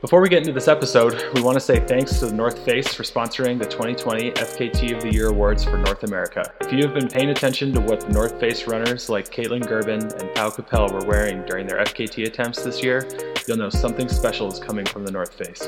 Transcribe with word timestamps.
Before 0.00 0.20
we 0.20 0.28
get 0.28 0.38
into 0.38 0.52
this 0.52 0.68
episode, 0.68 1.20
we 1.34 1.42
want 1.42 1.56
to 1.56 1.60
say 1.60 1.80
thanks 1.80 2.20
to 2.20 2.26
the 2.26 2.32
North 2.32 2.64
Face 2.64 2.94
for 2.94 3.02
sponsoring 3.02 3.58
the 3.58 3.64
2020 3.64 4.30
FKT 4.30 4.94
of 4.96 5.02
the 5.02 5.12
Year 5.12 5.26
Awards 5.26 5.64
for 5.64 5.76
North 5.76 6.04
America. 6.04 6.54
If 6.60 6.72
you 6.72 6.84
have 6.84 6.94
been 6.94 7.08
paying 7.08 7.30
attention 7.30 7.72
to 7.72 7.80
what 7.80 8.02
the 8.02 8.10
North 8.10 8.38
Face 8.38 8.68
runners 8.68 9.08
like 9.08 9.28
Kaytlyn 9.28 9.64
Gerbin 9.64 10.02
and 10.20 10.34
Pau 10.36 10.50
Capell 10.50 10.92
were 10.92 11.04
wearing 11.04 11.44
during 11.46 11.66
their 11.66 11.78
FKT 11.78 12.28
attempts 12.28 12.62
this 12.62 12.80
year, 12.80 13.08
you'll 13.48 13.56
know 13.56 13.70
something 13.70 14.08
special 14.08 14.46
is 14.46 14.60
coming 14.60 14.86
from 14.86 15.04
the 15.04 15.10
North 15.10 15.34
Face. 15.34 15.62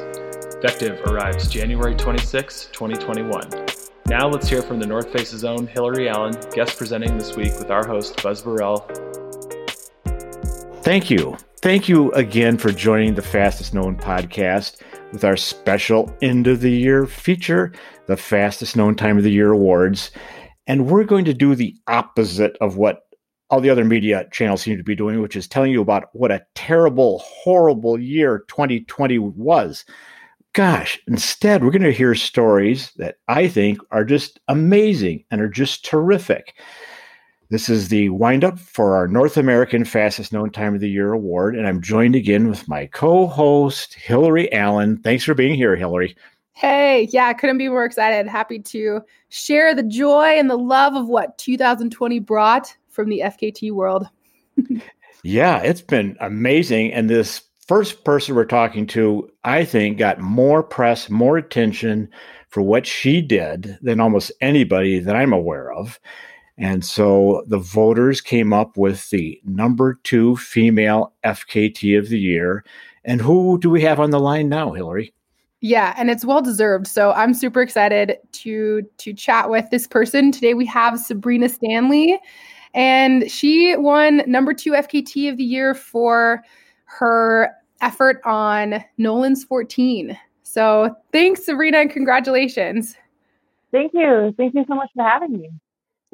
Vectiv 0.62 1.04
arrives 1.08 1.48
January 1.48 1.96
26, 1.96 2.66
2021. 2.66 3.50
Now 4.06 4.28
let's 4.28 4.48
hear 4.48 4.62
from 4.62 4.78
the 4.78 4.86
North 4.86 5.12
Face's 5.12 5.42
own 5.42 5.66
Hillary 5.66 6.08
Allen, 6.08 6.38
guest 6.54 6.78
presenting 6.78 7.18
this 7.18 7.34
week 7.34 7.54
with 7.58 7.72
our 7.72 7.84
host 7.84 8.22
Buzz 8.22 8.42
Burrell. 8.42 9.09
Thank 10.90 11.08
you. 11.08 11.36
Thank 11.62 11.88
you 11.88 12.10
again 12.14 12.58
for 12.58 12.72
joining 12.72 13.14
the 13.14 13.22
Fastest 13.22 13.72
Known 13.72 13.94
podcast 13.96 14.82
with 15.12 15.22
our 15.22 15.36
special 15.36 16.12
end 16.20 16.48
of 16.48 16.62
the 16.62 16.72
year 16.72 17.06
feature, 17.06 17.72
the 18.06 18.16
Fastest 18.16 18.76
Known 18.76 18.96
Time 18.96 19.16
of 19.16 19.22
the 19.22 19.30
Year 19.30 19.52
Awards. 19.52 20.10
And 20.66 20.90
we're 20.90 21.04
going 21.04 21.24
to 21.26 21.32
do 21.32 21.54
the 21.54 21.76
opposite 21.86 22.56
of 22.60 22.76
what 22.76 23.02
all 23.50 23.60
the 23.60 23.70
other 23.70 23.84
media 23.84 24.26
channels 24.32 24.62
seem 24.62 24.78
to 24.78 24.82
be 24.82 24.96
doing, 24.96 25.20
which 25.20 25.36
is 25.36 25.46
telling 25.46 25.70
you 25.70 25.80
about 25.80 26.08
what 26.12 26.32
a 26.32 26.44
terrible, 26.56 27.20
horrible 27.20 27.96
year 27.96 28.44
2020 28.48 29.16
was. 29.20 29.84
Gosh, 30.54 30.98
instead, 31.06 31.62
we're 31.62 31.70
going 31.70 31.82
to 31.82 31.92
hear 31.92 32.16
stories 32.16 32.90
that 32.96 33.18
I 33.28 33.46
think 33.46 33.78
are 33.92 34.04
just 34.04 34.40
amazing 34.48 35.22
and 35.30 35.40
are 35.40 35.48
just 35.48 35.84
terrific. 35.84 36.56
This 37.50 37.68
is 37.68 37.88
the 37.88 38.10
windup 38.10 38.60
for 38.60 38.94
our 38.94 39.08
North 39.08 39.36
American 39.36 39.84
Fastest 39.84 40.32
Known 40.32 40.50
Time 40.50 40.72
of 40.72 40.80
the 40.80 40.88
Year 40.88 41.12
award, 41.12 41.56
and 41.56 41.66
I'm 41.66 41.82
joined 41.82 42.14
again 42.14 42.48
with 42.48 42.68
my 42.68 42.86
co-host 42.86 43.94
Hillary 43.94 44.52
Allen. 44.52 44.98
Thanks 44.98 45.24
for 45.24 45.34
being 45.34 45.56
here, 45.56 45.74
Hillary. 45.74 46.16
Hey, 46.52 47.08
yeah, 47.10 47.32
couldn't 47.32 47.58
be 47.58 47.68
more 47.68 47.84
excited. 47.84 48.28
Happy 48.28 48.60
to 48.60 49.00
share 49.30 49.74
the 49.74 49.82
joy 49.82 50.38
and 50.38 50.48
the 50.48 50.56
love 50.56 50.94
of 50.94 51.08
what 51.08 51.38
2020 51.38 52.20
brought 52.20 52.76
from 52.88 53.08
the 53.08 53.18
FKT 53.18 53.72
world. 53.72 54.06
yeah, 55.24 55.60
it's 55.60 55.82
been 55.82 56.16
amazing, 56.20 56.92
and 56.92 57.10
this 57.10 57.42
first 57.66 58.04
person 58.04 58.36
we're 58.36 58.44
talking 58.44 58.86
to, 58.86 59.28
I 59.42 59.64
think, 59.64 59.98
got 59.98 60.20
more 60.20 60.62
press, 60.62 61.10
more 61.10 61.36
attention 61.36 62.10
for 62.48 62.62
what 62.62 62.86
she 62.86 63.20
did 63.20 63.76
than 63.82 63.98
almost 63.98 64.30
anybody 64.40 65.00
that 65.00 65.16
I'm 65.16 65.32
aware 65.32 65.72
of. 65.72 65.98
And 66.60 66.84
so 66.84 67.42
the 67.46 67.58
voters 67.58 68.20
came 68.20 68.52
up 68.52 68.76
with 68.76 69.08
the 69.08 69.40
number 69.44 69.98
two 70.04 70.36
female 70.36 71.14
FKT 71.24 71.98
of 71.98 72.10
the 72.10 72.18
year. 72.18 72.64
And 73.02 73.22
who 73.22 73.58
do 73.58 73.70
we 73.70 73.80
have 73.80 73.98
on 73.98 74.10
the 74.10 74.20
line 74.20 74.50
now, 74.50 74.72
Hillary? 74.72 75.14
Yeah, 75.62 75.94
and 75.96 76.10
it's 76.10 76.24
well 76.24 76.42
deserved. 76.42 76.86
So 76.86 77.12
I'm 77.12 77.32
super 77.32 77.62
excited 77.62 78.18
to 78.32 78.82
to 78.98 79.14
chat 79.14 79.48
with 79.48 79.70
this 79.70 79.86
person 79.86 80.32
today. 80.32 80.52
We 80.52 80.66
have 80.66 80.98
Sabrina 80.98 81.48
Stanley, 81.48 82.18
and 82.74 83.30
she 83.30 83.74
won 83.76 84.22
number 84.26 84.52
two 84.52 84.72
FKT 84.72 85.30
of 85.30 85.38
the 85.38 85.44
year 85.44 85.74
for 85.74 86.42
her 86.84 87.50
effort 87.80 88.20
on 88.24 88.84
Nolan's 88.98 89.44
14. 89.44 90.18
So 90.42 90.94
thanks, 91.12 91.44
Sabrina, 91.44 91.78
and 91.78 91.90
congratulations. 91.90 92.96
Thank 93.72 93.92
you. 93.94 94.34
Thank 94.36 94.54
you 94.54 94.64
so 94.68 94.74
much 94.74 94.90
for 94.94 95.04
having 95.04 95.32
me. 95.32 95.50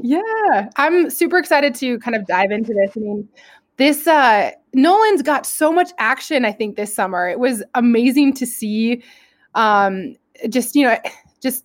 Yeah, 0.02 0.69
I'm 0.77 1.08
super 1.11 1.39
excited 1.39 1.75
to 1.77 1.98
kind 2.00 2.14
of 2.14 2.27
dive 2.27 2.50
into 2.50 2.75
this. 2.75 2.92
I 2.97 3.00
mean, 3.00 3.28
this 3.78 4.06
uh 4.06 4.50
Nolan's 4.75 5.22
got 5.22 5.47
so 5.47 5.72
much 5.72 5.91
action 5.98 6.44
I 6.44 6.53
think 6.53 6.76
this 6.76 6.94
summer. 6.94 7.28
It 7.28 7.38
was 7.38 7.62
amazing 7.75 8.34
to 8.34 8.47
see 8.47 9.03
um 9.54 10.16
just, 10.50 10.75
you 10.76 10.82
know, 10.87 10.98
just 11.43 11.65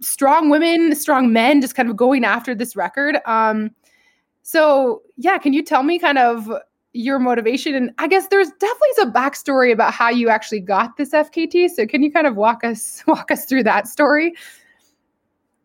strong 0.00 0.48
women, 0.50 0.94
strong 0.94 1.32
men 1.32 1.60
just 1.60 1.74
kind 1.74 1.90
of 1.90 1.96
going 1.96 2.24
after 2.24 2.54
this 2.54 2.74
record. 2.74 3.18
Um 3.26 3.70
so, 4.42 5.02
yeah, 5.16 5.38
can 5.38 5.52
you 5.52 5.62
tell 5.62 5.82
me 5.84 5.98
kind 5.98 6.18
of 6.18 6.50
your 6.94 7.18
motivation 7.18 7.74
and 7.74 7.90
I 7.98 8.08
guess 8.08 8.28
there's 8.28 8.50
definitely 8.60 8.88
some 8.96 9.12
backstory 9.12 9.72
about 9.72 9.94
how 9.94 10.10
you 10.10 10.28
actually 10.30 10.60
got 10.60 10.96
this 10.96 11.12
FKT. 11.12 11.70
So, 11.70 11.86
can 11.86 12.02
you 12.02 12.10
kind 12.12 12.26
of 12.26 12.36
walk 12.36 12.64
us 12.64 13.02
walk 13.08 13.30
us 13.30 13.44
through 13.44 13.64
that 13.64 13.88
story? 13.88 14.34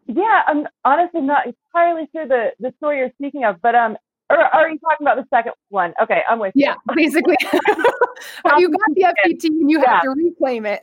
Yeah, 0.07 0.41
I'm 0.47 0.67
honestly 0.85 1.21
not 1.21 1.47
entirely 1.47 2.07
sure 2.13 2.27
the, 2.27 2.51
the 2.59 2.73
story 2.77 2.99
you're 2.99 3.11
speaking 3.17 3.43
of, 3.43 3.61
but 3.61 3.75
um, 3.75 3.97
or 4.29 4.37
are 4.37 4.69
you 4.69 4.77
talking 4.79 5.05
about 5.05 5.17
the 5.17 5.25
second 5.29 5.53
one? 5.69 5.93
Okay, 6.01 6.21
I'm 6.29 6.39
with 6.39 6.51
yeah, 6.55 6.73
you. 6.73 6.75
Yeah, 6.89 6.95
basically. 6.95 7.35
you 8.57 8.69
got 8.69 8.81
the 8.93 9.13
FKT 9.25 9.45
and 9.45 9.69
you 9.69 9.81
yeah. 9.81 9.93
have 9.93 10.01
to 10.03 10.09
reclaim 10.09 10.65
it. 10.65 10.79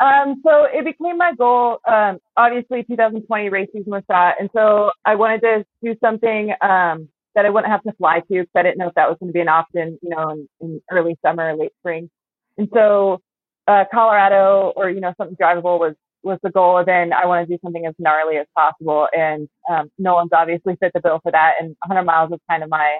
um, 0.00 0.40
so 0.44 0.64
it 0.64 0.84
became 0.84 1.16
my 1.16 1.34
goal. 1.34 1.78
Um, 1.86 2.18
obviously, 2.36 2.84
2020 2.84 3.48
race 3.48 3.68
season 3.72 3.90
was 3.90 4.02
shot, 4.10 4.34
and 4.38 4.50
so 4.54 4.90
I 5.04 5.14
wanted 5.14 5.40
to 5.42 5.64
do 5.82 5.96
something 6.02 6.52
um 6.60 7.08
that 7.34 7.46
I 7.46 7.50
wouldn't 7.50 7.70
have 7.70 7.82
to 7.84 7.92
fly 7.92 8.20
to 8.20 8.26
because 8.28 8.48
I 8.54 8.62
didn't 8.62 8.78
know 8.78 8.88
if 8.88 8.94
that 8.94 9.08
was 9.08 9.16
going 9.20 9.28
to 9.28 9.32
be 9.32 9.40
an 9.40 9.48
option, 9.48 9.98
you 10.02 10.10
know, 10.10 10.30
in, 10.30 10.48
in 10.60 10.80
early 10.90 11.16
summer 11.24 11.52
or 11.52 11.56
late 11.56 11.72
spring. 11.80 12.10
And 12.58 12.68
so 12.74 13.20
uh, 13.66 13.84
Colorado 13.90 14.72
or 14.76 14.90
you 14.90 15.00
know 15.00 15.14
something 15.16 15.36
drivable 15.36 15.78
was 15.78 15.94
was 16.22 16.38
the 16.42 16.50
goal. 16.50 16.78
And 16.78 16.88
then 16.88 17.12
I 17.12 17.26
want 17.26 17.46
to 17.46 17.54
do 17.54 17.58
something 17.62 17.86
as 17.86 17.94
gnarly 17.98 18.36
as 18.36 18.46
possible. 18.56 19.08
And 19.16 19.48
um, 19.70 19.90
Nolan's 19.98 20.32
obviously 20.32 20.76
fit 20.80 20.92
the 20.94 21.00
bill 21.00 21.20
for 21.22 21.32
that. 21.32 21.54
And 21.60 21.76
100 21.86 22.04
miles 22.04 22.30
was 22.30 22.40
kind 22.48 22.62
of 22.62 22.70
my 22.70 22.98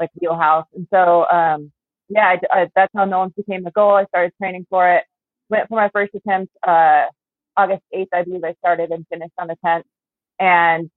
like 0.00 0.10
wheelhouse. 0.20 0.66
And 0.74 0.86
so, 0.92 1.26
um, 1.30 1.72
yeah, 2.08 2.26
I, 2.26 2.40
I, 2.52 2.70
that's 2.74 2.92
how 2.94 3.04
Nolan's 3.04 3.34
became 3.36 3.64
the 3.64 3.70
goal. 3.70 3.92
I 3.92 4.04
started 4.06 4.32
training 4.40 4.66
for 4.70 4.88
it. 4.90 5.04
Went 5.48 5.68
for 5.68 5.76
my 5.76 5.90
first 5.90 6.14
attempt, 6.14 6.52
uh, 6.66 7.04
August 7.56 7.82
8th, 7.94 8.08
I 8.12 8.22
believe 8.22 8.44
I 8.44 8.54
started 8.58 8.90
and 8.90 9.06
finished 9.08 9.32
on 9.38 9.48
the 9.48 9.56
10th. 9.64 9.84
And 10.38 10.90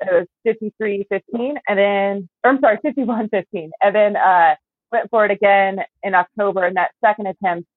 it 0.00 0.12
was 0.12 0.26
53 0.44 1.06
15. 1.08 1.58
And 1.68 1.78
then, 1.78 2.28
or 2.44 2.50
I'm 2.50 2.60
sorry, 2.60 2.78
51 2.82 3.28
15. 3.30 3.70
And 3.82 3.94
then, 3.94 4.16
uh, 4.16 4.54
went 4.92 5.10
for 5.10 5.24
it 5.24 5.30
again 5.30 5.80
in 6.02 6.14
October. 6.14 6.64
And 6.64 6.76
that 6.76 6.90
second 7.04 7.26
attempt, 7.26 7.68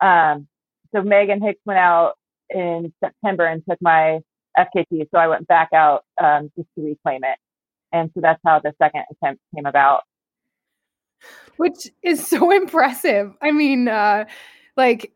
um, 0.00 0.46
so 0.94 1.02
Megan 1.02 1.42
Hicks 1.42 1.60
went 1.64 1.78
out 1.78 2.14
in 2.50 2.92
September 3.02 3.46
and 3.46 3.62
took 3.68 3.78
my 3.80 4.20
FKT. 4.58 5.06
So 5.10 5.18
I 5.18 5.28
went 5.28 5.46
back 5.46 5.70
out 5.74 6.04
um, 6.22 6.50
just 6.56 6.68
to 6.76 6.84
reclaim 6.84 7.24
it. 7.24 7.38
And 7.92 8.10
so 8.14 8.20
that's 8.20 8.40
how 8.44 8.60
the 8.60 8.72
second 8.80 9.04
attempt 9.10 9.40
came 9.54 9.66
about. 9.66 10.02
Which 11.56 11.88
is 12.02 12.26
so 12.26 12.50
impressive. 12.56 13.32
I 13.42 13.52
mean, 13.52 13.88
uh, 13.88 14.24
like, 14.76 15.12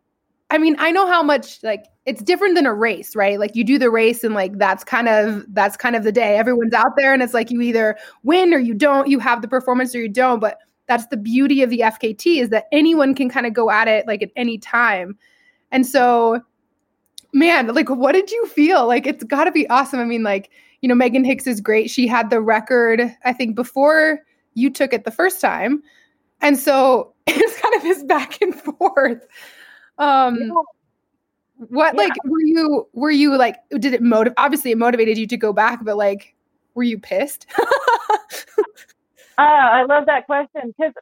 I 0.50 0.58
mean, 0.58 0.76
I 0.78 0.90
know 0.90 1.06
how 1.06 1.22
much 1.22 1.62
like 1.62 1.84
it's 2.06 2.22
different 2.22 2.56
than 2.56 2.66
a 2.66 2.74
race, 2.74 3.14
right? 3.14 3.38
Like 3.38 3.54
you 3.54 3.62
do 3.62 3.78
the 3.78 3.90
race 3.90 4.24
and 4.24 4.34
like 4.34 4.58
that's 4.58 4.82
kind 4.82 5.08
of 5.08 5.44
that's 5.54 5.76
kind 5.76 5.94
of 5.94 6.02
the 6.02 6.10
day. 6.10 6.36
Everyone's 6.36 6.74
out 6.74 6.96
there 6.96 7.12
and 7.12 7.22
it's 7.22 7.34
like 7.34 7.50
you 7.50 7.60
either 7.60 7.96
win 8.24 8.52
or 8.52 8.58
you 8.58 8.74
don't. 8.74 9.08
You 9.08 9.20
have 9.20 9.42
the 9.42 9.48
performance 9.48 9.94
or 9.94 10.00
you 10.00 10.08
don't. 10.08 10.40
But 10.40 10.58
that's 10.88 11.06
the 11.06 11.16
beauty 11.16 11.62
of 11.62 11.70
the 11.70 11.80
FKT 11.80 12.40
is 12.42 12.48
that 12.48 12.66
anyone 12.72 13.14
can 13.14 13.28
kind 13.28 13.46
of 13.46 13.52
go 13.52 13.70
at 13.70 13.86
it 13.86 14.08
like 14.08 14.22
at 14.22 14.30
any 14.34 14.58
time. 14.58 15.16
And 15.70 15.86
so 15.86 16.40
man, 17.32 17.68
like 17.68 17.88
what 17.88 18.12
did 18.12 18.30
you 18.30 18.46
feel? 18.46 18.86
Like 18.86 19.06
it's 19.06 19.24
got 19.24 19.44
to 19.44 19.52
be 19.52 19.68
awesome. 19.68 20.00
I 20.00 20.04
mean, 20.04 20.22
like, 20.22 20.50
you 20.80 20.88
know, 20.88 20.94
Megan 20.94 21.24
Hicks 21.24 21.46
is 21.46 21.60
great. 21.60 21.90
She 21.90 22.06
had 22.06 22.30
the 22.30 22.40
record, 22.40 23.02
I 23.24 23.32
think, 23.32 23.54
before 23.54 24.20
you 24.54 24.70
took 24.70 24.92
it 24.92 25.04
the 25.04 25.10
first 25.10 25.40
time. 25.40 25.82
And 26.40 26.58
so 26.58 27.12
it's 27.26 27.60
kind 27.60 27.74
of 27.74 27.82
this 27.82 28.02
back 28.04 28.40
and 28.40 28.54
forth. 28.54 29.26
Um 29.98 30.38
yeah. 30.40 31.66
what 31.68 31.94
yeah. 31.94 32.00
like 32.00 32.12
were 32.24 32.40
you 32.40 32.88
were 32.92 33.10
you 33.10 33.36
like 33.36 33.56
did 33.78 33.92
it 33.92 34.02
motivate 34.02 34.34
obviously 34.38 34.70
it 34.70 34.78
motivated 34.78 35.18
you 35.18 35.26
to 35.26 35.36
go 35.36 35.52
back, 35.52 35.84
but 35.84 35.96
like 35.96 36.34
were 36.74 36.82
you 36.82 36.98
pissed? 36.98 37.46
uh, 37.58 37.64
I 39.38 39.84
love 39.84 40.06
that 40.06 40.26
question 40.26 40.74
because 40.76 40.94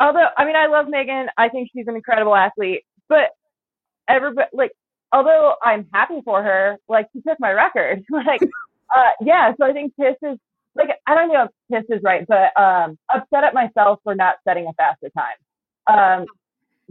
although 0.00 0.26
I 0.36 0.44
mean 0.44 0.56
I 0.56 0.66
love 0.66 0.86
Megan, 0.88 1.28
I 1.36 1.48
think 1.48 1.70
she's 1.72 1.86
an 1.86 1.96
incredible 1.96 2.34
athlete, 2.34 2.84
but 3.08 3.30
everybody 4.08 4.48
like 4.52 4.72
although 5.14 5.54
I'm 5.62 5.88
happy 5.94 6.20
for 6.24 6.42
her, 6.42 6.78
like 6.88 7.08
she 7.14 7.22
took 7.22 7.40
my 7.40 7.52
record. 7.52 8.04
like, 8.10 8.42
uh, 8.42 9.10
yeah. 9.22 9.52
So 9.58 9.66
I 9.66 9.72
think 9.72 9.94
Piss 9.98 10.16
is 10.22 10.38
like 10.74 10.90
I 11.06 11.14
don't 11.14 11.32
know 11.32 11.44
if 11.44 11.50
Piss 11.72 11.96
is 11.96 12.02
right, 12.02 12.26
but 12.28 12.60
um, 12.60 12.98
upset 13.14 13.44
at 13.44 13.54
myself 13.54 14.00
for 14.04 14.14
not 14.16 14.36
setting 14.46 14.66
a 14.66 14.74
faster 14.74 15.10
time. 15.16 15.38
Um, 15.86 16.26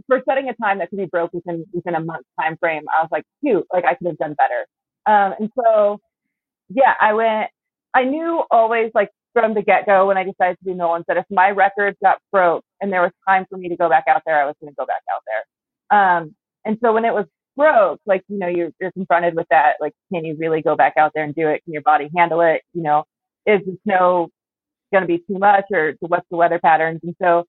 for 0.08 0.22
setting 0.28 0.48
a 0.48 0.54
time 0.54 0.78
that 0.80 0.90
could 0.90 0.98
be 0.98 1.06
broke 1.06 1.32
within 1.34 1.66
within 1.72 1.94
a 1.94 2.00
month 2.00 2.26
time 2.40 2.56
frame, 2.58 2.84
I 2.98 3.02
was 3.02 3.10
like, 3.12 3.24
shoot, 3.44 3.66
like 3.72 3.84
I 3.84 3.94
could 3.94 4.08
have 4.08 4.18
done 4.18 4.34
better. 4.34 4.66
Um, 5.06 5.34
and 5.38 5.50
so, 5.62 6.00
yeah, 6.70 6.94
I 7.00 7.12
went. 7.12 7.50
I 7.94 8.04
knew 8.04 8.42
always 8.50 8.90
like 8.94 9.10
from 9.34 9.54
the 9.54 9.62
get 9.62 9.86
go 9.86 10.08
when 10.08 10.16
I 10.16 10.24
decided 10.24 10.58
to 10.60 10.64
do 10.64 10.74
Nolan's 10.74 11.04
that 11.08 11.18
if 11.18 11.26
my 11.30 11.50
record 11.50 11.96
got 12.02 12.18
broke 12.32 12.64
and 12.80 12.92
there 12.92 13.02
was 13.02 13.12
time 13.28 13.46
for 13.50 13.58
me 13.58 13.68
to 13.68 13.76
go 13.76 13.88
back 13.88 14.04
out 14.08 14.22
there, 14.26 14.40
I 14.42 14.46
was 14.46 14.56
going 14.60 14.72
to 14.72 14.76
go 14.76 14.86
back 14.86 15.02
out 15.14 15.22
there. 15.26 15.98
Um, 15.98 16.34
and 16.64 16.78
so 16.82 16.92
when 16.92 17.04
it 17.04 17.12
was 17.14 17.26
broke, 17.56 18.00
like, 18.06 18.22
you 18.28 18.38
know, 18.38 18.48
you're, 18.48 18.70
you're 18.80 18.92
confronted 18.92 19.34
with 19.34 19.46
that. 19.50 19.74
Like, 19.80 19.92
can 20.12 20.24
you 20.24 20.36
really 20.38 20.62
go 20.62 20.76
back 20.76 20.94
out 20.96 21.12
there 21.14 21.24
and 21.24 21.34
do 21.34 21.48
it? 21.48 21.62
Can 21.64 21.72
your 21.72 21.82
body 21.82 22.10
handle 22.16 22.40
it? 22.40 22.62
You 22.72 22.82
know, 22.82 23.04
is 23.46 23.60
the 23.64 23.78
snow 23.84 24.28
going 24.92 25.02
to 25.02 25.08
be 25.08 25.18
too 25.18 25.38
much 25.38 25.64
or 25.72 25.94
what's 26.00 26.26
the 26.30 26.36
weather 26.36 26.58
patterns? 26.58 27.00
And 27.02 27.14
so 27.20 27.44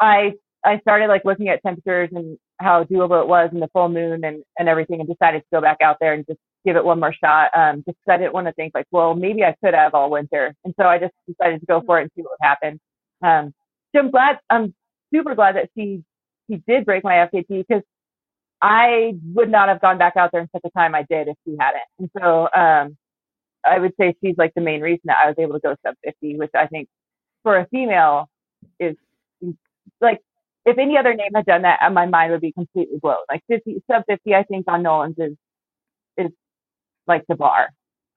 I, 0.00 0.34
I 0.64 0.78
started 0.80 1.08
like 1.08 1.24
looking 1.24 1.48
at 1.48 1.62
temperatures 1.62 2.10
and 2.12 2.38
how 2.58 2.84
doable 2.84 3.20
it 3.22 3.28
was 3.28 3.50
and 3.52 3.60
the 3.60 3.68
full 3.72 3.88
moon 3.88 4.24
and, 4.24 4.42
and 4.58 4.68
everything 4.68 5.00
and 5.00 5.08
decided 5.08 5.40
to 5.40 5.46
go 5.52 5.60
back 5.60 5.78
out 5.82 5.96
there 6.00 6.14
and 6.14 6.24
just 6.26 6.38
give 6.64 6.76
it 6.76 6.84
one 6.84 7.00
more 7.00 7.12
shot. 7.12 7.50
Um, 7.56 7.84
just 7.86 7.98
because 7.98 8.14
I 8.14 8.16
didn't 8.16 8.34
want 8.34 8.46
to 8.46 8.52
think 8.54 8.72
like, 8.74 8.86
well, 8.90 9.14
maybe 9.14 9.44
I 9.44 9.54
could 9.62 9.74
have 9.74 9.94
all 9.94 10.10
winter. 10.10 10.54
And 10.64 10.74
so 10.78 10.86
I 10.86 10.98
just 10.98 11.12
decided 11.28 11.60
to 11.60 11.66
go 11.66 11.82
for 11.84 11.98
it 11.98 12.02
and 12.02 12.10
see 12.16 12.22
what 12.22 12.32
would 12.40 12.46
happen. 12.46 12.80
Um, 13.22 13.54
so 13.94 14.00
I'm 14.00 14.10
glad, 14.10 14.38
I'm 14.48 14.74
super 15.12 15.34
glad 15.34 15.56
that 15.56 15.70
she, 15.76 16.02
she 16.50 16.62
did 16.66 16.84
break 16.84 17.04
my 17.04 17.28
FKT 17.32 17.66
because 17.66 17.82
I 18.62 19.14
would 19.34 19.50
not 19.50 19.68
have 19.68 19.80
gone 19.80 19.98
back 19.98 20.16
out 20.16 20.30
there 20.32 20.40
in 20.40 20.48
such 20.52 20.62
a 20.64 20.70
time 20.70 20.94
I 20.94 21.04
did 21.08 21.28
if 21.28 21.36
she 21.44 21.56
hadn't. 21.58 21.82
And 21.98 22.10
so, 22.18 22.48
um, 22.54 22.96
I 23.66 23.78
would 23.78 23.92
say 23.98 24.14
she's 24.22 24.36
like 24.36 24.52
the 24.54 24.60
main 24.60 24.80
reason 24.80 25.02
that 25.04 25.18
I 25.24 25.28
was 25.28 25.36
able 25.38 25.54
to 25.54 25.60
go 25.60 25.74
sub 25.84 25.94
50, 26.04 26.36
which 26.36 26.50
I 26.54 26.66
think 26.66 26.88
for 27.42 27.56
a 27.56 27.66
female 27.68 28.28
is 28.78 28.96
like 30.00 30.20
if 30.66 30.78
any 30.78 30.96
other 30.96 31.14
name 31.14 31.30
had 31.34 31.46
done 31.46 31.62
that, 31.62 31.78
uh, 31.82 31.90
my 31.90 32.06
mind 32.06 32.32
would 32.32 32.40
be 32.40 32.52
completely 32.52 32.98
blown. 33.00 33.16
Like 33.28 33.42
50, 33.48 33.82
sub 33.90 34.04
50, 34.08 34.34
I 34.34 34.44
think 34.44 34.64
on 34.68 34.82
Nolan's 34.82 35.16
is, 35.18 35.36
is 36.16 36.32
like 37.06 37.24
the 37.28 37.34
bar. 37.34 37.68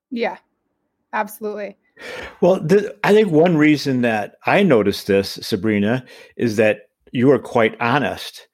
Yeah, 0.10 0.38
absolutely. 1.12 1.78
Well, 2.42 2.62
the, 2.62 2.96
I 3.04 3.14
think 3.14 3.32
one 3.32 3.58
reason 3.58 4.02
that 4.02 4.36
I 4.46 4.64
noticed 4.64 5.08
this, 5.08 5.40
Sabrina, 5.42 6.06
is 6.38 6.56
that 6.58 6.90
you 7.12 7.32
are 7.32 7.40
quite 7.40 7.76
honest. 7.82 8.47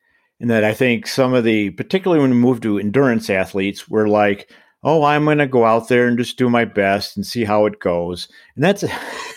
And 0.44 0.50
that 0.50 0.66
I 0.66 0.74
think 0.74 1.08
some 1.08 1.34
of 1.34 1.46
the, 1.46 1.70
particularly 1.70 2.22
when 2.22 2.32
we 2.32 2.36
move 2.36 2.60
to 2.62 2.78
endurance 2.78 3.30
athletes, 3.30 3.88
were 3.88 4.10
like, 4.10 4.52
oh, 4.84 5.06
I'm 5.06 5.24
going 5.24 5.38
to 5.38 5.48
go 5.48 5.64
out 5.64 5.88
there 5.88 6.06
and 6.06 6.18
just 6.18 6.38
do 6.38 6.50
my 6.50 6.66
best 6.66 7.16
and 7.16 7.26
see 7.26 7.46
how 7.46 7.66
it 7.66 7.80
goes. 7.80 8.28
And 8.56 8.62
that's 8.66 8.84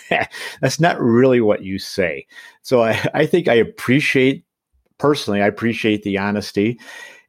that's 0.61 0.81
not 0.81 0.99
really 0.99 1.39
what 1.39 1.63
you 1.63 1.79
say. 1.79 2.27
So 2.61 2.83
I, 2.83 3.01
I 3.13 3.25
think 3.25 3.47
I 3.47 3.53
appreciate 3.53 4.43
personally, 4.97 5.41
I 5.41 5.47
appreciate 5.47 6.03
the 6.03 6.17
honesty 6.17 6.77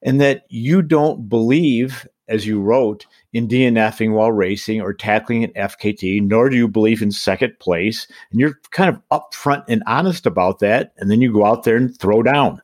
and 0.03 0.21
that 0.21 0.43
you 0.49 0.83
don't 0.83 1.29
believe, 1.29 2.05
as 2.27 2.49
you 2.49 2.61
wrote, 2.61 3.07
in 3.33 3.47
DNFing 3.47 4.13
while 4.13 4.33
racing 4.33 4.81
or 4.81 4.93
tackling 4.93 5.45
an 5.45 5.53
FKT, 5.53 6.21
nor 6.23 6.51
do 6.51 6.57
you 6.57 6.67
believe 6.67 7.01
in 7.01 7.13
second 7.13 7.57
place. 7.61 8.09
And 8.33 8.41
you're 8.41 8.59
kind 8.73 8.91
of 8.91 9.01
upfront 9.13 9.67
and 9.69 9.85
honest 9.87 10.27
about 10.27 10.59
that. 10.59 10.95
And 10.97 11.09
then 11.09 11.21
you 11.21 11.33
go 11.33 11.47
out 11.47 11.63
there 11.63 11.77
and 11.77 11.97
throw 11.97 12.25
down. 12.25 12.61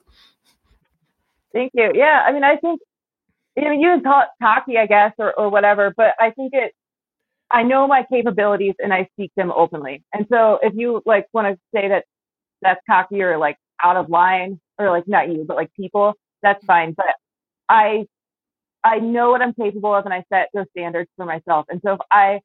Thank 1.54 1.72
you. 1.74 1.92
Yeah. 1.94 2.22
I 2.26 2.32
mean, 2.32 2.44
I 2.44 2.56
think, 2.56 2.80
you 3.56 3.64
know, 3.64 3.70
you 3.70 3.94
it 3.94 4.02
cocky, 4.42 4.76
I 4.76 4.86
guess, 4.86 5.12
or, 5.18 5.32
or 5.38 5.48
whatever, 5.48 5.94
but 5.96 6.14
I 6.18 6.32
think 6.32 6.52
it, 6.52 6.72
I 7.50 7.62
know 7.62 7.86
my 7.86 8.04
capabilities 8.10 8.74
and 8.80 8.92
I 8.92 9.08
speak 9.12 9.30
them 9.36 9.52
openly. 9.52 10.02
And 10.12 10.26
so 10.30 10.58
if 10.60 10.74
you 10.74 11.00
like 11.06 11.26
want 11.32 11.54
to 11.54 11.60
say 11.74 11.88
that 11.88 12.04
that's 12.60 12.80
cocky 12.90 13.22
or 13.22 13.38
like 13.38 13.56
out 13.82 13.96
of 13.96 14.10
line 14.10 14.60
or 14.78 14.90
like 14.90 15.04
not 15.06 15.28
you, 15.28 15.44
but 15.46 15.56
like 15.56 15.72
people, 15.74 16.14
that's 16.42 16.58
mm-hmm. 16.58 16.66
fine. 16.66 16.94
But 16.96 17.14
I, 17.68 18.06
I 18.82 18.98
know 18.98 19.30
what 19.30 19.40
I'm 19.40 19.54
capable 19.54 19.94
of 19.94 20.04
and 20.04 20.12
I 20.12 20.24
set 20.32 20.48
those 20.52 20.66
standards 20.76 21.08
for 21.16 21.24
myself. 21.24 21.66
And 21.68 21.80
so 21.86 21.94
if 21.94 22.00
I, 22.10 22.40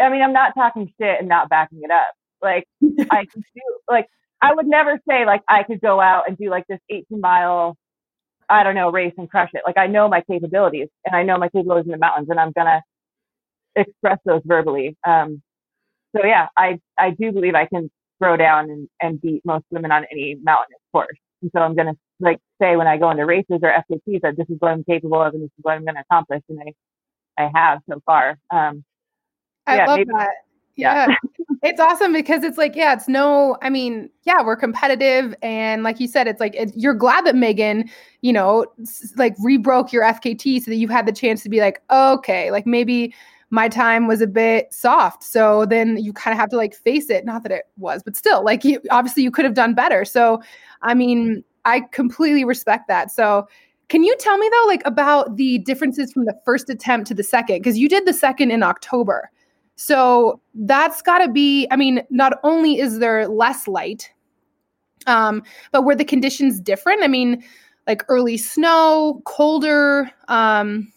I 0.00 0.10
mean, 0.10 0.22
I'm 0.22 0.32
not 0.32 0.54
talking 0.54 0.92
shit 1.00 1.18
and 1.18 1.28
not 1.28 1.48
backing 1.48 1.80
it 1.82 1.90
up. 1.90 2.14
Like 2.40 2.64
I 3.10 3.24
can 3.24 3.42
do, 3.54 3.62
like, 3.90 4.06
I 4.40 4.54
would 4.54 4.66
never 4.66 5.00
say 5.08 5.26
like 5.26 5.42
I 5.48 5.64
could 5.64 5.80
go 5.80 6.00
out 6.00 6.28
and 6.28 6.38
do 6.38 6.50
like 6.50 6.66
this 6.68 6.78
18 6.88 7.20
mile, 7.20 7.76
I 8.48 8.62
don't 8.64 8.74
know, 8.74 8.90
race 8.90 9.14
and 9.18 9.30
crush 9.30 9.50
it. 9.54 9.62
Like 9.66 9.78
I 9.78 9.86
know 9.86 10.08
my 10.08 10.22
capabilities 10.22 10.88
and 11.04 11.14
I 11.14 11.22
know 11.22 11.38
my 11.38 11.48
capabilities 11.48 11.86
in 11.86 11.92
the 11.92 11.98
mountains 11.98 12.28
and 12.30 12.40
I'm 12.40 12.52
going 12.52 12.66
to 12.66 12.82
express 13.76 14.18
those 14.24 14.42
verbally. 14.44 14.96
Um, 15.06 15.42
so 16.16 16.24
yeah, 16.24 16.48
I, 16.56 16.80
I 16.98 17.10
do 17.10 17.32
believe 17.32 17.54
I 17.54 17.66
can 17.66 17.90
throw 18.18 18.36
down 18.36 18.70
and, 18.70 18.88
and 19.00 19.20
beat 19.20 19.42
most 19.44 19.64
women 19.70 19.92
on 19.92 20.06
any 20.10 20.36
mountainous 20.42 20.80
course. 20.92 21.18
And 21.42 21.50
so 21.54 21.60
I'm 21.62 21.74
going 21.74 21.88
to 21.88 21.98
like 22.20 22.38
say 22.60 22.76
when 22.76 22.86
I 22.86 22.96
go 22.96 23.10
into 23.10 23.26
races 23.26 23.60
or 23.62 23.72
FKTs 23.90 24.22
that 24.22 24.36
this 24.36 24.48
is 24.50 24.56
what 24.58 24.70
I'm 24.72 24.84
capable 24.84 25.22
of 25.22 25.34
and 25.34 25.42
this 25.42 25.50
is 25.58 25.62
what 25.62 25.74
I'm 25.74 25.84
going 25.84 25.94
to 25.96 26.02
accomplish. 26.10 26.42
And 26.48 26.60
I, 26.60 27.44
I 27.44 27.50
have 27.54 27.80
so 27.88 28.00
far. 28.06 28.38
Um, 28.50 28.84
I 29.66 29.76
yeah, 29.76 29.86
love 29.86 29.98
maybe, 29.98 30.10
that. 30.16 30.30
Yeah. 30.78 31.08
it's 31.62 31.80
awesome 31.80 32.12
because 32.12 32.44
it's 32.44 32.56
like, 32.56 32.74
yeah, 32.76 32.94
it's 32.94 33.08
no, 33.08 33.58
I 33.60 33.68
mean, 33.68 34.08
yeah, 34.24 34.42
we're 34.42 34.56
competitive. 34.56 35.34
And 35.42 35.82
like 35.82 36.00
you 36.00 36.06
said, 36.08 36.26
it's 36.28 36.40
like, 36.40 36.54
it, 36.54 36.72
you're 36.74 36.94
glad 36.94 37.26
that 37.26 37.34
Megan, 37.34 37.90
you 38.22 38.32
know, 38.32 38.64
like 39.16 39.36
rebroke 39.38 39.92
your 39.92 40.04
FKT 40.04 40.62
so 40.62 40.70
that 40.70 40.76
you 40.76 40.88
had 40.88 41.04
the 41.04 41.12
chance 41.12 41.42
to 41.42 41.48
be 41.48 41.60
like, 41.60 41.82
okay, 41.90 42.50
like 42.50 42.66
maybe 42.66 43.12
my 43.50 43.68
time 43.68 44.06
was 44.06 44.20
a 44.20 44.26
bit 44.26 44.72
soft. 44.72 45.24
So 45.24 45.66
then 45.66 45.96
you 45.96 46.12
kind 46.12 46.32
of 46.32 46.38
have 46.38 46.50
to 46.50 46.56
like 46.56 46.74
face 46.74 47.10
it. 47.10 47.24
Not 47.24 47.42
that 47.42 47.52
it 47.52 47.64
was, 47.76 48.02
but 48.02 48.14
still, 48.14 48.44
like 48.44 48.64
you, 48.64 48.80
obviously 48.90 49.24
you 49.24 49.30
could 49.30 49.44
have 49.44 49.54
done 49.54 49.74
better. 49.74 50.04
So, 50.04 50.40
I 50.82 50.94
mean, 50.94 51.42
I 51.64 51.80
completely 51.92 52.44
respect 52.44 52.86
that. 52.88 53.10
So, 53.10 53.48
can 53.88 54.02
you 54.02 54.14
tell 54.18 54.36
me 54.36 54.50
though, 54.50 54.68
like 54.68 54.82
about 54.84 55.36
the 55.36 55.58
differences 55.60 56.12
from 56.12 56.26
the 56.26 56.38
first 56.44 56.68
attempt 56.68 57.08
to 57.08 57.14
the 57.14 57.24
second? 57.24 57.56
Because 57.56 57.78
you 57.78 57.88
did 57.88 58.06
the 58.06 58.12
second 58.12 58.50
in 58.50 58.62
October. 58.62 59.30
So 59.80 60.40
that's 60.54 61.02
got 61.02 61.18
to 61.18 61.30
be, 61.30 61.68
I 61.70 61.76
mean, 61.76 62.02
not 62.10 62.40
only 62.42 62.80
is 62.80 62.98
there 62.98 63.28
less 63.28 63.68
light, 63.68 64.10
um, 65.06 65.44
but 65.70 65.84
were 65.84 65.94
the 65.94 66.04
conditions 66.04 66.58
different? 66.60 67.04
I 67.04 67.06
mean, 67.06 67.44
like 67.86 68.04
early 68.08 68.36
snow, 68.36 69.22
colder, 69.24 70.10
um, 70.26 70.92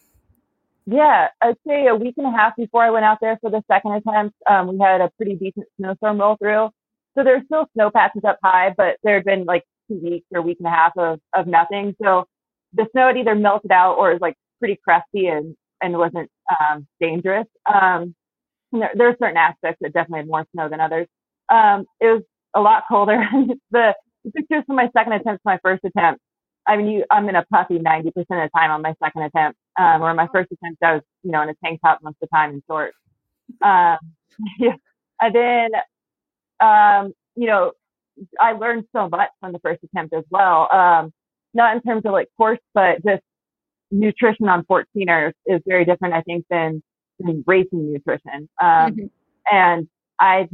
yeah, 0.87 1.27
I'd 1.41 1.57
say 1.65 1.85
a 1.85 1.95
week 1.95 2.15
and 2.17 2.25
a 2.25 2.31
half 2.31 2.55
before 2.57 2.83
I 2.83 2.89
went 2.89 3.05
out 3.05 3.19
there 3.21 3.37
for 3.39 3.51
the 3.51 3.63
second 3.71 3.91
attempt, 3.91 4.35
um, 4.49 4.67
we 4.67 4.79
had 4.79 4.99
a 4.99 5.11
pretty 5.15 5.35
decent 5.35 5.67
snowstorm 5.77 6.19
roll 6.19 6.37
through. 6.37 6.69
So 7.15 7.23
there's 7.23 7.43
still 7.45 7.67
snow 7.73 7.91
patches 7.91 8.23
up 8.27 8.39
high, 8.43 8.73
but 8.75 8.97
there 9.03 9.15
had 9.15 9.25
been 9.25 9.45
like 9.45 9.63
two 9.87 9.99
weeks 10.03 10.25
or 10.33 10.39
a 10.39 10.41
week 10.41 10.57
and 10.59 10.67
a 10.67 10.71
half 10.71 10.93
of, 10.97 11.19
of 11.35 11.45
nothing. 11.45 11.95
So 12.01 12.25
the 12.73 12.87
snow 12.93 13.07
had 13.07 13.17
either 13.17 13.35
melted 13.35 13.71
out 13.71 13.97
or 13.97 14.11
was 14.11 14.21
like 14.21 14.35
pretty 14.59 14.79
crusty 14.83 15.27
and, 15.27 15.55
and 15.81 15.97
wasn't 15.97 16.31
um, 16.59 16.87
dangerous. 16.99 17.47
Um, 17.71 18.15
there, 18.71 18.91
there, 18.95 19.09
are 19.09 19.17
certain 19.19 19.37
aspects 19.37 19.79
that 19.81 19.93
definitely 19.93 20.19
had 20.19 20.27
more 20.27 20.45
snow 20.53 20.69
than 20.69 20.79
others. 20.79 21.07
Um, 21.49 21.85
it 21.99 22.07
was 22.07 22.23
a 22.55 22.61
lot 22.61 22.83
colder. 22.87 23.23
the, 23.71 23.95
pictures 24.35 24.63
from 24.67 24.75
my 24.75 24.87
second 24.95 25.13
attempt 25.13 25.41
to 25.41 25.45
my 25.45 25.57
first 25.63 25.83
attempt 25.83 26.21
I 26.67 26.77
mean, 26.77 26.87
you, 26.87 27.05
I'm 27.09 27.27
in 27.27 27.35
a 27.35 27.45
puffy 27.45 27.79
90% 27.79 28.07
of 28.07 28.13
the 28.29 28.49
time 28.55 28.71
on 28.71 28.81
my 28.81 28.93
second 29.03 29.23
attempt. 29.23 29.57
Um, 29.79 30.01
or 30.01 30.13
my 30.13 30.27
first 30.31 30.51
attempt, 30.51 30.83
I 30.83 30.93
was, 30.93 31.01
you 31.23 31.31
know, 31.31 31.41
in 31.41 31.49
a 31.49 31.55
tank 31.63 31.79
top 31.83 31.99
most 32.03 32.15
of 32.21 32.29
the 32.29 32.35
time 32.35 32.51
in 32.51 32.63
shorts. 32.67 32.95
Um, 33.61 33.97
yeah. 34.59 34.75
And 35.19 35.35
then, 35.35 35.69
um, 36.59 37.13
you 37.35 37.47
know, 37.47 37.71
I 38.39 38.53
learned 38.53 38.85
so 38.95 39.09
much 39.09 39.29
from 39.39 39.53
the 39.53 39.59
first 39.59 39.83
attempt 39.83 40.13
as 40.13 40.23
well. 40.29 40.71
Um, 40.71 41.11
not 41.53 41.75
in 41.75 41.81
terms 41.81 42.03
of 42.05 42.11
like 42.11 42.27
course, 42.37 42.59
but 42.73 43.03
just 43.05 43.23
nutrition 43.89 44.47
on 44.47 44.63
14ers 44.65 45.33
is 45.45 45.61
very 45.65 45.85
different, 45.85 46.13
I 46.13 46.21
think, 46.21 46.45
than, 46.49 46.83
racing 47.45 47.93
nutrition. 47.93 48.49
Um, 48.61 48.67
mm-hmm. 48.91 49.05
and 49.51 49.87
I 50.19 50.49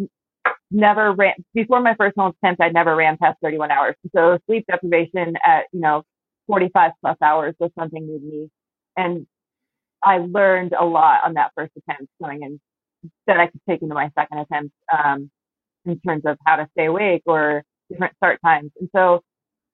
never 0.72 1.14
ran 1.14 1.34
before 1.54 1.82
my 1.82 1.96
first 1.96 2.16
home 2.18 2.34
attempt. 2.42 2.62
I'd 2.62 2.74
never 2.74 2.96
ran 2.96 3.18
past 3.18 3.38
31 3.42 3.72
hours. 3.72 3.96
So 4.16 4.40
sleep 4.48 4.66
deprivation 4.70 5.36
at 5.46 5.66
you 5.72 5.80
know 5.80 6.04
45 6.48 6.92
plus 7.02 7.18
hours 7.22 7.56
was 7.60 7.72
something 7.78 8.06
new 8.06 8.20
to 8.20 8.26
me, 8.26 8.50
and 8.96 9.28
I 10.04 10.20
learned 10.20 10.74
a 10.74 10.86
lot 10.86 11.22
on 11.26 11.34
that 11.36 11.52
first 11.56 11.74
attempt 11.78 12.12
going 12.22 12.44
in 12.44 12.60
that 13.28 13.40
I 13.40 13.48
could 13.48 13.62
take 13.70 13.82
into 13.82 13.96
my 13.96 14.12
second 14.18 14.40
attempt 14.40 14.74
um, 14.92 15.30
in 15.86 16.00
terms 16.00 16.24
of 16.26 16.38
how 16.46 16.58
to 16.58 16.68
stay 16.74 16.86
awake 16.86 17.24
or 17.26 17.64
different 17.90 18.16
start 18.18 18.40
times. 18.44 18.72
And 18.80 18.90
so, 18.96 19.22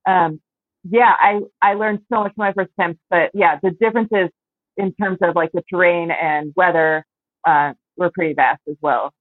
um, 0.07 0.41
yeah, 0.83 1.13
I 1.19 1.39
I 1.61 1.73
learned 1.75 1.99
so 2.11 2.23
much 2.23 2.33
from 2.35 2.45
my 2.45 2.53
first 2.53 2.71
attempt. 2.77 2.99
But 3.09 3.31
yeah, 3.33 3.59
the 3.61 3.71
differences 3.71 4.29
in 4.77 4.93
terms 4.93 5.19
of 5.21 5.35
like 5.35 5.51
the 5.53 5.63
terrain 5.69 6.11
and 6.11 6.53
weather 6.55 7.05
uh, 7.47 7.73
were 7.97 8.11
pretty 8.11 8.33
vast 8.33 8.61
as 8.69 8.75
well. 8.81 9.11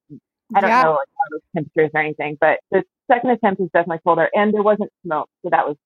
I 0.55 0.61
don't 0.61 0.71
yeah. 0.71 0.83
know 0.83 0.91
like, 0.93 1.09
how 1.17 1.25
those 1.31 1.41
temperatures 1.55 1.91
or 1.95 2.01
anything, 2.01 2.37
but 2.41 2.61
the 2.71 2.85
second 3.11 3.31
attempt 3.31 3.61
was 3.61 3.71
definitely 3.73 4.01
colder, 4.05 4.29
and 4.35 4.53
there 4.53 4.63
wasn't 4.63 4.91
smoke, 5.05 5.29
so 5.43 5.51
that 5.51 5.67
was, 5.67 5.77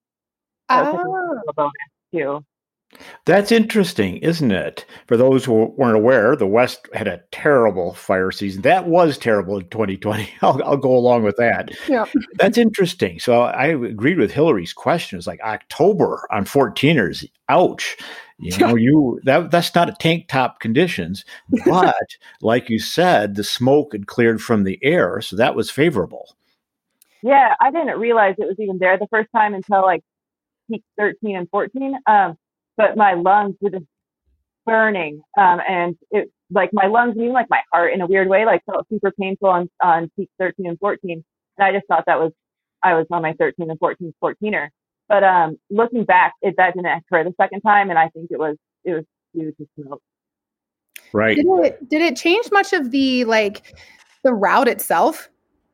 that 0.68 0.92
was 0.92 1.04
oh. 1.06 1.42
a 1.48 1.52
bonus 1.52 1.72
too. 2.12 2.44
That's 3.24 3.50
interesting, 3.50 4.18
isn't 4.18 4.52
it? 4.52 4.86
For 5.06 5.16
those 5.16 5.44
who 5.44 5.74
weren't 5.76 5.96
aware, 5.96 6.36
the 6.36 6.46
West 6.46 6.88
had 6.94 7.08
a 7.08 7.20
terrible 7.32 7.94
fire 7.94 8.30
season. 8.30 8.62
That 8.62 8.86
was 8.86 9.18
terrible 9.18 9.58
in 9.58 9.68
2020. 9.68 10.28
I'll, 10.42 10.62
I'll 10.62 10.76
go 10.76 10.94
along 10.94 11.24
with 11.24 11.36
that. 11.36 11.70
Yeah. 11.88 12.04
That's 12.38 12.58
interesting. 12.58 13.18
So 13.18 13.42
I 13.42 13.66
agreed 13.66 14.18
with 14.18 14.32
Hillary's 14.32 14.72
question. 14.72 15.18
It's 15.18 15.26
like 15.26 15.40
October 15.40 16.26
on 16.30 16.44
14ers. 16.44 17.28
Ouch. 17.48 17.96
You 18.38 18.58
know, 18.58 18.74
you 18.74 19.20
that 19.24 19.50
that's 19.50 19.74
not 19.74 19.88
a 19.88 19.96
tank 19.98 20.28
top 20.28 20.60
conditions, 20.60 21.24
but 21.64 21.94
like 22.40 22.68
you 22.68 22.78
said, 22.78 23.34
the 23.34 23.44
smoke 23.44 23.92
had 23.92 24.06
cleared 24.06 24.42
from 24.42 24.64
the 24.64 24.78
air, 24.82 25.20
so 25.20 25.36
that 25.36 25.54
was 25.54 25.70
favorable. 25.70 26.36
Yeah, 27.22 27.54
I 27.60 27.70
didn't 27.70 27.98
realize 27.98 28.34
it 28.38 28.46
was 28.46 28.56
even 28.58 28.78
there 28.78 28.98
the 28.98 29.08
first 29.10 29.28
time 29.34 29.54
until 29.54 29.82
like 29.82 30.02
peak 30.70 30.84
13 30.98 31.36
and 31.36 31.48
14. 31.50 31.94
Um, 32.06 32.36
but 32.76 32.96
my 32.96 33.14
lungs 33.14 33.56
were 33.60 33.70
just 33.70 33.86
burning, 34.66 35.22
um, 35.38 35.60
and 35.66 35.96
it 36.10 36.30
like 36.50 36.70
my 36.72 36.86
lungs, 36.86 37.16
even 37.16 37.32
like 37.32 37.48
my 37.50 37.60
heart, 37.72 37.92
in 37.92 38.00
a 38.00 38.06
weird 38.06 38.28
way, 38.28 38.44
like 38.44 38.62
felt 38.66 38.86
super 38.88 39.12
painful 39.18 39.48
on 39.48 39.70
on 39.82 40.10
peak 40.16 40.28
13 40.38 40.66
and 40.66 40.78
14. 40.78 41.24
And 41.58 41.66
I 41.66 41.72
just 41.72 41.86
thought 41.88 42.04
that 42.06 42.20
was 42.20 42.32
I 42.82 42.94
was 42.94 43.06
on 43.10 43.22
my 43.22 43.32
13 43.34 43.70
and 43.70 43.78
14 43.78 44.14
14er. 44.22 44.68
But 45.08 45.22
um, 45.24 45.58
looking 45.70 46.04
back, 46.04 46.34
it 46.42 46.54
that 46.56 46.74
didn't 46.74 46.86
occur 46.86 47.24
the 47.24 47.34
second 47.40 47.60
time, 47.60 47.90
and 47.90 47.98
I 47.98 48.08
think 48.08 48.30
it 48.30 48.38
was 48.38 48.56
it 48.84 48.94
was 48.94 49.04
due 49.34 49.52
to 49.52 49.68
smoke. 49.80 50.02
Right. 51.12 51.36
Did 51.36 51.46
it 51.46 51.88
did 51.88 52.02
it 52.02 52.16
change 52.16 52.46
much 52.50 52.72
of 52.72 52.90
the 52.90 53.24
like 53.24 53.76
the 54.22 54.32
route 54.32 54.68
itself? 54.68 55.28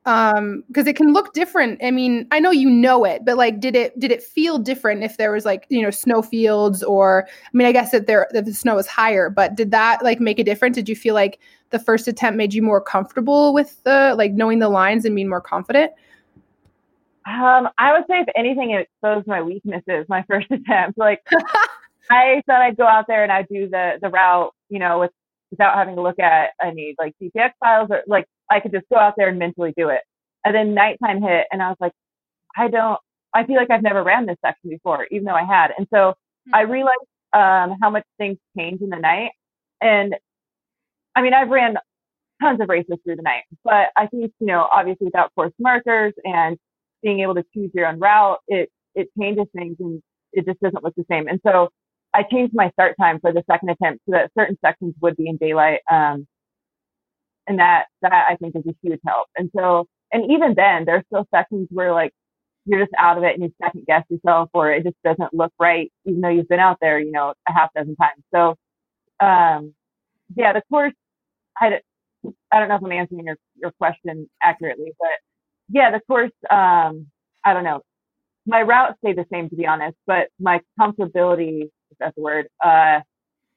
Um, 0.05 0.65
because 0.67 0.89
it 0.89 0.97
can 0.97 1.13
look 1.13 1.33
different. 1.33 1.81
I 1.83 1.93
mean, 1.93 2.27
I 2.33 2.41
know 2.41 2.51
you 2.51 2.69
know 2.69 3.05
it, 3.05 3.25
but 3.25 3.37
like, 3.37 3.61
did 3.61 3.77
it 3.77 3.99
did 4.01 4.11
it 4.11 4.21
feel 4.21 4.59
different 4.59 5.05
if 5.05 5.17
there 5.17 5.31
was 5.31 5.45
like 5.45 5.65
you 5.69 5.81
know 5.81 5.91
snow 5.91 6.23
fields 6.23 6.83
or 6.83 7.27
I 7.29 7.51
mean, 7.57 7.69
I 7.69 7.73
guess 7.73 7.93
that 7.93 8.07
there 8.07 8.27
that 8.33 8.45
the 8.45 8.53
snow 8.53 8.79
is 8.79 8.87
higher, 8.87 9.31
but 9.31 9.55
did 9.55 9.71
that 9.71 10.03
like 10.03 10.21
make 10.21 10.39
a 10.39 10.45
difference? 10.45 10.75
Did 10.75 10.89
you 10.89 10.97
feel 10.97 11.15
like 11.15 11.39
the 11.71 11.79
first 11.79 12.09
attempt 12.09 12.37
made 12.37 12.53
you 12.53 12.63
more 12.63 12.81
comfortable 12.81 13.55
with 13.55 13.83
the 13.85 14.15
like 14.19 14.33
knowing 14.33 14.59
the 14.59 14.69
lines 14.69 15.05
and 15.05 15.15
being 15.15 15.29
more 15.29 15.41
confident? 15.41 15.93
Um, 17.27 17.69
I 17.79 17.93
would 17.93 18.05
say 18.09 18.21
if 18.21 18.29
anything, 18.37 18.71
it 18.71 18.89
exposed 18.89 19.27
my 19.27 19.43
weaknesses. 19.43 20.07
My 20.09 20.23
first 20.29 20.51
attempt, 20.51 20.99
like 20.99 21.21
I 22.11 22.43
thought 22.47 22.63
I'd 22.63 22.77
go 22.77 22.87
out 22.87 23.07
there 23.09 23.23
and 23.23 23.33
I'd 23.33 23.49
do 23.49 23.69
the 23.69 23.99
the 24.01 24.09
route, 24.09 24.53
you 24.69 24.79
know, 24.79 25.01
with 25.01 25.11
without 25.51 25.75
having 25.75 25.97
to 25.97 26.03
look 26.03 26.19
at 26.19 26.51
any 26.63 26.95
like 26.99 27.15
GPX 27.23 27.53
files 27.61 27.89
or 27.91 28.03
like 28.07 28.27
I 28.51 28.61
could 28.61 28.73
just 28.73 28.89
go 28.93 28.99
out 28.99 29.15
there 29.17 29.29
and 29.29 29.39
mentally 29.39 29.73
do 29.77 29.91
it. 29.91 30.01
And 30.45 30.55
then 30.55 30.75
nighttime 30.75 31.23
hit 31.23 31.47
and 31.53 31.63
I 31.63 31.69
was 31.69 31.77
like, 31.79 31.93
I 32.57 32.69
don't, 32.69 32.99
I 33.35 33.45
feel 33.45 33.57
like 33.57 33.71
I've 33.71 33.83
never 33.83 34.03
ran 34.03 34.27
this 34.27 34.37
section 34.45 34.71
before, 34.71 35.07
even 35.11 35.25
though 35.25 35.35
I 35.35 35.45
had. 35.45 35.71
And 35.77 35.87
so 35.93 35.97
mm-hmm. 35.99 36.55
I 36.55 36.63
realized 36.63 36.99
um, 37.33 37.79
how 37.81 37.91
much 37.91 38.05
things 38.19 38.39
change 38.59 38.81
in 38.81 38.89
the 38.89 38.97
night. 38.97 39.31
And 39.81 40.17
I 41.15 41.23
mean, 41.23 41.35
I've 41.35 41.49
ran 41.49 41.77
tons 42.43 42.61
of 42.61 42.69
races 42.69 42.97
through 43.05 43.17
the 43.17 43.23
night, 43.23 43.45
but 43.63 43.89
I 43.97 44.07
think, 44.07 44.33
you 44.41 44.47
know, 44.47 44.67
obviously 44.73 45.05
without 45.05 45.35
course 45.35 45.53
markers 45.59 46.13
and 46.25 46.59
being 47.03 47.21
able 47.21 47.35
to 47.35 47.45
choose 47.55 47.71
your 47.75 47.87
own 47.87 47.99
route, 47.99 48.39
it, 48.49 48.71
it 48.95 49.09
changes 49.19 49.47
things 49.57 49.77
and 49.81 50.03
it 50.33 50.47
just 50.47 50.61
doesn't 50.61 50.83
look 50.85 50.95
the 50.97 51.05
same. 51.11 51.29
And 51.29 51.41
so 51.47 51.69
I 52.15 52.23
changed 52.25 52.55
my 52.55 52.71
start 52.71 52.97
time 53.01 53.21
for 53.21 53.33
the 53.33 53.43
second 53.51 53.71
attempt 53.71 54.03
so 54.07 54.13
that 54.13 54.31
certain 54.39 54.59
sections 54.65 54.95
would 55.01 55.17
be 55.17 55.29
in 55.29 55.37
daylight. 55.37 55.81
Um, 55.91 56.27
and 57.47 57.59
that, 57.59 57.87
that 58.03 58.13
I 58.13 58.37
think 58.37 58.55
is 58.57 58.63
a 58.67 58.75
huge 58.83 59.01
help. 59.07 59.29
And 59.37 59.51
so, 59.57 59.87
and 60.13 60.31
even 60.31 60.55
then 60.55 60.85
there's 60.85 61.05
still 61.07 61.27
sections 61.35 61.69
where 61.71 61.93
like 61.93 62.13
you're 62.67 62.81
just 62.81 62.93
out 62.99 63.19
of 63.19 63.25
it 63.25 63.35
and 63.35 63.43
you 63.43 63.53
second 63.63 63.87
guess 63.87 64.05
yourself 64.09 64.51
or 64.55 64.71
it 64.71 64.85
just 64.85 64.97
doesn't 65.05 65.35
look 65.35 65.53
right, 65.59 65.91
even 66.05 66.21
though 66.21 66.29
you've 66.29 66.49
been 66.49 66.61
out 66.61 66.79
there, 66.81 67.01
you 67.01 67.11
know, 67.11 67.35
a 67.49 67.53
half 67.53 67.71
dozen 67.75 67.97
times. 67.97 68.23
So, 68.35 68.57
um, 69.25 69.75
yeah, 70.37 70.53
the 70.53 70.63
course, 70.71 70.93
I, 71.59 71.81
I 72.53 72.59
don't 72.61 72.69
know 72.69 72.77
if 72.77 72.85
I'm 72.85 72.93
answering 72.93 73.27
your, 73.27 73.37
your 73.57 73.73
question 73.73 74.29
accurately, 74.43 74.93
but 74.99 75.32
yeah, 75.73 75.91
the 75.91 76.01
course, 76.07 76.31
um, 76.51 77.07
I 77.45 77.55
don't 77.55 77.65
know. 77.65 77.81
My 78.47 78.63
route 78.63 78.97
stayed 78.99 79.17
the 79.17 79.27
same 79.33 79.49
to 79.49 79.57
be 79.57 79.67
honest, 79.67 79.97
but 80.07 80.29
my 80.39 80.61
comfortability, 80.79 81.71
if 81.91 81.99
that's 81.99 82.15
the 82.15 82.23
word, 82.23 82.47
uh, 82.65 83.01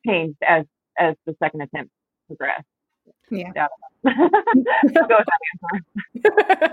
changed 0.06 0.38
as, 0.48 0.66
as 0.98 1.16
the 1.26 1.36
second 1.44 1.62
attempt 1.62 1.92
progressed. 2.28 2.64
Yeah. 3.30 3.68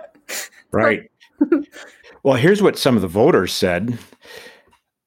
right. 0.70 1.10
Well, 2.22 2.36
here's 2.36 2.62
what 2.62 2.78
some 2.78 2.94
of 2.94 3.02
the 3.02 3.08
voters 3.08 3.52
said. 3.52 3.98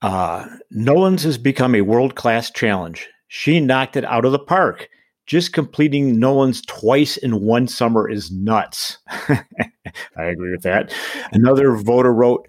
Uh, 0.02 0.48
Nolans 0.70 1.24
has 1.24 1.38
become 1.38 1.76
a 1.76 1.82
world 1.82 2.16
class 2.16 2.52
challenge. 2.52 3.08
She 3.28 3.60
knocked 3.60 3.96
it 3.96 4.06
out 4.06 4.26
of 4.26 4.32
the 4.32 4.40
park. 4.40 4.90
Just 5.26 5.54
completing 5.54 6.20
Nolans 6.20 6.62
twice 6.62 7.18
in 7.18 7.42
one 7.42 7.68
summer 7.68 8.10
is 8.10 8.32
nuts. 8.32 9.00
I 9.10 10.24
agree 10.24 10.52
with 10.52 10.62
that. 10.64 10.94
Another 11.32 11.76
voter 11.76 12.14
wrote, 12.14 12.48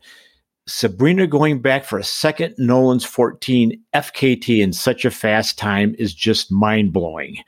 Sabrina 0.68 1.26
going 1.26 1.60
back 1.60 1.84
for 1.84 1.98
a 1.98 2.04
second 2.04 2.54
Nolans 2.58 3.04
14 3.04 3.80
FKT 3.94 4.60
in 4.60 4.72
such 4.72 5.04
a 5.04 5.10
fast 5.10 5.58
time 5.58 5.94
is 5.98 6.12
just 6.12 6.50
mind 6.50 6.92
blowing. 6.92 7.38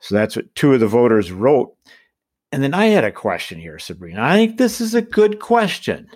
So 0.00 0.14
that's 0.14 0.36
what 0.36 0.52
two 0.54 0.74
of 0.74 0.80
the 0.80 0.86
voters 0.86 1.30
wrote. 1.32 1.74
And 2.50 2.62
then 2.62 2.74
I 2.74 2.86
had 2.86 3.04
a 3.04 3.12
question 3.12 3.58
here, 3.58 3.78
Sabrina. 3.78 4.22
I 4.22 4.34
think 4.36 4.58
this 4.58 4.80
is 4.80 4.94
a 4.94 5.02
good 5.02 5.38
question. 5.38 6.08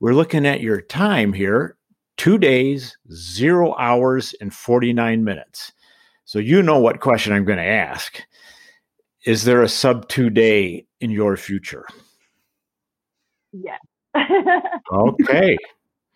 We're 0.00 0.14
looking 0.14 0.46
at 0.46 0.60
your 0.60 0.80
time 0.80 1.32
here 1.32 1.76
two 2.16 2.36
days, 2.36 2.96
zero 3.12 3.74
hours, 3.76 4.34
and 4.40 4.52
49 4.52 5.24
minutes. 5.24 5.72
So 6.28 6.38
you 6.38 6.62
know 6.62 6.78
what 6.78 7.00
question 7.00 7.32
I'm 7.32 7.46
going 7.46 7.56
to 7.56 7.64
ask. 7.64 8.22
Is 9.24 9.44
there 9.44 9.62
a 9.62 9.68
sub 9.68 10.08
two 10.08 10.28
day 10.28 10.84
in 11.00 11.10
your 11.10 11.38
future? 11.38 11.86
Yes. 13.52 13.80
okay. 14.92 15.56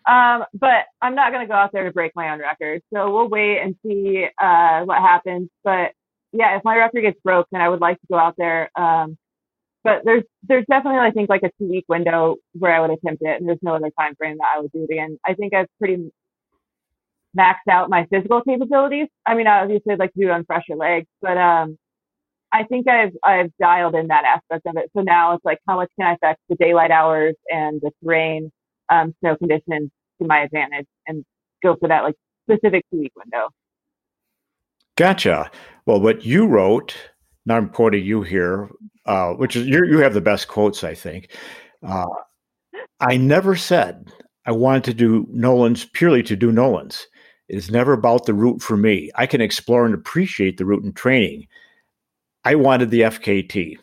Um, 0.05 0.43
but 0.53 0.83
I'm 1.01 1.15
not 1.15 1.31
going 1.31 1.45
to 1.45 1.47
go 1.47 1.53
out 1.53 1.71
there 1.71 1.85
to 1.85 1.93
break 1.93 2.11
my 2.13 2.33
own 2.33 2.39
record. 2.41 2.81
So 2.93 3.09
we'll 3.09 3.29
wait 3.29 3.59
and 3.59 3.73
see 3.85 4.25
uh, 4.37 4.81
what 4.81 4.97
happens. 4.97 5.47
But 5.63 5.93
yeah, 6.33 6.57
if 6.57 6.63
my 6.65 6.75
record 6.75 7.03
gets 7.03 7.21
broken, 7.23 7.61
I 7.61 7.69
would 7.69 7.79
like 7.79 8.01
to 8.01 8.07
go 8.11 8.17
out 8.17 8.35
there. 8.37 8.69
Um, 8.77 9.17
but 9.85 10.01
there's 10.03 10.23
there's 10.45 10.65
definitely 10.69 10.99
I 10.99 11.11
think 11.11 11.29
like 11.29 11.43
a 11.43 11.51
two 11.57 11.69
week 11.69 11.85
window 11.87 12.35
where 12.51 12.75
I 12.75 12.81
would 12.81 12.89
attempt 12.89 13.21
it, 13.21 13.39
and 13.39 13.47
there's 13.47 13.59
no 13.61 13.75
other 13.75 13.91
time 13.97 14.13
frame 14.15 14.35
that 14.39 14.47
I 14.53 14.59
would 14.59 14.73
do 14.73 14.85
it 14.89 14.93
again. 14.93 15.17
I 15.25 15.35
think 15.35 15.53
I've 15.53 15.67
pretty 15.79 16.11
maxed 17.37 17.69
out 17.69 17.89
my 17.89 18.05
physical 18.11 18.41
capabilities. 18.41 19.07
I 19.25 19.35
mean, 19.35 19.47
obviously 19.47 19.93
I'd 19.93 19.99
like 19.99 20.13
to 20.13 20.19
do 20.19 20.27
it 20.27 20.31
on 20.31 20.45
fresher 20.45 20.75
legs, 20.75 21.07
but 21.21 21.37
um, 21.37 21.77
I 22.51 22.63
think 22.63 22.87
I've 22.87 23.13
I've 23.23 23.51
dialed 23.59 23.95
in 23.95 24.07
that 24.07 24.23
aspect 24.25 24.65
of 24.67 24.77
it. 24.77 24.91
So 24.95 25.01
now 25.01 25.33
it's 25.33 25.43
like 25.43 25.59
how 25.67 25.77
much 25.77 25.89
can 25.99 26.07
I 26.07 26.13
affect 26.13 26.39
the 26.49 26.55
daylight 26.55 26.91
hours 26.91 27.35
and 27.49 27.81
the 27.81 27.91
terrain, 28.03 28.51
um, 28.89 29.15
snow 29.19 29.35
conditions 29.35 29.89
to 30.21 30.27
my 30.27 30.41
advantage, 30.41 30.85
and 31.07 31.25
go 31.63 31.75
for 31.79 31.89
that 31.89 32.03
like 32.03 32.15
specific 32.49 32.85
two 32.91 32.99
week 32.99 33.13
window. 33.15 33.49
Gotcha. 34.95 35.49
Well, 35.85 35.99
what 35.99 36.23
you 36.23 36.45
wrote, 36.45 36.95
now 37.45 37.57
I'm 37.57 37.69
quoting 37.69 38.05
you 38.05 38.21
here, 38.21 38.69
uh, 39.07 39.33
which 39.33 39.55
is 39.55 39.67
you 39.67 39.97
have 39.99 40.13
the 40.13 40.21
best 40.21 40.47
quotes, 40.47 40.83
I 40.83 40.93
think. 40.93 41.35
Uh, 41.81 42.05
I 42.99 43.17
never 43.17 43.55
said 43.55 44.11
I 44.45 44.51
wanted 44.51 44.83
to 44.85 44.93
do 44.93 45.25
Nolans 45.31 45.85
purely 45.85 46.21
to 46.23 46.35
do 46.35 46.51
Nolans. 46.51 47.07
It 47.47 47.57
is 47.57 47.71
never 47.71 47.93
about 47.93 48.25
the 48.25 48.33
route 48.33 48.61
for 48.61 48.77
me. 48.77 49.11
I 49.15 49.25
can 49.25 49.41
explore 49.41 49.85
and 49.85 49.93
appreciate 49.93 50.57
the 50.57 50.65
route 50.65 50.83
in 50.83 50.93
training. 50.93 51.47
I 52.45 52.55
wanted 52.55 52.89
the 52.89 53.01
FKT. 53.01 53.77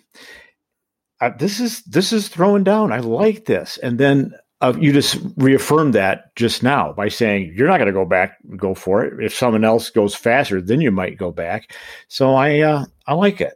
Uh, 1.20 1.30
this 1.38 1.60
is 1.60 1.82
this 1.82 2.12
is 2.12 2.28
throwing 2.28 2.64
down. 2.64 2.92
I 2.92 3.00
like 3.00 3.44
this, 3.44 3.78
and 3.78 3.98
then 3.98 4.32
uh, 4.62 4.74
you 4.78 4.92
just 4.92 5.18
reaffirmed 5.36 5.94
that 5.94 6.34
just 6.34 6.62
now 6.62 6.92
by 6.92 7.08
saying 7.08 7.52
you're 7.54 7.68
not 7.68 7.76
going 7.76 7.86
to 7.86 7.92
go 7.92 8.04
back 8.04 8.38
go 8.56 8.74
for 8.74 9.04
it. 9.04 9.22
If 9.22 9.34
someone 9.34 9.64
else 9.64 9.90
goes 9.90 10.14
faster, 10.14 10.62
then 10.62 10.80
you 10.80 10.90
might 10.90 11.18
go 11.18 11.30
back. 11.30 11.74
So 12.08 12.34
I 12.34 12.60
uh, 12.60 12.84
I 13.06 13.14
like 13.14 13.40
it. 13.40 13.54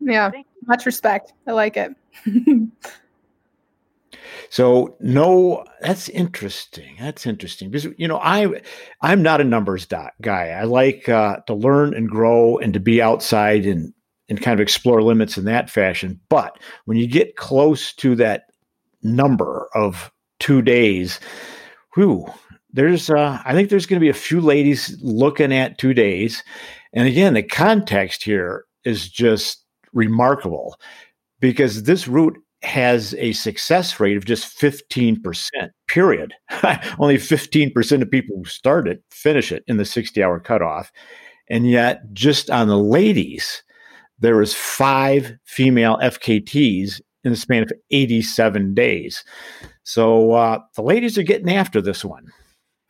Yeah, 0.00 0.30
much 0.66 0.86
respect. 0.86 1.32
I 1.46 1.52
like 1.52 1.76
it. 1.76 1.92
so 4.50 4.96
no, 5.00 5.64
that's 5.80 6.08
interesting. 6.08 6.96
That's 6.98 7.26
interesting 7.26 7.70
because 7.70 7.88
you 7.98 8.08
know 8.08 8.18
I 8.18 8.60
I'm 9.02 9.22
not 9.22 9.40
a 9.40 9.44
numbers 9.44 9.86
guy. 9.86 10.48
I 10.48 10.64
like 10.64 11.08
uh, 11.08 11.38
to 11.46 11.54
learn 11.54 11.94
and 11.94 12.08
grow 12.08 12.58
and 12.58 12.72
to 12.74 12.80
be 12.80 13.02
outside 13.02 13.66
and 13.66 13.92
and 14.28 14.40
kind 14.40 14.54
of 14.54 14.60
explore 14.60 15.02
limits 15.02 15.38
in 15.38 15.44
that 15.44 15.70
fashion. 15.70 16.20
But 16.28 16.58
when 16.84 16.98
you 16.98 17.06
get 17.06 17.36
close 17.36 17.92
to 17.94 18.14
that 18.16 18.44
number 19.02 19.68
of 19.74 20.10
two 20.38 20.62
days, 20.62 21.20
whew, 21.94 22.26
there's 22.72 23.10
uh, 23.10 23.40
I 23.44 23.52
think 23.52 23.70
there's 23.70 23.86
going 23.86 24.00
to 24.00 24.04
be 24.04 24.10
a 24.10 24.14
few 24.14 24.40
ladies 24.40 24.96
looking 25.02 25.52
at 25.52 25.78
two 25.78 25.94
days, 25.94 26.42
and 26.92 27.06
again, 27.06 27.34
the 27.34 27.42
context 27.42 28.22
here 28.22 28.64
is 28.84 29.08
just 29.08 29.64
remarkable 29.92 30.78
because 31.40 31.82
this 31.82 32.08
route 32.08 32.38
has 32.62 33.14
a 33.14 33.32
success 33.32 34.00
rate 34.00 34.16
of 34.16 34.24
just 34.24 34.58
15%, 34.58 35.48
period. 35.88 36.34
Only 36.98 37.16
15% 37.16 38.02
of 38.02 38.10
people 38.10 38.36
who 38.36 38.44
start 38.44 38.88
it 38.88 39.02
finish 39.10 39.52
it 39.52 39.64
in 39.66 39.76
the 39.76 39.84
60 39.84 40.22
hour 40.22 40.40
cutoff. 40.40 40.90
And 41.48 41.68
yet, 41.68 42.12
just 42.12 42.50
on 42.50 42.68
the 42.68 42.78
ladies, 42.78 43.62
there 44.18 44.36
was 44.36 44.54
five 44.54 45.36
female 45.44 45.98
FKTs 46.02 47.00
in 47.24 47.30
the 47.30 47.36
span 47.36 47.62
of 47.62 47.72
87 47.90 48.74
days. 48.74 49.24
So 49.82 50.32
uh, 50.32 50.58
the 50.76 50.82
ladies 50.82 51.16
are 51.16 51.22
getting 51.22 51.54
after 51.54 51.80
this 51.80 52.04
one. 52.04 52.26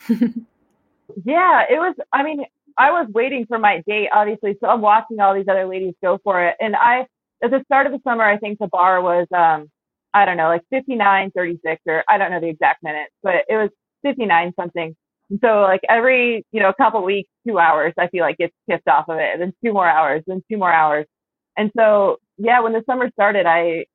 yeah, 0.08 1.64
it 1.68 1.78
was, 1.78 1.94
I 2.12 2.22
mean, 2.22 2.44
I 2.76 2.90
was 2.90 3.08
waiting 3.12 3.46
for 3.46 3.58
my 3.58 3.82
date, 3.86 4.08
obviously. 4.14 4.56
So 4.60 4.68
I'm 4.68 4.80
watching 4.80 5.20
all 5.20 5.34
these 5.34 5.48
other 5.48 5.66
ladies 5.66 5.94
go 6.02 6.18
for 6.22 6.44
it. 6.44 6.56
And 6.60 6.74
I, 6.74 7.06
at 7.42 7.50
the 7.50 7.62
start 7.66 7.86
of 7.86 7.92
the 7.92 8.00
summer, 8.04 8.24
I 8.24 8.38
think 8.38 8.58
the 8.58 8.68
bar 8.68 9.00
was, 9.02 9.26
um, 9.36 9.68
I 10.14 10.24
don't 10.24 10.36
know, 10.36 10.48
like 10.48 10.62
59, 10.70 11.30
36, 11.32 11.82
or 11.86 12.04
I 12.08 12.18
don't 12.18 12.30
know 12.30 12.40
the 12.40 12.48
exact 12.48 12.82
minutes, 12.82 13.12
but 13.22 13.44
it 13.48 13.56
was 13.56 13.70
59 14.04 14.52
something. 14.58 14.94
And 15.30 15.40
so 15.44 15.60
like 15.62 15.80
every, 15.88 16.44
you 16.52 16.60
know, 16.60 16.70
a 16.70 16.74
couple 16.74 17.02
weeks, 17.04 17.30
two 17.46 17.58
hours, 17.58 17.92
I 17.98 18.08
feel 18.08 18.22
like 18.22 18.38
gets 18.38 18.54
tipped 18.70 18.88
off 18.88 19.08
of 19.08 19.18
it, 19.18 19.30
and 19.34 19.42
then 19.42 19.52
two 19.64 19.72
more 19.72 19.88
hours, 19.88 20.22
then 20.26 20.42
two 20.50 20.58
more 20.58 20.72
hours. 20.72 21.06
And 21.56 21.70
so, 21.76 22.18
yeah, 22.38 22.60
when 22.60 22.72
the 22.72 22.82
summer 22.88 23.10
started, 23.12 23.46
I, 23.46 23.86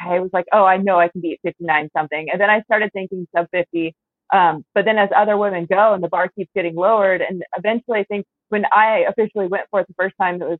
I 0.00 0.20
was 0.20 0.30
like, 0.32 0.46
oh, 0.52 0.64
I 0.64 0.78
know 0.78 0.98
I 0.98 1.08
can 1.08 1.20
beat 1.20 1.40
59 1.44 1.90
something. 1.96 2.28
And 2.32 2.40
then 2.40 2.50
I 2.50 2.62
started 2.62 2.90
thinking 2.92 3.26
sub 3.36 3.46
50. 3.52 3.94
Um, 4.32 4.64
but 4.74 4.84
then 4.84 4.98
as 4.98 5.10
other 5.16 5.36
women 5.36 5.66
go 5.70 5.94
and 5.94 6.02
the 6.02 6.08
bar 6.08 6.28
keeps 6.36 6.50
getting 6.54 6.74
lowered, 6.74 7.22
and 7.22 7.44
eventually 7.56 8.00
I 8.00 8.04
think 8.04 8.26
when 8.48 8.64
I 8.72 9.04
officially 9.08 9.46
went 9.46 9.64
for 9.70 9.80
it 9.80 9.86
the 9.88 9.94
first 9.98 10.16
time, 10.20 10.42
it 10.42 10.48
was 10.48 10.58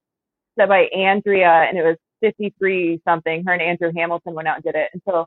set 0.58 0.68
by 0.68 0.82
Andrea 0.94 1.66
and 1.68 1.78
it 1.78 1.84
was 1.84 1.96
53 2.20 3.00
something. 3.06 3.44
Her 3.46 3.52
and 3.52 3.62
Andrew 3.62 3.92
Hamilton 3.94 4.34
went 4.34 4.48
out 4.48 4.56
and 4.56 4.64
did 4.64 4.74
it. 4.74 4.90
And 4.92 5.02
so 5.08 5.26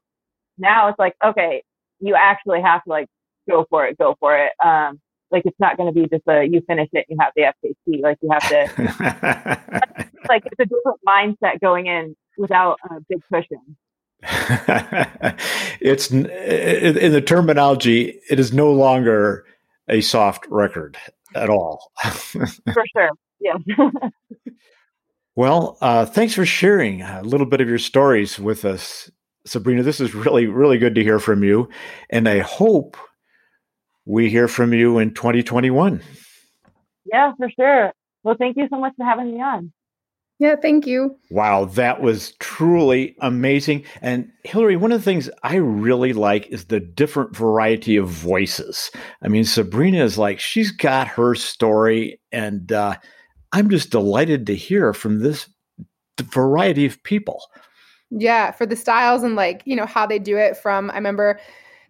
now 0.57 0.89
it's 0.89 0.99
like, 0.99 1.15
okay, 1.23 1.63
you 1.99 2.15
actually 2.15 2.61
have 2.61 2.83
to 2.83 2.89
like 2.89 3.07
go 3.49 3.65
for 3.69 3.85
it, 3.85 3.97
go 3.97 4.15
for 4.19 4.37
it. 4.37 4.51
Um, 4.63 4.99
like 5.31 5.43
it's 5.45 5.59
not 5.59 5.77
going 5.77 5.93
to 5.93 5.99
be 5.99 6.07
just 6.07 6.23
a 6.27 6.45
you 6.45 6.61
finish 6.67 6.89
it, 6.93 7.05
you 7.09 7.17
have 7.19 7.33
the 7.35 7.43
FKT. 7.43 8.01
Like 8.01 8.17
you 8.21 8.29
have 8.31 8.47
to, 8.49 10.11
like 10.29 10.43
it's 10.45 10.59
a 10.59 10.65
different 10.65 10.99
mindset 11.07 11.59
going 11.61 11.87
in 11.87 12.15
without 12.37 12.79
a 12.89 12.99
big 13.09 13.21
cushion. 13.31 13.77
it's 15.79 16.09
in 16.09 16.23
the 17.11 17.21
terminology, 17.21 18.19
it 18.29 18.39
is 18.39 18.51
no 18.53 18.71
longer 18.71 19.45
a 19.87 20.01
soft 20.01 20.45
record 20.49 20.97
at 21.35 21.49
all. 21.49 21.91
for 22.31 22.85
sure. 22.95 23.11
Yeah. 23.39 23.57
Well, 25.37 25.77
uh, 25.81 26.03
thanks 26.03 26.33
for 26.33 26.47
sharing 26.47 27.03
a 27.03 27.21
little 27.21 27.45
bit 27.45 27.61
of 27.61 27.69
your 27.69 27.77
stories 27.77 28.39
with 28.39 28.65
us, 28.65 29.11
Sabrina. 29.45 29.83
This 29.83 30.01
is 30.01 30.15
really, 30.15 30.47
really 30.47 30.79
good 30.79 30.95
to 30.95 31.03
hear 31.03 31.19
from 31.19 31.43
you. 31.43 31.69
And 32.09 32.27
I 32.27 32.39
hope 32.39 32.97
we 34.03 34.31
hear 34.31 34.47
from 34.47 34.73
you 34.73 34.97
in 34.97 35.13
2021. 35.13 36.01
Yeah, 37.05 37.33
for 37.37 37.51
sure. 37.51 37.93
Well, 38.23 38.35
thank 38.39 38.57
you 38.57 38.67
so 38.67 38.79
much 38.79 38.93
for 38.97 39.05
having 39.05 39.35
me 39.35 39.39
on. 39.39 39.71
Yeah, 40.39 40.55
thank 40.59 40.87
you. 40.87 41.19
Wow, 41.29 41.65
that 41.65 42.01
was 42.01 42.33
truly 42.39 43.15
amazing. 43.21 43.83
And 44.01 44.31
Hillary, 44.43 44.75
one 44.75 44.91
of 44.91 44.99
the 44.99 45.05
things 45.05 45.29
I 45.43 45.57
really 45.57 46.13
like 46.13 46.47
is 46.47 46.65
the 46.65 46.79
different 46.79 47.35
variety 47.35 47.95
of 47.95 48.07
voices. 48.07 48.89
I 49.21 49.27
mean, 49.27 49.43
Sabrina 49.43 50.03
is 50.03 50.17
like, 50.17 50.39
she's 50.39 50.71
got 50.71 51.07
her 51.09 51.35
story, 51.35 52.19
and 52.31 52.71
uh, 52.71 52.95
I'm 53.57 53.71
just 53.71 53.89
delighted 53.89 54.45
to 54.47 54.55
hear 54.55 54.93
from 54.93 55.19
this 55.19 55.49
variety 56.21 56.85
of 56.85 57.01
people. 57.01 57.41
Yeah, 58.11 58.51
for 58.51 58.67
the 58.67 58.75
styles 58.75 59.23
and 59.23 59.35
like, 59.35 59.63
you 59.65 59.75
know, 59.75 59.87
how 59.87 60.05
they 60.05 60.19
do 60.19 60.37
it 60.37 60.55
from, 60.55 60.91
I 60.91 60.95
remember 60.95 61.39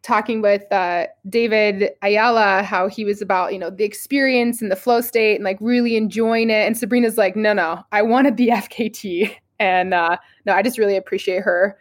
talking 0.01 0.41
with 0.41 0.63
uh, 0.71 1.07
David 1.27 1.89
Ayala 2.01 2.63
how 2.63 2.87
he 2.87 3.03
was 3.03 3.21
about 3.21 3.51
you 3.51 3.59
know 3.59 3.69
the 3.69 3.83
experience 3.83 4.61
and 4.61 4.71
the 4.71 4.75
flow 4.77 5.01
state 5.01 5.35
and 5.35 5.43
like 5.43 5.57
really 5.59 5.97
enjoying 5.97 6.49
it. 6.49 6.65
And 6.65 6.77
Sabrina's 6.77 7.17
like, 7.17 7.35
no, 7.35 7.51
no, 7.51 7.83
I 7.91 8.01
wanted 8.01 8.37
the 8.37 8.47
FKT, 8.47 9.35
and 9.59 9.93
uh, 9.93 10.15
no, 10.45 10.53
I 10.53 10.61
just 10.61 10.77
really 10.77 10.95
appreciate 10.95 11.43
her 11.43 11.77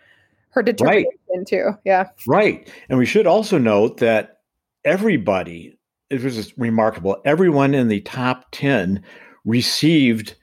her 0.51 0.63
determination 0.63 1.11
right. 1.37 1.47
too. 1.47 1.71
Yeah, 1.85 2.09
right. 2.27 2.69
And 2.89 2.99
we 2.99 3.07
should 3.07 3.29
also 3.29 3.59
note 3.59 3.99
that 3.99 4.41
everybody 4.85 5.79
it 6.11 6.23
was 6.23 6.35
just 6.35 6.53
remarkable. 6.57 7.21
Everyone 7.25 7.75
in 7.75 7.87
the 7.87 8.01
top 8.01 8.47
ten 8.51 9.05
received 9.47 10.35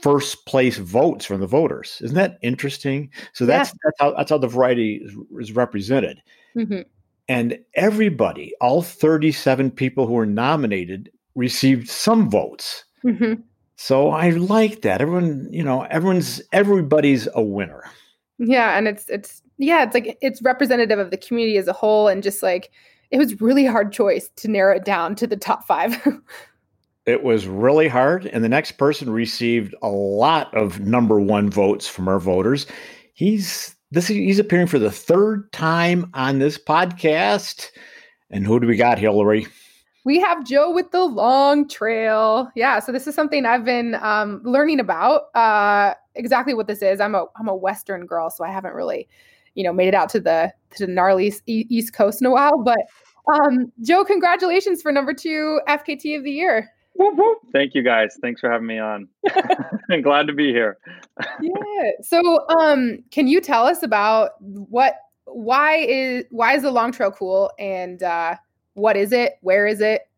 first 0.00 0.46
place 0.46 0.78
votes 0.78 1.26
from 1.26 1.40
the 1.40 1.46
voters. 1.46 2.00
Isn't 2.02 2.16
that 2.16 2.38
interesting? 2.42 3.10
So 3.34 3.44
that's 3.44 3.70
yeah. 3.70 3.76
that's 3.84 3.96
how 4.00 4.16
that's 4.16 4.30
how 4.30 4.38
the 4.38 4.48
variety 4.48 5.02
is, 5.04 5.14
is 5.38 5.52
represented. 5.52 6.22
Mm-hmm. 6.56 6.80
And 7.28 7.58
everybody, 7.74 8.52
all 8.60 8.82
37 8.82 9.70
people 9.70 10.06
who 10.06 10.14
were 10.14 10.26
nominated, 10.26 11.10
received 11.34 11.88
some 11.88 12.28
votes. 12.28 12.84
Mm-hmm. 13.04 13.40
So 13.76 14.10
I 14.10 14.30
like 14.30 14.82
that. 14.82 15.00
Everyone, 15.00 15.48
you 15.50 15.64
know, 15.64 15.82
everyone's 15.82 16.42
everybody's 16.52 17.28
a 17.34 17.42
winner. 17.42 17.84
Yeah, 18.38 18.76
and 18.76 18.88
it's 18.88 19.08
it's 19.08 19.42
yeah, 19.58 19.82
it's 19.82 19.94
like 19.94 20.18
it's 20.20 20.42
representative 20.42 20.98
of 20.98 21.10
the 21.10 21.16
community 21.16 21.56
as 21.58 21.68
a 21.68 21.72
whole, 21.72 22.08
and 22.08 22.22
just 22.22 22.42
like 22.42 22.70
it 23.10 23.18
was 23.18 23.40
really 23.40 23.66
hard 23.66 23.92
choice 23.92 24.28
to 24.36 24.48
narrow 24.48 24.76
it 24.76 24.84
down 24.84 25.14
to 25.16 25.26
the 25.26 25.36
top 25.36 25.64
five. 25.66 25.96
it 27.06 27.22
was 27.22 27.46
really 27.46 27.88
hard, 27.88 28.26
and 28.26 28.44
the 28.44 28.48
next 28.48 28.72
person 28.72 29.10
received 29.10 29.74
a 29.82 29.88
lot 29.88 30.54
of 30.56 30.80
number 30.80 31.20
one 31.20 31.50
votes 31.50 31.88
from 31.88 32.08
our 32.08 32.20
voters. 32.20 32.66
He's 33.14 33.74
this 33.90 34.06
he's 34.06 34.38
appearing 34.38 34.68
for 34.68 34.78
the 34.78 34.90
third 34.90 35.52
time 35.52 36.10
on 36.14 36.38
this 36.38 36.58
podcast. 36.58 37.70
And 38.30 38.46
who 38.46 38.58
do 38.58 38.66
we 38.66 38.76
got, 38.76 38.98
Hillary? 38.98 39.46
We 40.04 40.18
have 40.20 40.44
Joe 40.44 40.72
with 40.72 40.90
the 40.90 41.04
long 41.04 41.68
trail. 41.68 42.50
Yeah, 42.56 42.80
so 42.80 42.90
this 42.90 43.06
is 43.06 43.14
something 43.14 43.44
I've 43.44 43.64
been 43.64 43.94
um, 43.96 44.40
learning 44.44 44.80
about. 44.80 45.24
Uh, 45.34 45.94
exactly 46.14 46.54
what 46.54 46.66
this 46.66 46.82
is. 46.82 47.00
I'm 47.00 47.14
a 47.14 47.26
I'm 47.36 47.48
a 47.48 47.54
Western 47.54 48.06
girl, 48.06 48.30
so 48.30 48.44
I 48.44 48.50
haven't 48.50 48.74
really, 48.74 49.08
you 49.54 49.64
know, 49.64 49.72
made 49.72 49.88
it 49.88 49.94
out 49.94 50.08
to 50.10 50.20
the 50.20 50.52
to 50.76 50.86
the 50.86 50.92
gnarly 50.92 51.32
East 51.46 51.94
Coast 51.94 52.20
in 52.20 52.26
a 52.26 52.30
while. 52.30 52.62
But 52.62 52.78
um, 53.32 53.72
Joe, 53.82 54.04
congratulations 54.04 54.82
for 54.82 54.90
number 54.90 55.14
two 55.14 55.60
FKT 55.68 56.16
of 56.16 56.24
the 56.24 56.32
year. 56.32 56.70
Thank 57.52 57.74
you 57.74 57.82
guys. 57.82 58.16
Thanks 58.20 58.40
for 58.40 58.50
having 58.50 58.66
me 58.66 58.78
on. 58.78 59.08
I'm 59.90 60.02
glad 60.02 60.26
to 60.26 60.32
be 60.32 60.52
here. 60.52 60.78
yeah. 61.40 61.90
So, 62.02 62.48
um, 62.48 63.02
can 63.10 63.26
you 63.26 63.40
tell 63.40 63.66
us 63.66 63.82
about 63.82 64.32
what, 64.40 64.96
why 65.24 65.76
is, 65.76 66.24
why 66.30 66.54
is 66.54 66.62
the 66.62 66.70
long 66.70 66.92
trail 66.92 67.10
cool 67.10 67.50
and, 67.58 68.02
uh, 68.02 68.36
what 68.74 68.96
is 68.96 69.12
it? 69.12 69.34
Where 69.42 69.66
is 69.66 69.80
it? 69.80 70.08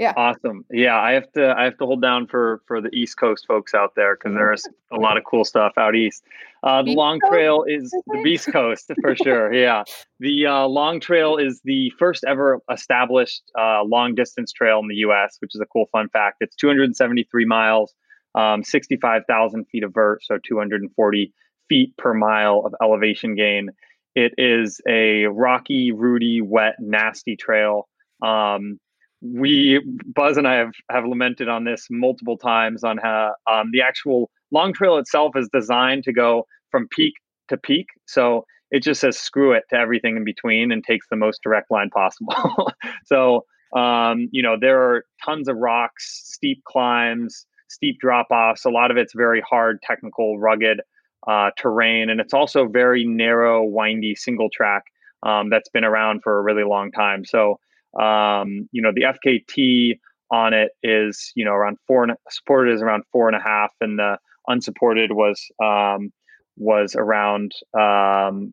Yeah. 0.00 0.14
Awesome. 0.16 0.64
Yeah, 0.70 0.98
I 0.98 1.12
have 1.12 1.30
to 1.32 1.54
I 1.54 1.64
have 1.64 1.76
to 1.76 1.84
hold 1.84 2.00
down 2.00 2.26
for 2.26 2.62
for 2.66 2.80
the 2.80 2.88
East 2.88 3.18
Coast 3.18 3.44
folks 3.46 3.74
out 3.74 3.96
there 3.96 4.16
because 4.16 4.34
there's 4.34 4.66
a 4.90 4.96
lot 4.96 5.18
of 5.18 5.24
cool 5.24 5.44
stuff 5.44 5.74
out 5.76 5.94
east. 5.94 6.24
Uh, 6.62 6.82
the 6.82 6.94
Long 6.94 7.20
Trail 7.28 7.64
is 7.68 7.90
the 7.90 8.20
Beast 8.24 8.50
Coast 8.50 8.90
for 9.02 9.14
sure. 9.14 9.52
Yeah, 9.52 9.84
the 10.18 10.46
uh, 10.46 10.66
Long 10.66 11.00
Trail 11.00 11.36
is 11.36 11.60
the 11.64 11.92
first 11.98 12.24
ever 12.26 12.60
established 12.72 13.42
uh, 13.58 13.82
long 13.84 14.14
distance 14.14 14.52
trail 14.52 14.78
in 14.78 14.88
the 14.88 14.94
U.S., 14.96 15.36
which 15.40 15.54
is 15.54 15.60
a 15.60 15.66
cool 15.66 15.84
fun 15.92 16.08
fact. 16.08 16.38
It's 16.40 16.56
273 16.56 17.44
miles, 17.44 17.92
um, 18.34 18.64
65,000 18.64 19.66
feet 19.66 19.84
of 19.84 19.92
vert, 19.92 20.24
so 20.24 20.38
240 20.42 21.34
feet 21.68 21.94
per 21.98 22.14
mile 22.14 22.62
of 22.64 22.74
elevation 22.82 23.34
gain. 23.34 23.68
It 24.14 24.32
is 24.38 24.80
a 24.88 25.26
rocky, 25.26 25.92
rooty, 25.92 26.40
wet, 26.40 26.76
nasty 26.78 27.36
trail. 27.36 27.86
Um, 28.22 28.80
we 29.20 29.80
Buzz 30.14 30.36
and 30.36 30.48
I 30.48 30.54
have 30.54 30.72
have 30.90 31.04
lamented 31.04 31.48
on 31.48 31.64
this 31.64 31.86
multiple 31.90 32.38
times 32.38 32.84
on 32.84 32.98
how 32.98 33.34
um, 33.50 33.70
the 33.72 33.82
actual 33.82 34.30
long 34.50 34.72
trail 34.72 34.96
itself 34.96 35.36
is 35.36 35.48
designed 35.52 36.04
to 36.04 36.12
go 36.12 36.46
from 36.70 36.88
peak 36.88 37.14
to 37.48 37.56
peak. 37.56 37.86
So 38.06 38.44
it 38.70 38.82
just 38.82 39.00
says 39.00 39.18
screw 39.18 39.52
it 39.52 39.64
to 39.70 39.76
everything 39.76 40.16
in 40.16 40.24
between 40.24 40.72
and 40.72 40.82
takes 40.84 41.06
the 41.10 41.16
most 41.16 41.42
direct 41.42 41.70
line 41.70 41.90
possible. 41.90 42.72
so 43.04 43.44
um, 43.76 44.28
you 44.32 44.42
know 44.42 44.56
there 44.58 44.80
are 44.80 45.04
tons 45.24 45.48
of 45.48 45.56
rocks, 45.56 46.22
steep 46.24 46.62
climbs, 46.64 47.46
steep 47.68 47.98
drop 48.00 48.28
offs. 48.30 48.64
A 48.64 48.70
lot 48.70 48.90
of 48.90 48.96
it's 48.96 49.14
very 49.14 49.42
hard, 49.42 49.82
technical, 49.82 50.38
rugged 50.38 50.80
uh, 51.28 51.50
terrain, 51.58 52.08
and 52.08 52.20
it's 52.20 52.32
also 52.32 52.66
very 52.66 53.04
narrow, 53.04 53.62
windy 53.62 54.14
single 54.14 54.48
track 54.50 54.84
um, 55.22 55.50
that's 55.50 55.68
been 55.68 55.84
around 55.84 56.22
for 56.22 56.38
a 56.38 56.42
really 56.42 56.64
long 56.64 56.90
time. 56.90 57.24
So 57.26 57.58
um, 57.98 58.68
you 58.72 58.82
know, 58.82 58.92
the 58.94 59.02
FKT 59.02 59.98
on 60.30 60.54
it 60.54 60.72
is, 60.82 61.32
you 61.34 61.44
know, 61.44 61.52
around 61.52 61.78
four 61.86 62.04
and 62.04 62.12
supported 62.30 62.74
is 62.74 62.82
around 62.82 63.02
four 63.12 63.28
and 63.28 63.36
a 63.36 63.42
half, 63.42 63.70
and 63.80 63.98
the 63.98 64.18
unsupported 64.46 65.12
was 65.12 65.42
um, 65.62 66.12
was 66.56 66.94
around. 66.96 67.52
Um, 67.74 68.52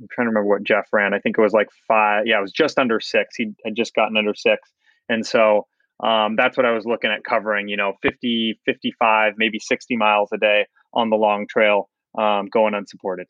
I'm 0.00 0.08
trying 0.10 0.26
to 0.26 0.30
remember 0.30 0.48
what 0.48 0.64
Jeff 0.64 0.86
ran. 0.92 1.14
I 1.14 1.20
think 1.20 1.38
it 1.38 1.40
was 1.40 1.52
like 1.52 1.68
five. 1.88 2.26
Yeah, 2.26 2.38
it 2.38 2.42
was 2.42 2.52
just 2.52 2.78
under 2.78 3.00
six. 3.00 3.36
He 3.36 3.52
had 3.64 3.76
just 3.76 3.94
gotten 3.94 4.16
under 4.16 4.34
six, 4.34 4.70
and 5.08 5.24
so 5.24 5.66
um, 6.02 6.36
that's 6.36 6.56
what 6.56 6.66
I 6.66 6.72
was 6.72 6.84
looking 6.84 7.10
at 7.10 7.24
covering. 7.24 7.68
You 7.68 7.76
know, 7.76 7.94
50, 8.02 8.60
55, 8.66 9.34
maybe 9.36 9.58
60 9.58 9.96
miles 9.96 10.30
a 10.32 10.38
day 10.38 10.66
on 10.92 11.10
the 11.10 11.16
long 11.16 11.46
trail, 11.48 11.88
um, 12.18 12.46
going 12.52 12.74
unsupported. 12.74 13.26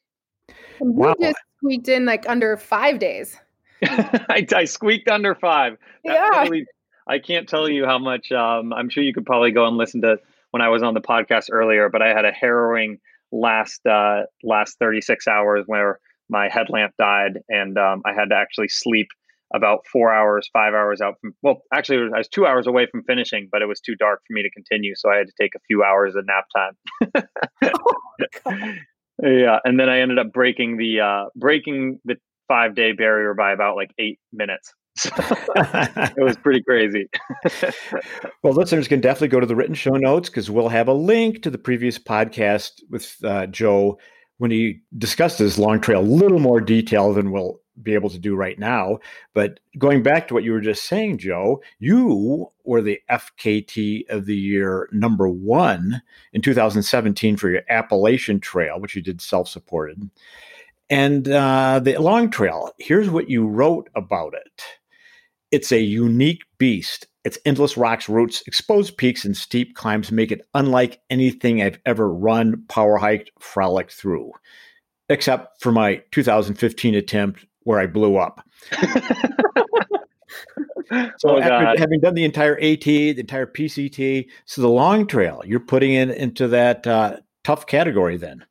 And 0.80 0.96
wow. 0.96 1.14
just 1.20 1.38
squeaked 1.58 1.88
in 1.88 2.04
like 2.04 2.28
under 2.28 2.56
five 2.56 2.98
days. 2.98 3.38
I, 4.28 4.46
I, 4.54 4.64
squeaked 4.64 5.08
under 5.08 5.34
five. 5.34 5.76
yeah. 6.04 6.48
I 7.06 7.18
can't 7.18 7.48
tell 7.48 7.68
you 7.68 7.84
how 7.84 7.98
much. 7.98 8.32
Um, 8.32 8.72
I'm 8.72 8.88
sure 8.88 9.02
you 9.02 9.12
could 9.12 9.26
probably 9.26 9.50
go 9.50 9.66
and 9.66 9.76
listen 9.76 10.00
to 10.02 10.18
when 10.52 10.62
I 10.62 10.68
was 10.68 10.82
on 10.82 10.94
the 10.94 11.00
podcast 11.00 11.48
earlier, 11.50 11.88
but 11.88 12.02
I 12.02 12.08
had 12.08 12.24
a 12.24 12.32
harrowing 12.32 12.98
last 13.32 13.84
uh, 13.86 14.22
last 14.42 14.78
36 14.78 15.26
hours 15.28 15.64
where 15.66 15.98
my 16.28 16.48
headlamp 16.48 16.94
died, 16.98 17.40
and 17.48 17.76
um, 17.76 18.02
I 18.06 18.14
had 18.14 18.30
to 18.30 18.36
actually 18.36 18.68
sleep 18.68 19.08
about 19.54 19.86
four 19.92 20.12
hours, 20.12 20.48
five 20.52 20.74
hours 20.74 21.00
out 21.00 21.14
from. 21.20 21.34
Well, 21.42 21.62
actually, 21.72 22.10
I 22.14 22.18
was 22.18 22.28
two 22.28 22.46
hours 22.46 22.66
away 22.66 22.86
from 22.86 23.04
finishing, 23.04 23.48
but 23.50 23.62
it 23.62 23.66
was 23.66 23.80
too 23.80 23.94
dark 23.96 24.22
for 24.26 24.32
me 24.32 24.42
to 24.42 24.50
continue, 24.50 24.94
so 24.96 25.10
I 25.10 25.16
had 25.16 25.26
to 25.26 25.32
take 25.38 25.54
a 25.54 25.60
few 25.66 25.82
hours 25.82 26.14
of 26.16 26.24
nap 26.26 26.46
time. 26.56 27.24
oh, 27.64 28.72
yeah, 29.22 29.58
and 29.64 29.78
then 29.78 29.88
I 29.88 30.00
ended 30.00 30.18
up 30.18 30.32
breaking 30.32 30.76
the 30.76 31.00
uh, 31.00 31.24
breaking 31.36 32.00
the 32.04 32.16
five 32.48 32.74
day 32.74 32.92
barrier 32.92 33.34
by 33.34 33.52
about 33.52 33.76
like 33.76 33.92
eight 33.98 34.18
minutes. 34.32 34.72
it 35.04 36.22
was 36.22 36.36
pretty 36.36 36.62
crazy. 36.62 37.08
well, 38.42 38.52
listeners 38.52 38.86
can 38.86 39.00
definitely 39.00 39.28
go 39.28 39.40
to 39.40 39.46
the 39.46 39.56
written 39.56 39.74
show 39.74 39.96
notes 39.96 40.28
because 40.28 40.50
we'll 40.50 40.68
have 40.68 40.86
a 40.86 40.92
link 40.92 41.42
to 41.42 41.50
the 41.50 41.58
previous 41.58 41.98
podcast 41.98 42.80
with 42.90 43.16
uh, 43.24 43.46
Joe 43.46 43.98
when 44.38 44.50
he 44.50 44.80
discussed 44.96 45.38
his 45.38 45.58
long 45.58 45.80
trail 45.80 46.00
a 46.00 46.02
little 46.02 46.38
more 46.38 46.60
detail 46.60 47.12
than 47.12 47.32
we'll 47.32 47.60
be 47.82 47.94
able 47.94 48.10
to 48.10 48.18
do 48.18 48.36
right 48.36 48.58
now. 48.58 48.98
But 49.32 49.60
going 49.78 50.02
back 50.02 50.28
to 50.28 50.34
what 50.34 50.44
you 50.44 50.52
were 50.52 50.60
just 50.60 50.84
saying, 50.84 51.18
Joe, 51.18 51.60
you 51.78 52.50
were 52.64 52.82
the 52.82 53.00
FKT 53.10 54.08
of 54.10 54.26
the 54.26 54.36
year 54.36 54.88
number 54.92 55.28
one 55.28 56.02
in 56.32 56.40
2017 56.40 57.36
for 57.36 57.50
your 57.50 57.62
Appalachian 57.68 58.38
Trail, 58.38 58.80
which 58.80 58.94
you 58.94 59.02
did 59.02 59.20
self 59.20 59.48
supported. 59.48 60.08
And 60.90 61.28
uh, 61.28 61.80
the 61.82 61.96
long 61.96 62.30
trail, 62.30 62.70
here's 62.78 63.08
what 63.08 63.30
you 63.30 63.46
wrote 63.46 63.88
about 63.94 64.34
it 64.34 64.62
it's 65.50 65.70
a 65.70 65.80
unique 65.80 66.42
beast. 66.58 67.06
Its 67.22 67.38
endless 67.46 67.76
rocks, 67.76 68.08
roots, 68.08 68.42
exposed 68.46 68.96
peaks, 68.96 69.24
and 69.24 69.36
steep 69.36 69.76
climbs 69.76 70.10
make 70.10 70.32
it 70.32 70.46
unlike 70.52 71.00
anything 71.08 71.62
I've 71.62 71.78
ever 71.86 72.12
run, 72.12 72.64
power 72.68 72.98
hiked, 72.98 73.30
frolicked 73.38 73.92
through, 73.92 74.32
except 75.08 75.62
for 75.62 75.70
my 75.72 76.02
2015 76.10 76.96
attempt 76.96 77.46
where 77.60 77.78
I 77.78 77.86
blew 77.86 78.16
up. 78.16 78.44
so 81.18 81.30
oh, 81.30 81.38
after 81.38 81.78
having 81.78 82.00
done 82.00 82.14
the 82.14 82.24
entire 82.24 82.56
AT, 82.56 82.84
the 82.84 83.20
entire 83.20 83.46
PCT, 83.46 84.26
so 84.44 84.60
the 84.60 84.68
long 84.68 85.06
trail, 85.06 85.40
you're 85.46 85.60
putting 85.60 85.94
it 85.94 86.10
into 86.10 86.48
that 86.48 86.86
uh, 86.86 87.18
tough 87.44 87.66
category 87.66 88.16
then. 88.16 88.44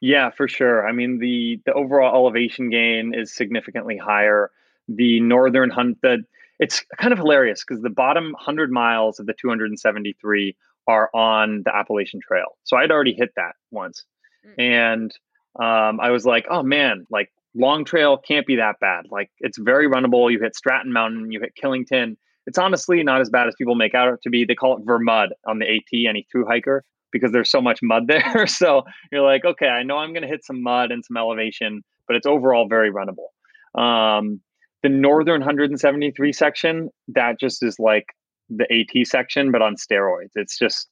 Yeah, 0.00 0.30
for 0.30 0.46
sure. 0.46 0.86
I 0.86 0.92
mean, 0.92 1.18
the 1.18 1.60
the 1.66 1.72
overall 1.72 2.14
elevation 2.14 2.70
gain 2.70 3.14
is 3.14 3.34
significantly 3.34 3.96
higher. 3.96 4.50
The 4.88 5.20
northern 5.20 5.70
hunt, 5.70 5.98
the 6.02 6.24
it's 6.58 6.84
kind 6.98 7.12
of 7.12 7.18
hilarious 7.18 7.64
because 7.66 7.82
the 7.82 7.90
bottom 7.90 8.32
100 8.32 8.70
miles 8.70 9.20
of 9.20 9.26
the 9.26 9.34
273 9.34 10.56
are 10.88 11.10
on 11.14 11.62
the 11.64 11.74
Appalachian 11.74 12.20
Trail. 12.20 12.56
So 12.64 12.76
I'd 12.76 12.90
already 12.90 13.12
hit 13.12 13.30
that 13.36 13.54
once, 13.70 14.04
mm-hmm. 14.46 14.60
and 14.60 15.12
um, 15.60 16.00
I 16.00 16.10
was 16.10 16.24
like, 16.24 16.46
oh 16.48 16.62
man, 16.62 17.04
like 17.10 17.30
long 17.54 17.84
trail 17.84 18.16
can't 18.16 18.46
be 18.46 18.56
that 18.56 18.76
bad. 18.80 19.06
Like 19.10 19.30
it's 19.40 19.58
very 19.58 19.88
runnable. 19.88 20.30
You 20.30 20.38
hit 20.40 20.54
Stratton 20.54 20.92
Mountain, 20.92 21.32
you 21.32 21.40
hit 21.40 21.54
Killington. 21.60 22.16
It's 22.46 22.58
honestly 22.58 23.02
not 23.02 23.20
as 23.20 23.28
bad 23.28 23.48
as 23.48 23.54
people 23.56 23.74
make 23.74 23.94
out 23.94 24.22
to 24.22 24.30
be. 24.30 24.44
They 24.44 24.54
call 24.54 24.78
it 24.78 24.86
Vermud 24.86 25.28
on 25.46 25.58
the 25.58 25.66
AT, 25.66 26.08
any 26.08 26.26
through 26.30 26.46
hiker, 26.46 26.84
because 27.12 27.32
there's 27.32 27.50
so 27.50 27.60
much 27.60 27.80
mud 27.82 28.06
there. 28.08 28.46
so 28.46 28.84
you're 29.12 29.22
like, 29.22 29.44
okay, 29.44 29.68
I 29.68 29.82
know 29.82 29.98
I'm 29.98 30.12
going 30.12 30.22
to 30.22 30.28
hit 30.28 30.44
some 30.44 30.62
mud 30.62 30.90
and 30.90 31.04
some 31.04 31.16
elevation, 31.16 31.82
but 32.06 32.16
it's 32.16 32.26
overall 32.26 32.68
very 32.68 32.90
runnable. 32.90 33.80
Um, 33.80 34.40
the 34.82 34.88
northern 34.88 35.40
173 35.40 36.32
section, 36.32 36.90
that 37.08 37.40
just 37.40 37.62
is 37.62 37.78
like 37.78 38.06
the 38.48 38.66
AT 38.72 39.06
section, 39.06 39.50
but 39.50 39.60
on 39.60 39.74
steroids. 39.74 40.30
It's 40.34 40.58
just, 40.58 40.88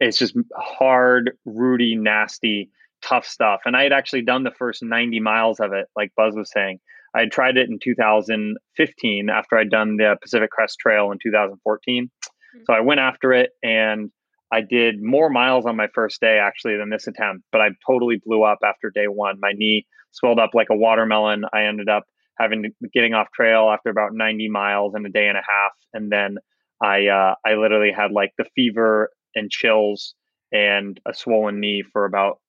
it's 0.00 0.18
just 0.18 0.34
hard, 0.56 1.32
rooty, 1.44 1.94
nasty 1.94 2.70
tough 3.02 3.26
stuff. 3.26 3.60
And 3.64 3.76
I 3.76 3.82
had 3.82 3.92
actually 3.92 4.22
done 4.22 4.44
the 4.44 4.50
first 4.50 4.82
90 4.82 5.20
miles 5.20 5.60
of 5.60 5.72
it, 5.72 5.86
like 5.96 6.12
Buzz 6.16 6.34
was 6.34 6.50
saying. 6.50 6.80
I 7.14 7.20
had 7.20 7.32
tried 7.32 7.56
it 7.56 7.68
in 7.68 7.78
2015 7.82 9.30
after 9.30 9.58
I'd 9.58 9.70
done 9.70 9.96
the 9.96 10.16
Pacific 10.20 10.50
Crest 10.50 10.78
Trail 10.78 11.10
in 11.10 11.18
2014. 11.20 12.04
Mm-hmm. 12.04 12.62
So 12.66 12.72
I 12.72 12.80
went 12.80 13.00
after 13.00 13.32
it 13.32 13.50
and 13.62 14.10
I 14.52 14.60
did 14.62 15.02
more 15.02 15.30
miles 15.30 15.64
on 15.66 15.76
my 15.76 15.88
first 15.94 16.20
day 16.20 16.38
actually 16.38 16.76
than 16.76 16.90
this 16.90 17.06
attempt, 17.06 17.44
but 17.52 17.60
I 17.60 17.68
totally 17.86 18.20
blew 18.24 18.42
up 18.42 18.58
after 18.64 18.90
day 18.90 19.06
one. 19.06 19.38
My 19.40 19.52
knee 19.52 19.86
swelled 20.10 20.40
up 20.40 20.50
like 20.54 20.68
a 20.70 20.76
watermelon. 20.76 21.44
I 21.52 21.64
ended 21.64 21.88
up 21.88 22.04
having 22.38 22.64
to, 22.64 22.70
getting 22.92 23.14
off 23.14 23.28
trail 23.34 23.70
after 23.70 23.90
about 23.90 24.14
90 24.14 24.48
miles 24.48 24.94
in 24.96 25.06
a 25.06 25.10
day 25.10 25.28
and 25.28 25.36
a 25.36 25.42
half, 25.46 25.72
and 25.92 26.10
then 26.10 26.38
I 26.82 27.06
uh, 27.06 27.34
I 27.46 27.54
literally 27.54 27.92
had 27.92 28.10
like 28.10 28.32
the 28.38 28.46
fever 28.56 29.10
and 29.34 29.50
chills 29.50 30.14
and 30.52 30.98
a 31.06 31.14
swollen 31.14 31.60
knee 31.60 31.84
for 31.92 32.04
about 32.04 32.40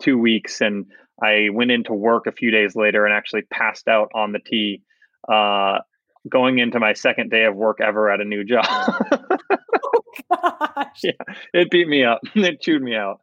two 0.00 0.18
weeks, 0.18 0.60
and 0.60 0.86
I 1.22 1.48
went 1.52 1.70
into 1.70 1.92
work 1.92 2.26
a 2.26 2.32
few 2.32 2.50
days 2.50 2.76
later 2.76 3.04
and 3.04 3.14
actually 3.14 3.42
passed 3.50 3.88
out 3.88 4.10
on 4.14 4.32
the 4.32 4.38
T, 4.38 4.82
uh, 5.28 5.78
going 6.28 6.58
into 6.58 6.78
my 6.78 6.92
second 6.92 7.30
day 7.30 7.44
of 7.44 7.56
work 7.56 7.78
ever 7.80 8.10
at 8.10 8.20
a 8.20 8.24
new 8.24 8.44
job. 8.44 8.66
gosh! 10.30 11.00
Yeah, 11.02 11.12
it 11.52 11.70
beat 11.70 11.88
me 11.88 12.04
up. 12.04 12.20
it 12.34 12.60
chewed 12.60 12.82
me 12.82 12.94
out. 12.94 13.20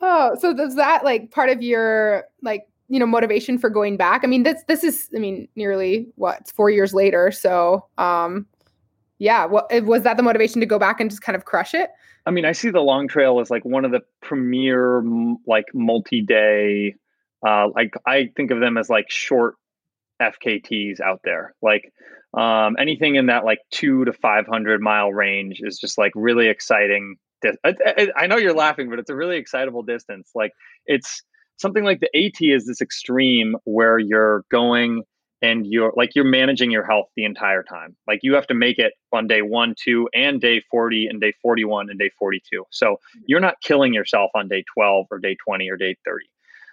Oh, 0.00 0.36
so 0.40 0.54
does 0.54 0.76
that 0.76 1.04
like 1.04 1.30
part 1.30 1.48
of 1.48 1.62
your 1.62 2.24
like 2.42 2.68
you 2.88 2.98
know 2.98 3.06
motivation 3.06 3.58
for 3.58 3.70
going 3.70 3.96
back? 3.96 4.22
I 4.24 4.26
mean, 4.26 4.42
this 4.42 4.62
this 4.68 4.84
is 4.84 5.08
I 5.14 5.18
mean 5.18 5.48
nearly 5.56 6.08
what 6.16 6.48
four 6.50 6.70
years 6.70 6.92
later. 6.94 7.30
So 7.30 7.86
um, 7.98 8.46
yeah, 9.18 9.46
what 9.46 9.70
was 9.84 10.02
that 10.02 10.16
the 10.16 10.22
motivation 10.22 10.60
to 10.60 10.66
go 10.66 10.78
back 10.78 11.00
and 11.00 11.10
just 11.10 11.22
kind 11.22 11.36
of 11.36 11.44
crush 11.44 11.74
it? 11.74 11.90
I 12.26 12.30
mean, 12.30 12.44
I 12.44 12.52
see 12.52 12.70
the 12.70 12.80
long 12.80 13.08
trail 13.08 13.40
as 13.40 13.50
like 13.50 13.64
one 13.64 13.84
of 13.84 13.92
the 13.92 14.00
premier 14.20 15.02
like 15.46 15.66
multi-day 15.72 16.96
uh 17.46 17.68
like 17.74 17.94
I 18.06 18.32
think 18.36 18.50
of 18.50 18.60
them 18.60 18.76
as 18.76 18.90
like 18.90 19.10
short 19.10 19.56
FKTs 20.20 21.00
out 21.00 21.20
there. 21.24 21.54
Like 21.62 21.92
um 22.36 22.76
anything 22.78 23.16
in 23.16 23.26
that 23.26 23.44
like 23.44 23.60
2 23.72 24.04
to 24.04 24.12
500 24.12 24.80
mile 24.80 25.12
range 25.12 25.60
is 25.62 25.78
just 25.78 25.98
like 25.98 26.12
really 26.14 26.48
exciting. 26.48 27.16
I, 27.64 27.74
I, 27.84 28.08
I 28.16 28.26
know 28.26 28.36
you're 28.36 28.54
laughing, 28.54 28.88
but 28.90 28.98
it's 28.98 29.10
a 29.10 29.14
really 29.14 29.36
excitable 29.36 29.82
distance. 29.82 30.30
Like 30.34 30.52
it's 30.86 31.22
something 31.56 31.84
like 31.84 32.00
the 32.00 32.10
AT 32.16 32.40
is 32.40 32.66
this 32.66 32.80
extreme 32.80 33.56
where 33.64 33.98
you're 33.98 34.44
going 34.50 35.02
and 35.42 35.66
you're 35.66 35.92
like 35.96 36.14
you're 36.14 36.24
managing 36.24 36.70
your 36.70 36.84
health 36.84 37.08
the 37.16 37.24
entire 37.24 37.62
time 37.62 37.94
like 38.06 38.20
you 38.22 38.34
have 38.34 38.46
to 38.46 38.54
make 38.54 38.78
it 38.78 38.94
on 39.12 39.26
day 39.26 39.42
1 39.42 39.74
2 39.82 40.08
and 40.14 40.40
day 40.40 40.62
40 40.70 41.06
and 41.06 41.20
day 41.20 41.32
41 41.42 41.90
and 41.90 41.98
day 41.98 42.10
42 42.18 42.64
so 42.70 42.92
mm-hmm. 42.92 43.20
you're 43.26 43.40
not 43.40 43.60
killing 43.62 43.92
yourself 43.92 44.30
on 44.34 44.48
day 44.48 44.64
12 44.74 45.06
or 45.10 45.18
day 45.18 45.36
20 45.46 45.70
or 45.70 45.76
day 45.76 45.96
30 46.04 46.24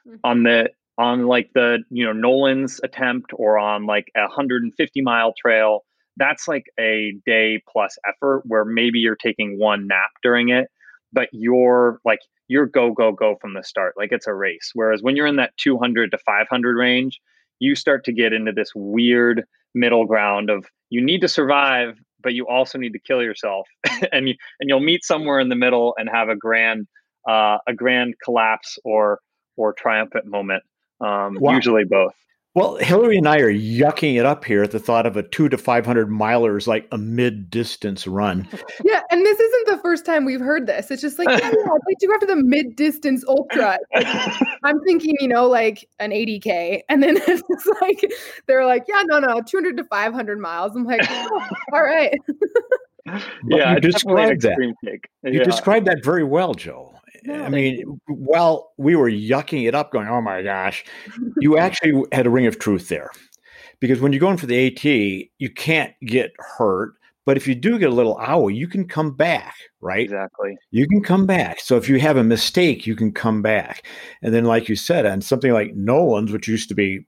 mm-hmm. 0.07 0.15
on 0.23 0.43
the 0.43 0.69
on 0.97 1.25
like 1.27 1.49
the 1.53 1.79
you 1.89 2.05
know 2.05 2.13
nolan's 2.13 2.79
attempt 2.83 3.31
or 3.35 3.57
on 3.57 3.85
like 3.85 4.11
a 4.15 4.21
150 4.21 5.01
mile 5.01 5.33
trail 5.39 5.83
that's 6.17 6.47
like 6.47 6.65
a 6.79 7.13
day 7.25 7.61
plus 7.71 7.97
effort 8.07 8.43
where 8.45 8.65
maybe 8.65 8.99
you're 8.99 9.15
taking 9.15 9.57
one 9.57 9.87
nap 9.87 10.09
during 10.21 10.49
it 10.49 10.67
but 11.13 11.29
you're 11.31 11.99
like 12.03 12.19
you're 12.47 12.65
go 12.65 12.91
go 12.91 13.11
go 13.11 13.35
from 13.39 13.53
the 13.53 13.63
start 13.63 13.93
like 13.97 14.11
it's 14.11 14.27
a 14.27 14.33
race. 14.33 14.71
Whereas 14.73 15.01
when 15.01 15.15
you're 15.15 15.27
in 15.27 15.37
that 15.37 15.55
200 15.57 16.11
to 16.11 16.17
500 16.17 16.75
range 16.75 17.19
you 17.59 17.75
start 17.75 18.03
to 18.05 18.11
get 18.11 18.33
into 18.33 18.51
this 18.51 18.71
weird 18.75 19.43
middle 19.73 20.05
ground 20.05 20.49
of 20.49 20.65
you 20.89 21.03
need 21.03 21.21
to 21.21 21.27
survive 21.27 21.97
but 22.21 22.33
you 22.33 22.47
also 22.47 22.77
need 22.77 22.93
to 22.93 22.99
kill 22.99 23.21
yourself 23.21 23.67
and 24.11 24.27
you 24.27 24.35
and 24.59 24.69
you'll 24.69 24.79
meet 24.79 25.03
somewhere 25.03 25.39
in 25.39 25.49
the 25.49 25.55
middle 25.55 25.93
and 25.97 26.09
have 26.09 26.29
a 26.29 26.35
grand 26.35 26.87
uh, 27.27 27.57
a 27.67 27.73
grand 27.73 28.15
collapse 28.23 28.77
or 28.83 29.19
or 29.55 29.73
triumphant 29.73 30.25
moment 30.25 30.63
um, 31.01 31.37
wow. 31.39 31.53
usually 31.53 31.85
both 31.85 32.13
well, 32.55 32.75
Hillary 32.75 33.17
and 33.17 33.27
I 33.27 33.39
are 33.39 33.51
yucking 33.51 34.19
it 34.19 34.27
up 34.27 34.45
here 34.45 34.61
at 34.61 34.69
the 34.69 34.79
thought 34.79 35.07
of 35.07 35.17
a 35.17 35.23
two 35.23 35.49
to 35.49 35.57
500 35.57 36.07
milers 36.07 36.67
like 36.67 36.87
a 36.91 36.99
mid 36.99 37.49
distance 37.49 38.05
run. 38.07 38.47
Yeah. 38.83 39.01
And 39.11 39.25
this 39.25 39.39
isn't 39.39 39.67
the 39.67 39.77
first 39.77 40.05
time 40.05 40.25
we've 40.25 40.41
heard 40.41 40.67
this. 40.67 40.91
It's 40.91 41.01
just 41.01 41.17
like, 41.17 41.27
yeah, 41.29 41.47
I'd 41.47 41.79
like 41.87 41.97
to 41.99 42.07
go 42.07 42.13
after 42.13 42.25
the 42.25 42.35
mid 42.35 42.75
distance 42.75 43.23
ultra. 43.27 43.77
Like, 43.95 44.41
I'm 44.63 44.79
thinking, 44.81 45.15
you 45.19 45.27
know, 45.27 45.47
like 45.47 45.87
an 45.99 46.11
80K. 46.11 46.81
And 46.89 47.01
then 47.01 47.17
it's 47.27 47.67
like, 47.81 48.03
they're 48.47 48.65
like, 48.65 48.83
yeah, 48.87 49.03
no, 49.05 49.19
no, 49.19 49.41
200 49.41 49.77
to 49.77 49.83
500 49.85 50.39
miles. 50.39 50.75
I'm 50.75 50.85
like, 50.85 51.01
oh, 51.09 51.47
all 51.71 51.83
right. 51.83 52.13
yeah, 53.47 53.73
you 53.73 53.79
described 53.79 54.41
that. 54.41 54.75
Yeah. 54.83 55.31
You 55.31 55.43
described 55.43 55.87
that 55.87 56.03
very 56.03 56.23
well, 56.23 56.53
Joe. 56.53 56.92
I 57.29 57.49
mean, 57.49 57.99
while 58.07 58.71
we 58.77 58.95
were 58.95 59.09
yucking 59.09 59.67
it 59.67 59.75
up, 59.75 59.91
going, 59.91 60.07
"Oh 60.07 60.21
my 60.21 60.41
gosh," 60.41 60.83
you 61.39 61.57
actually 61.59 62.03
had 62.11 62.25
a 62.27 62.29
ring 62.29 62.45
of 62.47 62.59
truth 62.59 62.89
there, 62.89 63.11
because 63.79 64.01
when 64.01 64.13
you're 64.13 64.19
going 64.19 64.37
for 64.37 64.47
the 64.47 64.67
AT, 64.67 64.83
you 65.39 65.49
can't 65.55 65.93
get 66.05 66.31
hurt. 66.39 66.93
But 67.25 67.37
if 67.37 67.47
you 67.47 67.55
do 67.55 67.79
get 67.79 67.89
a 67.89 67.93
little 67.93 68.17
owl, 68.19 68.49
you 68.49 68.67
can 68.67 68.87
come 68.87 69.15
back, 69.15 69.55
right? 69.81 70.03
Exactly. 70.05 70.57
You 70.71 70.87
can 70.87 71.01
come 71.01 71.25
back. 71.25 71.61
So 71.61 71.77
if 71.77 71.87
you 71.87 71.99
have 71.99 72.17
a 72.17 72.23
mistake, 72.23 72.85
you 72.85 72.95
can 72.97 73.13
come 73.13 73.41
back. 73.41 73.87
And 74.21 74.33
then, 74.33 74.43
like 74.45 74.67
you 74.69 74.75
said, 74.75 75.05
on 75.05 75.21
something 75.21 75.53
like 75.53 75.73
Nolan's, 75.75 76.31
which 76.33 76.47
used 76.49 76.67
to 76.69 76.75
be 76.75 77.05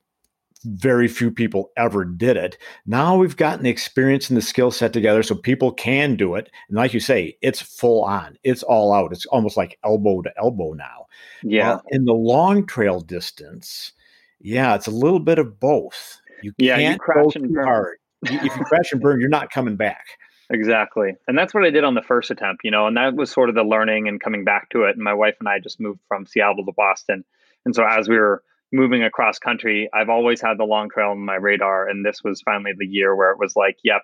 very 0.66 1.08
few 1.08 1.32
people 1.32 1.72
ever 1.78 2.04
did 2.04 2.38
it. 2.38 2.58
Now 2.86 3.16
we've 3.16 3.38
gotten 3.38 3.64
the 3.64 3.70
experience 3.70 4.30
and 4.30 4.38
the 4.38 4.42
skill 4.42 4.72
set 4.72 4.94
together 4.94 5.24
so 5.24 5.36
people 5.36 5.72
can 5.72 6.16
do 6.16 6.36
it. 6.36 6.50
And 6.68 6.78
like 6.78 6.94
you 6.94 7.00
say, 7.00 7.38
it's 7.42 7.62
full 7.62 8.04
on, 8.04 8.38
it's 8.44 8.64
all 8.64 8.94
out. 8.94 9.12
It's 9.12 9.26
almost 9.28 9.58
like 9.58 9.78
elbow 9.84 10.22
to 10.22 10.32
elbow 10.38 10.74
now. 10.74 11.08
Yeah. 11.44 11.74
Uh, 11.74 11.80
in 11.90 12.06
the 12.06 12.14
long 12.14 12.66
trail 12.66 13.00
distance, 13.00 13.94
yeah, 14.40 14.76
it's 14.76 14.88
a 14.88 14.92
little 14.92 15.20
bit 15.20 15.40
of 15.40 15.60
both. 15.60 16.20
You 16.42 16.54
yeah, 16.58 16.78
can't 16.78 17.02
you 17.08 17.14
go 17.14 17.30
too 17.30 17.56
hard. 17.64 17.98
if 18.24 18.44
you 18.44 18.66
crash 18.66 18.92
and 18.92 19.02
burn, 19.02 19.20
you're 19.20 19.30
not 19.30 19.52
coming 19.52 19.76
back. 19.76 20.06
Exactly. 20.50 21.16
And 21.28 21.38
that's 21.38 21.54
what 21.54 21.66
I 21.66 21.72
did 21.72 21.84
on 21.84 21.96
the 21.96 22.02
first 22.02 22.30
attempt, 22.30 22.64
you 22.64 22.72
know, 22.72 22.86
and 22.88 22.96
that 22.98 23.16
was 23.16 23.32
sort 23.32 23.50
of 23.50 23.56
the 23.56 23.64
learning 23.64 24.08
and 24.08 24.22
coming 24.22 24.44
back 24.44 24.70
to 24.70 24.84
it. 24.84 24.96
And 24.96 25.04
my 25.04 25.14
wife 25.14 25.36
and 25.40 25.50
I 25.50 25.60
just 25.60 25.80
moved 25.80 26.00
from 26.08 26.26
Seattle 26.26 26.66
to 26.66 26.72
Boston. 26.72 27.24
And 27.66 27.76
so 27.76 27.84
as 27.84 28.08
we 28.08 28.18
were 28.18 28.44
moving 28.76 29.04
across 29.04 29.40
country, 29.40 29.90
I've 29.94 30.10
always 30.10 30.42
had 30.42 30.58
the 30.58 30.66
long 30.66 30.90
trail 30.90 31.10
on 31.10 31.26
my 31.26 31.36
radar, 31.36 31.88
and 31.88 32.06
this 32.06 32.20
was 32.24 32.42
finally 32.44 32.72
the 32.78 32.86
year 32.86 33.16
where 33.16 33.32
it 33.32 33.40
was 33.40 33.56
like, 33.56 33.78
yep, 33.84 34.02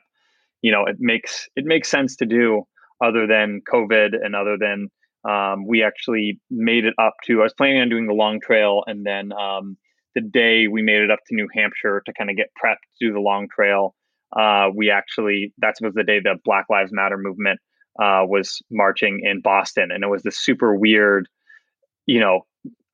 you 0.61 0.71
know, 0.71 0.85
it 0.85 0.97
makes 0.99 1.47
it 1.55 1.65
makes 1.65 1.89
sense 1.89 2.15
to 2.17 2.25
do, 2.25 2.63
other 3.03 3.27
than 3.27 3.61
COVID 3.71 4.13
and 4.23 4.35
other 4.35 4.57
than 4.57 4.89
um, 5.29 5.67
we 5.67 5.83
actually 5.83 6.39
made 6.49 6.85
it 6.85 6.93
up 6.97 7.15
to. 7.25 7.41
I 7.41 7.43
was 7.43 7.53
planning 7.53 7.81
on 7.81 7.89
doing 7.89 8.07
the 8.07 8.13
long 8.13 8.39
trail, 8.39 8.83
and 8.87 9.05
then 9.05 9.31
um, 9.33 9.77
the 10.15 10.21
day 10.21 10.67
we 10.67 10.81
made 10.81 11.01
it 11.01 11.11
up 11.11 11.19
to 11.27 11.35
New 11.35 11.47
Hampshire 11.53 12.01
to 12.05 12.13
kind 12.13 12.29
of 12.29 12.37
get 12.37 12.51
prepped 12.63 12.85
to 12.99 13.07
do 13.07 13.13
the 13.13 13.19
long 13.19 13.47
trail, 13.53 13.95
uh, 14.39 14.69
we 14.73 14.89
actually 14.89 15.53
that 15.59 15.75
was 15.81 15.93
the 15.93 16.03
day 16.03 16.19
the 16.19 16.37
Black 16.45 16.65
Lives 16.69 16.91
Matter 16.93 17.17
movement 17.17 17.59
uh, 18.01 18.23
was 18.25 18.61
marching 18.71 19.21
in 19.23 19.41
Boston, 19.41 19.91
and 19.91 20.03
it 20.03 20.07
was 20.07 20.23
this 20.23 20.39
super 20.39 20.75
weird, 20.75 21.27
you 22.05 22.19
know, 22.19 22.41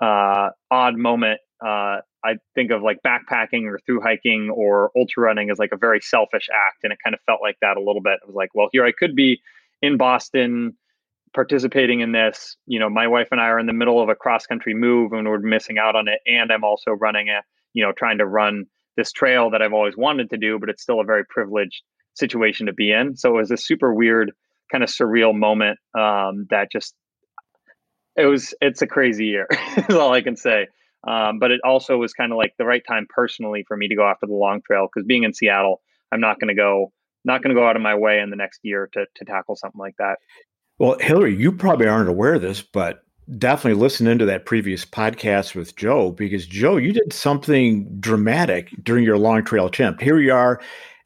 uh, 0.02 0.50
odd 0.72 0.98
moment. 0.98 1.40
Uh, 1.64 2.02
I 2.24 2.36
think 2.56 2.72
of 2.72 2.82
like 2.82 3.00
backpacking 3.06 3.64
or 3.64 3.80
through 3.86 4.02
hiking 4.02 4.50
or 4.50 4.92
ultra 4.96 5.24
running 5.24 5.50
as 5.50 5.58
like 5.58 5.72
a 5.72 5.78
very 5.78 6.02
selfish 6.02 6.50
act, 6.54 6.84
and 6.84 6.94
it 6.94 7.00
kind 7.04 7.14
of 7.14 7.20
felt 7.26 7.40
like 7.42 7.58
that 7.62 7.78
a 7.78 7.82
little 7.82 8.02
bit. 8.02 8.20
It 8.22 8.28
was 8.28 8.36
like, 8.36 8.50
well, 8.54 8.70
here 8.72 8.86
I 8.86 8.92
could 8.92 9.16
be 9.16 9.42
in 9.82 9.98
Boston 9.98 10.78
participating 11.34 12.02
in 12.02 12.12
this. 12.12 12.58
You 12.66 12.80
know, 12.80 12.90
my 12.90 13.08
wife 13.08 13.30
and 13.32 13.42
I 13.42 13.46
are 13.46 13.60
in 13.60 13.66
the 13.66 13.74
middle 13.74 14.02
of 14.02 14.10
a 14.10 14.16
cross 14.16 14.46
country 14.46 14.74
move, 14.74 15.14
and 15.14 15.28
we're 15.28 15.40
missing 15.40 15.78
out 15.78 15.96
on 15.96 16.08
it. 16.08 16.20
And 16.26 16.52
I'm 16.52 16.64
also 16.64 16.92
running 16.92 17.30
a, 17.30 17.42
you 17.74 17.84
know, 17.84 17.92
trying 17.92 18.20
to 18.20 18.26
run 18.26 18.66
this 18.96 19.12
trail 19.12 19.52
that 19.52 19.62
I've 19.62 19.74
always 19.74 19.96
wanted 19.96 20.30
to 20.32 20.38
do, 20.38 20.60
but 20.60 20.70
it's 20.70 20.82
still 20.82 21.00
a 21.00 21.06
very 21.06 21.24
privileged 21.26 21.82
situation 22.16 22.66
to 22.66 22.74
be 22.74 22.92
in. 22.92 23.16
So 23.16 23.30
it 23.30 23.38
was 23.38 23.52
a 23.52 23.58
super 23.58 23.94
weird, 23.94 24.32
kind 24.72 24.84
of 24.84 24.90
surreal 24.90 25.36
moment 25.36 25.80
um, 25.98 26.48
that 26.50 26.72
just 26.72 26.96
it 28.18 28.26
was 28.26 28.54
it's 28.60 28.82
a 28.82 28.88
crazy 28.88 29.28
year 29.28 29.48
is 29.90 29.96
all 29.96 30.12
i 30.12 30.22
can 30.22 30.36
say 30.36 30.68
um, 31.08 31.40
but 31.40 31.52
it 31.52 31.62
also 31.64 31.98
was 31.98 32.14
kind 32.14 32.32
of 32.32 32.38
like 32.38 32.54
the 32.58 32.66
right 32.66 32.84
time 32.88 33.08
personally 33.10 33.64
for 33.68 33.78
me 33.78 33.88
to 33.88 33.96
go 33.96 34.06
after 34.06 34.28
the 34.28 34.34
long 34.34 34.62
trail 34.66 34.88
because 34.94 35.06
being 35.06 35.24
in 35.24 35.34
seattle 35.34 35.82
i'm 36.12 36.20
not 36.20 36.40
going 36.40 36.50
to 36.50 36.56
go 36.56 36.92
not 37.26 37.42
going 37.42 37.54
to 37.54 37.60
go 37.60 37.68
out 37.68 37.76
of 37.76 37.82
my 37.82 37.96
way 37.96 38.20
in 38.20 38.30
the 38.30 38.36
next 38.36 38.60
year 38.64 38.90
to, 38.94 39.06
to 39.16 39.26
tackle 39.26 39.56
something 39.56 39.80
like 39.80 39.96
that. 39.98 40.18
Well 40.80 40.98
hillary 41.00 41.36
you 41.36 41.52
probably 41.52 41.88
aren't 41.88 42.10
aware 42.10 42.36
of 42.36 42.42
this 42.42 42.62
but 42.62 43.04
definitely 43.38 43.82
listen 43.82 44.08
into 44.08 44.26
that 44.26 44.46
previous 44.46 44.86
podcast 44.86 45.54
with 45.54 45.76
joe 45.76 46.12
because 46.12 46.46
joe 46.46 46.78
you 46.78 46.94
did 46.94 47.12
something 47.12 48.00
dramatic 48.00 48.70
during 48.84 49.04
your 49.04 49.18
long 49.18 49.44
trail 49.44 49.66
attempt 49.66 50.02
here 50.02 50.20
you 50.20 50.34
are 50.34 50.62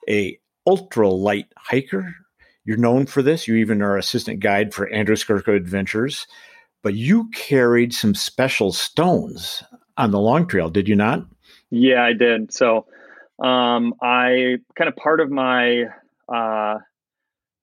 a 0.10 0.38
ultra 0.68 1.10
light 1.10 1.48
hiker. 1.58 2.16
You're 2.64 2.78
known 2.78 3.08
for 3.08 3.22
this. 3.24 3.48
You 3.48 3.56
even 3.56 3.82
are 3.82 3.98
assistant 3.98 4.40
guide 4.40 4.74
for 4.74 4.88
andrew 4.90 5.16
skurka 5.16 5.56
adventures 5.56 6.28
but 6.84 6.96
you 6.96 7.30
carried 7.30 7.94
some 7.94 8.16
special 8.16 8.72
stones 8.72 9.64
on 9.98 10.12
the 10.12 10.20
long 10.20 10.48
trail, 10.48 10.70
did 10.70 10.88
you 10.88 10.96
not? 10.96 11.26
Yeah, 11.70 12.04
I 12.04 12.14
did. 12.14 12.54
So, 12.54 12.86
um, 13.42 13.94
I 14.02 14.58
kind 14.76 14.88
of 14.88 14.96
part 14.96 15.20
of 15.20 15.32
my, 15.32 15.84
uh, 16.30 16.78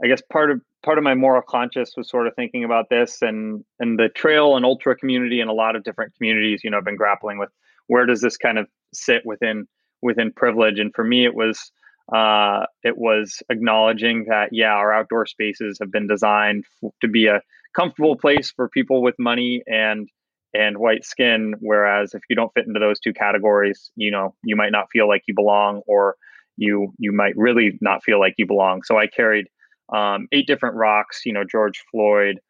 I 0.03 0.07
guess 0.07 0.23
part 0.33 0.51
of 0.51 0.61
part 0.85 0.99
of 0.99 1.05
my 1.05 1.15
moral 1.15 1.43
conscience 1.43 1.95
was 1.97 2.09
sort 2.09 2.27
of 2.27 2.35
thinking 2.35 2.65
about 2.65 2.89
this, 2.89 3.23
and 3.23 3.65
and 3.81 3.99
the 3.99 4.09
trail 4.09 4.57
and 4.57 4.65
ultra 4.65 4.97
community 4.97 5.41
and 5.41 5.51
a 5.51 5.55
lot 5.55 5.77
of 5.77 5.85
different 5.85 6.15
communities, 6.15 6.63
you 6.65 6.71
know, 6.71 6.79
have 6.79 6.85
been 6.85 6.97
grappling 6.97 7.39
with 7.39 7.51
where 7.87 8.07
does 8.07 8.21
this 8.21 8.37
kind 8.37 8.59
of 8.59 8.67
sit 8.93 9.23
within 9.25 9.67
within 10.03 10.33
privilege, 10.33 10.79
and 10.79 10.95
for 10.95 11.05
me, 11.05 11.25
it 11.25 11.35
was 11.35 11.71
uh, 12.15 12.65
it 12.83 12.97
was 12.97 13.43
acknowledging 13.51 14.27
that 14.29 14.49
yeah, 14.53 14.73
our 14.73 14.93
outdoor 14.93 15.27
spaces 15.27 15.79
have 15.81 15.93
been 15.93 16.07
designed 16.07 16.65
f- 16.83 16.91
to 17.03 17.09
be 17.09 17.27
a 17.27 17.43
comfortable 17.75 18.17
place 18.17 18.51
for 18.51 18.69
people 18.69 19.03
with 19.03 19.15
money 19.19 19.63
and 19.67 20.09
and 20.55 20.79
white 20.79 21.05
skin 21.05 21.55
whereas 21.61 22.15
if 22.15 22.23
you 22.31 22.37
don't 22.37 22.53
fit 22.55 22.67
into 22.67 22.81
those 22.81 22.99
two 22.99 23.13
categories 23.13 23.91
you 23.97 24.11
know 24.11 24.35
you 24.43 24.57
might 24.57 24.73
not 24.73 24.87
feel 24.91 25.07
like 25.09 25.23
you 25.27 25.35
belong 25.35 25.83
or 25.87 26.17
you 26.57 26.93
you 26.99 27.13
might 27.13 27.37
really 27.37 27.79
not 27.81 28.03
feel 28.03 28.19
like 28.19 28.35
you 28.37 28.47
belong. 28.47 28.83
So 28.83 28.99
i 28.99 29.07
carried 29.07 29.47
um, 29.95 30.29
eight 30.33 30.47
different 30.47 30.77
rocks 30.77 31.23
you 31.25 31.33
know 31.33 31.45
george 31.45 31.83
floyd 31.91 32.41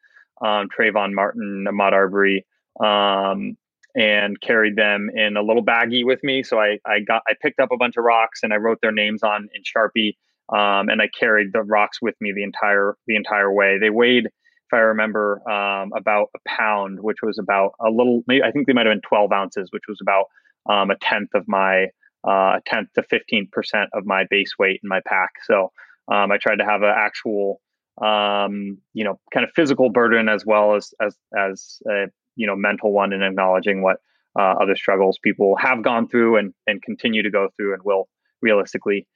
um, 0.44 0.68
trayvon 0.76 1.12
martin 1.12 1.66
ahmaud 1.68 1.92
arbery 1.92 2.46
um, 2.84 3.56
and 3.96 4.40
carried 4.40 4.76
them 4.76 5.10
in 5.14 5.36
a 5.36 5.42
little 5.42 5.64
baggie 5.64 6.04
with 6.04 6.22
me. 6.22 6.42
So 6.42 6.58
i 6.58 6.78
i 6.86 7.00
got 7.00 7.22
i 7.28 7.34
picked 7.40 7.60
up 7.60 7.70
a 7.72 7.76
bunch 7.76 7.96
of 7.96 8.04
rocks 8.04 8.40
and 8.42 8.52
i 8.52 8.56
wrote 8.56 8.78
their 8.80 8.92
names 8.92 9.22
on 9.22 9.48
in 9.54 9.62
sharpie 9.62 10.16
um, 10.52 10.88
and 10.88 11.02
i 11.02 11.08
carried 11.08 11.52
the 11.52 11.62
rocks 11.62 12.00
with 12.00 12.14
me 12.20 12.32
the 12.32 12.42
entire 12.42 12.96
the 13.06 13.16
entire 13.16 13.52
way. 13.52 13.78
They 13.78 13.90
weighed 13.90 14.28
if 14.70 14.76
I 14.76 14.80
remember, 14.80 15.40
um, 15.50 15.92
about 15.96 16.28
a 16.34 16.38
pound, 16.46 17.00
which 17.00 17.18
was 17.22 17.38
about 17.38 17.72
a 17.80 17.90
little. 17.90 18.22
Maybe, 18.26 18.42
I 18.42 18.50
think 18.50 18.66
they 18.66 18.72
might 18.72 18.86
have 18.86 18.92
been 18.92 19.00
12 19.00 19.32
ounces, 19.32 19.68
which 19.70 19.84
was 19.88 19.98
about 20.02 20.26
um, 20.68 20.90
a 20.90 20.96
tenth 20.96 21.30
of 21.34 21.48
my 21.48 21.86
uh, 22.26 22.58
a 22.58 22.62
tenth 22.66 22.88
to 22.94 23.02
15 23.02 23.48
percent 23.50 23.90
of 23.94 24.04
my 24.04 24.24
base 24.28 24.52
weight 24.58 24.80
in 24.82 24.88
my 24.88 25.00
pack. 25.06 25.30
So 25.44 25.72
um, 26.08 26.30
I 26.30 26.36
tried 26.36 26.56
to 26.56 26.64
have 26.64 26.82
an 26.82 26.92
actual, 26.94 27.60
um, 28.02 28.78
you 28.92 29.04
know, 29.04 29.18
kind 29.32 29.44
of 29.44 29.50
physical 29.54 29.90
burden 29.90 30.28
as 30.28 30.44
well 30.44 30.74
as 30.74 30.92
as 31.00 31.16
as 31.36 31.78
a 31.88 32.06
you 32.36 32.46
know 32.46 32.56
mental 32.56 32.92
one, 32.92 33.12
and 33.12 33.22
acknowledging 33.22 33.82
what 33.82 33.98
uh, 34.38 34.54
other 34.60 34.76
struggles 34.76 35.18
people 35.22 35.56
have 35.56 35.82
gone 35.82 36.08
through 36.08 36.36
and 36.36 36.52
and 36.66 36.82
continue 36.82 37.22
to 37.22 37.30
go 37.30 37.48
through, 37.56 37.72
and 37.72 37.82
will 37.84 38.08
realistically 38.42 39.06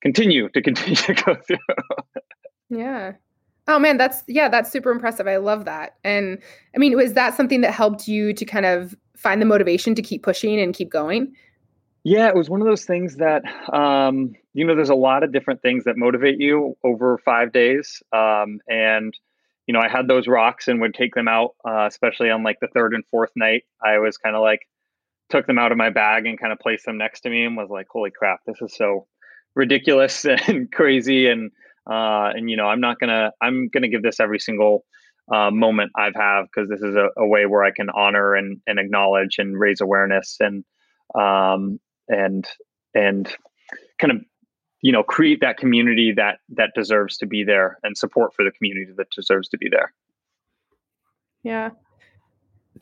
continue 0.00 0.48
to 0.48 0.62
continue 0.62 0.96
to 0.96 1.14
go 1.14 1.34
through. 1.34 1.58
yeah 2.70 3.12
Oh 3.68 3.78
man, 3.78 3.96
that's 3.96 4.24
yeah, 4.26 4.48
that's 4.48 4.70
super 4.70 4.90
impressive. 4.90 5.28
I 5.28 5.36
love 5.36 5.64
that. 5.66 5.96
And 6.04 6.38
I 6.74 6.78
mean, 6.78 6.96
was 6.96 7.12
that 7.12 7.34
something 7.34 7.60
that 7.60 7.72
helped 7.72 8.08
you 8.08 8.32
to 8.32 8.44
kind 8.44 8.66
of 8.66 8.94
find 9.16 9.40
the 9.40 9.46
motivation 9.46 9.94
to 9.94 10.02
keep 10.02 10.22
pushing 10.22 10.60
and 10.60 10.74
keep 10.74 10.90
going? 10.90 11.34
Yeah, 12.04 12.28
it 12.28 12.34
was 12.34 12.50
one 12.50 12.60
of 12.60 12.66
those 12.66 12.84
things 12.84 13.16
that 13.16 13.42
um, 13.72 14.34
you 14.54 14.64
know, 14.64 14.74
there's 14.74 14.90
a 14.90 14.94
lot 14.94 15.22
of 15.22 15.32
different 15.32 15.62
things 15.62 15.84
that 15.84 15.96
motivate 15.96 16.40
you 16.40 16.76
over 16.82 17.18
five 17.18 17.52
days. 17.52 18.02
Um, 18.12 18.60
and 18.68 19.16
you 19.66 19.72
know, 19.72 19.80
I 19.80 19.88
had 19.88 20.08
those 20.08 20.26
rocks 20.26 20.66
and 20.66 20.80
would 20.80 20.94
take 20.94 21.14
them 21.14 21.28
out, 21.28 21.54
uh, 21.64 21.86
especially 21.86 22.30
on 22.30 22.42
like 22.42 22.58
the 22.60 22.68
third 22.68 22.94
and 22.94 23.04
fourth 23.10 23.30
night. 23.36 23.62
I 23.82 23.98
was 23.98 24.16
kind 24.18 24.34
of 24.34 24.42
like 24.42 24.68
took 25.30 25.46
them 25.46 25.58
out 25.58 25.72
of 25.72 25.78
my 25.78 25.88
bag 25.88 26.26
and 26.26 26.38
kind 26.38 26.52
of 26.52 26.58
placed 26.58 26.84
them 26.84 26.98
next 26.98 27.20
to 27.20 27.30
me 27.30 27.44
and 27.44 27.56
was 27.56 27.70
like, 27.70 27.86
"Holy 27.90 28.10
crap, 28.10 28.40
this 28.44 28.60
is 28.60 28.76
so 28.76 29.06
ridiculous 29.54 30.24
and 30.48 30.70
crazy." 30.72 31.28
And 31.28 31.52
uh, 31.88 32.30
and 32.34 32.50
you 32.50 32.56
know, 32.56 32.66
I'm 32.66 32.80
not 32.80 32.98
gonna 32.98 33.32
I'm 33.40 33.68
gonna 33.68 33.88
give 33.88 34.02
this 34.02 34.20
every 34.20 34.38
single 34.38 34.84
uh, 35.32 35.50
moment 35.50 35.92
I've 35.96 36.14
have 36.14 36.46
because 36.46 36.68
this 36.68 36.80
is 36.80 36.94
a, 36.96 37.08
a, 37.16 37.26
way 37.26 37.46
where 37.46 37.62
I 37.62 37.70
can 37.70 37.88
honor 37.90 38.34
and 38.34 38.60
and 38.66 38.78
acknowledge 38.78 39.36
and 39.38 39.58
raise 39.58 39.80
awareness 39.80 40.36
and 40.40 40.64
um, 41.18 41.80
and 42.08 42.46
and 42.94 43.32
kind 43.98 44.12
of 44.12 44.18
you 44.80 44.92
know 44.92 45.02
create 45.02 45.40
that 45.40 45.56
community 45.56 46.12
that 46.16 46.38
that 46.50 46.70
deserves 46.74 47.16
to 47.18 47.26
be 47.26 47.44
there 47.44 47.78
and 47.82 47.96
support 47.96 48.34
for 48.34 48.44
the 48.44 48.50
community 48.52 48.92
that 48.96 49.10
deserves 49.10 49.48
to 49.50 49.58
be 49.58 49.68
there. 49.68 49.92
Yeah. 51.42 51.70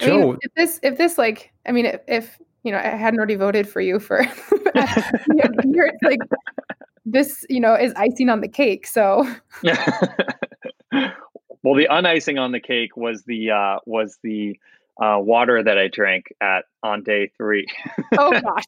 I 0.01 0.07
mean, 0.07 0.39
if 0.41 0.55
this 0.55 0.81
if 0.83 0.99
this 0.99 1.19
like 1.19 1.53
I 1.67 1.73
mean 1.73 1.87
if, 1.87 2.01
if 2.07 2.41
you 2.63 2.73
know 2.73 2.79
I 2.79 2.83
hadn't 2.83 3.19
already 3.19 3.35
voted 3.35 3.69
for 3.69 3.81
you 3.81 3.99
for 3.99 4.19
you're 5.65 5.93
like 6.03 6.21
this, 7.05 7.45
you 7.49 7.61
know, 7.61 7.75
is 7.75 7.93
icing 7.97 8.29
on 8.29 8.41
the 8.41 8.49
cake. 8.49 8.87
So 8.87 9.27
well, 11.63 11.75
the 11.75 11.89
unicing 11.91 12.41
on 12.41 12.53
the 12.53 12.61
cake 12.61 12.97
was 12.97 13.25
the 13.25 13.51
uh 13.51 13.79
was 13.87 14.19
the 14.23 14.59
uh, 15.01 15.19
water 15.19 15.63
that 15.63 15.79
I 15.79 15.89
drank 15.89 16.27
at 16.41 16.65
on 16.83 17.03
day 17.03 17.31
three. 17.37 17.67
oh 18.19 18.31
gosh. 18.41 18.65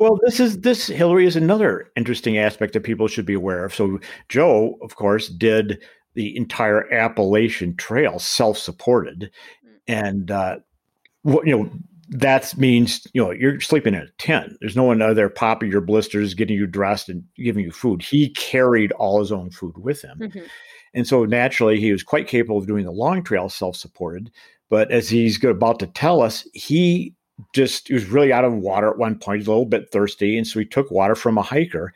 well, 0.00 0.18
this 0.24 0.40
is 0.40 0.60
this 0.60 0.86
Hillary 0.86 1.26
is 1.26 1.36
another 1.36 1.90
interesting 1.96 2.38
aspect 2.38 2.72
that 2.72 2.80
people 2.80 3.08
should 3.08 3.26
be 3.26 3.34
aware 3.34 3.64
of. 3.64 3.74
So 3.74 4.00
Joe, 4.28 4.78
of 4.82 4.96
course, 4.96 5.28
did 5.28 5.82
the 6.14 6.34
entire 6.36 6.90
Appalachian 6.92 7.76
Trail 7.76 8.18
self-supported, 8.18 9.30
mm. 9.64 9.70
and 9.86 10.30
uh, 10.30 10.56
what 11.22 11.46
you 11.46 11.56
know 11.56 11.70
that 12.08 12.56
means 12.56 13.06
you 13.12 13.22
know 13.22 13.30
you're 13.30 13.60
sleeping 13.60 13.94
in 13.94 14.02
a 14.02 14.10
tent. 14.18 14.56
There's 14.60 14.76
no 14.76 14.84
one 14.84 15.02
out 15.02 15.16
there 15.16 15.28
popping 15.28 15.70
your 15.70 15.80
blisters, 15.80 16.34
getting 16.34 16.56
you 16.56 16.66
dressed, 16.66 17.08
and 17.08 17.24
giving 17.36 17.64
you 17.64 17.72
food. 17.72 18.02
He 18.02 18.30
carried 18.30 18.92
all 18.92 19.20
his 19.20 19.32
own 19.32 19.50
food 19.50 19.76
with 19.78 20.02
him, 20.02 20.18
mm-hmm. 20.18 20.44
and 20.94 21.06
so 21.06 21.24
naturally 21.24 21.80
he 21.80 21.92
was 21.92 22.02
quite 22.02 22.28
capable 22.28 22.58
of 22.58 22.66
doing 22.66 22.84
the 22.84 22.92
long 22.92 23.22
trail 23.22 23.48
self-supported. 23.48 24.30
But 24.68 24.90
as 24.90 25.08
he's 25.08 25.42
about 25.44 25.78
to 25.80 25.86
tell 25.86 26.22
us, 26.22 26.46
he 26.52 27.14
just 27.54 27.88
he 27.88 27.94
was 27.94 28.06
really 28.06 28.32
out 28.32 28.44
of 28.44 28.54
water 28.54 28.88
at 28.88 28.98
one 28.98 29.18
point, 29.18 29.46
a 29.46 29.50
little 29.50 29.66
bit 29.66 29.90
thirsty, 29.90 30.36
and 30.36 30.46
so 30.46 30.58
he 30.58 30.64
took 30.64 30.90
water 30.90 31.14
from 31.14 31.38
a 31.38 31.42
hiker 31.42 31.92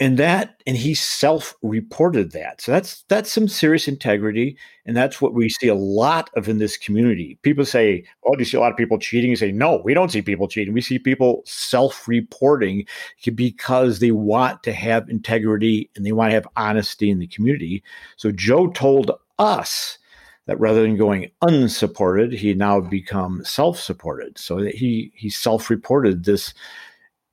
and 0.00 0.16
that 0.18 0.62
and 0.66 0.76
he 0.76 0.94
self-reported 0.94 2.30
that. 2.32 2.60
So 2.60 2.72
that's 2.72 3.02
that's 3.08 3.32
some 3.32 3.48
serious 3.48 3.88
integrity 3.88 4.56
and 4.86 4.96
that's 4.96 5.20
what 5.20 5.34
we 5.34 5.48
see 5.48 5.68
a 5.68 5.74
lot 5.74 6.30
of 6.36 6.48
in 6.48 6.58
this 6.58 6.76
community. 6.76 7.38
People 7.42 7.64
say 7.64 8.04
oh 8.24 8.34
do 8.34 8.40
you 8.40 8.44
see 8.44 8.56
a 8.56 8.60
lot 8.60 8.70
of 8.70 8.76
people 8.76 8.98
cheating? 8.98 9.30
You 9.30 9.36
say 9.36 9.50
no 9.50 9.82
we 9.84 9.94
don't 9.94 10.10
see 10.10 10.22
people 10.22 10.46
cheating. 10.48 10.72
We 10.72 10.80
see 10.80 10.98
people 10.98 11.42
self-reporting 11.46 12.86
because 13.34 13.98
they 13.98 14.12
want 14.12 14.62
to 14.62 14.72
have 14.72 15.08
integrity 15.08 15.90
and 15.96 16.06
they 16.06 16.12
want 16.12 16.30
to 16.30 16.34
have 16.34 16.48
honesty 16.56 17.10
in 17.10 17.18
the 17.18 17.26
community. 17.26 17.82
So 18.16 18.30
joe 18.30 18.68
told 18.68 19.10
us 19.38 19.98
that 20.46 20.60
rather 20.60 20.82
than 20.82 20.96
going 20.96 21.30
unsupported 21.42 22.32
he 22.32 22.54
now 22.54 22.80
become 22.80 23.44
self-supported. 23.44 24.38
So 24.38 24.62
that 24.62 24.76
he 24.76 25.12
he 25.16 25.28
self-reported 25.28 26.24
this 26.24 26.54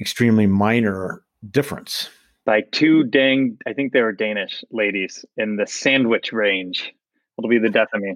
extremely 0.01 0.47
minor 0.47 1.21
difference 1.51 2.10
by 2.45 2.62
two 2.71 3.03
dang, 3.03 3.58
I 3.67 3.73
think 3.73 3.93
they 3.93 4.01
were 4.01 4.12
Danish 4.12 4.63
ladies 4.71 5.25
in 5.38 5.55
the 5.55 5.67
sandwich 5.67 6.31
range. 6.31 6.93
It'll 7.38 7.49
be 7.49 7.60
the 7.60 7.69
death 7.69 7.89
of 7.93 8.01
me. 8.01 8.15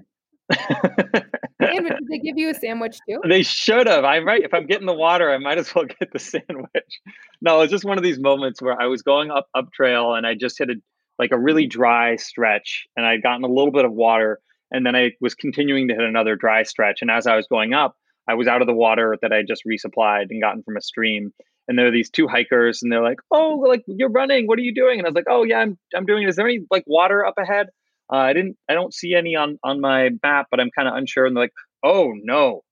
And 1.60 1.86
did 1.86 2.08
they 2.10 2.18
give 2.18 2.38
you 2.38 2.50
a 2.50 2.54
sandwich 2.54 2.98
too? 3.08 3.20
They 3.28 3.42
should 3.42 3.86
have. 3.86 4.04
I'm 4.04 4.26
right. 4.26 4.42
If 4.42 4.54
I'm 4.54 4.66
getting 4.66 4.86
the 4.86 4.94
water, 4.94 5.30
I 5.30 5.38
might 5.38 5.58
as 5.58 5.74
well 5.74 5.84
get 5.84 6.12
the 6.12 6.18
sandwich. 6.18 7.00
No, 7.40 7.60
it's 7.60 7.70
just 7.70 7.84
one 7.84 7.98
of 7.98 8.04
these 8.04 8.18
moments 8.18 8.62
where 8.62 8.80
I 8.80 8.86
was 8.86 9.02
going 9.02 9.30
up 9.30 9.46
up 9.54 9.72
trail 9.72 10.14
and 10.14 10.26
I 10.26 10.34
just 10.34 10.58
hit 10.58 10.70
a 10.70 10.74
like 11.18 11.32
a 11.32 11.38
really 11.38 11.66
dry 11.66 12.16
stretch 12.16 12.86
and 12.96 13.04
I'd 13.04 13.22
gotten 13.22 13.44
a 13.44 13.48
little 13.48 13.72
bit 13.72 13.84
of 13.84 13.92
water 13.92 14.40
and 14.70 14.86
then 14.86 14.96
I 14.96 15.10
was 15.20 15.34
continuing 15.34 15.88
to 15.88 15.94
hit 15.94 16.02
another 16.02 16.34
dry 16.34 16.62
stretch. 16.62 17.02
And 17.02 17.10
as 17.10 17.26
I 17.26 17.36
was 17.36 17.46
going 17.46 17.74
up, 17.74 17.96
I 18.28 18.34
was 18.34 18.48
out 18.48 18.62
of 18.62 18.66
the 18.66 18.74
water 18.74 19.18
that 19.20 19.32
I 19.32 19.42
just 19.42 19.62
resupplied 19.66 20.26
and 20.30 20.40
gotten 20.40 20.62
from 20.62 20.76
a 20.76 20.80
stream. 20.80 21.32
And 21.70 21.78
there 21.78 21.86
are 21.86 21.92
these 21.92 22.10
two 22.10 22.26
hikers 22.26 22.82
and 22.82 22.90
they're 22.90 23.00
like, 23.00 23.20
"Oh, 23.30 23.62
like 23.64 23.84
you're 23.86 24.10
running. 24.10 24.48
What 24.48 24.58
are 24.58 24.62
you 24.62 24.74
doing?" 24.74 24.98
And 24.98 25.06
I 25.06 25.08
was 25.08 25.14
like, 25.14 25.30
"Oh 25.30 25.44
yeah, 25.44 25.60
I'm 25.60 25.78
I'm 25.94 26.04
doing. 26.04 26.26
Is 26.26 26.34
there 26.34 26.44
any 26.44 26.66
like 26.68 26.82
water 26.88 27.24
up 27.24 27.34
ahead?" 27.38 27.68
Uh, 28.12 28.16
I 28.16 28.32
didn't. 28.32 28.56
I 28.68 28.74
don't 28.74 28.92
see 28.92 29.14
any 29.14 29.36
on 29.36 29.56
on 29.62 29.80
my 29.80 30.10
map, 30.20 30.48
but 30.50 30.58
I'm 30.58 30.72
kind 30.76 30.88
of 30.88 30.94
unsure. 30.96 31.26
And 31.26 31.36
they're 31.36 31.44
like, 31.44 31.54
"Oh 31.84 32.12
no, 32.24 32.62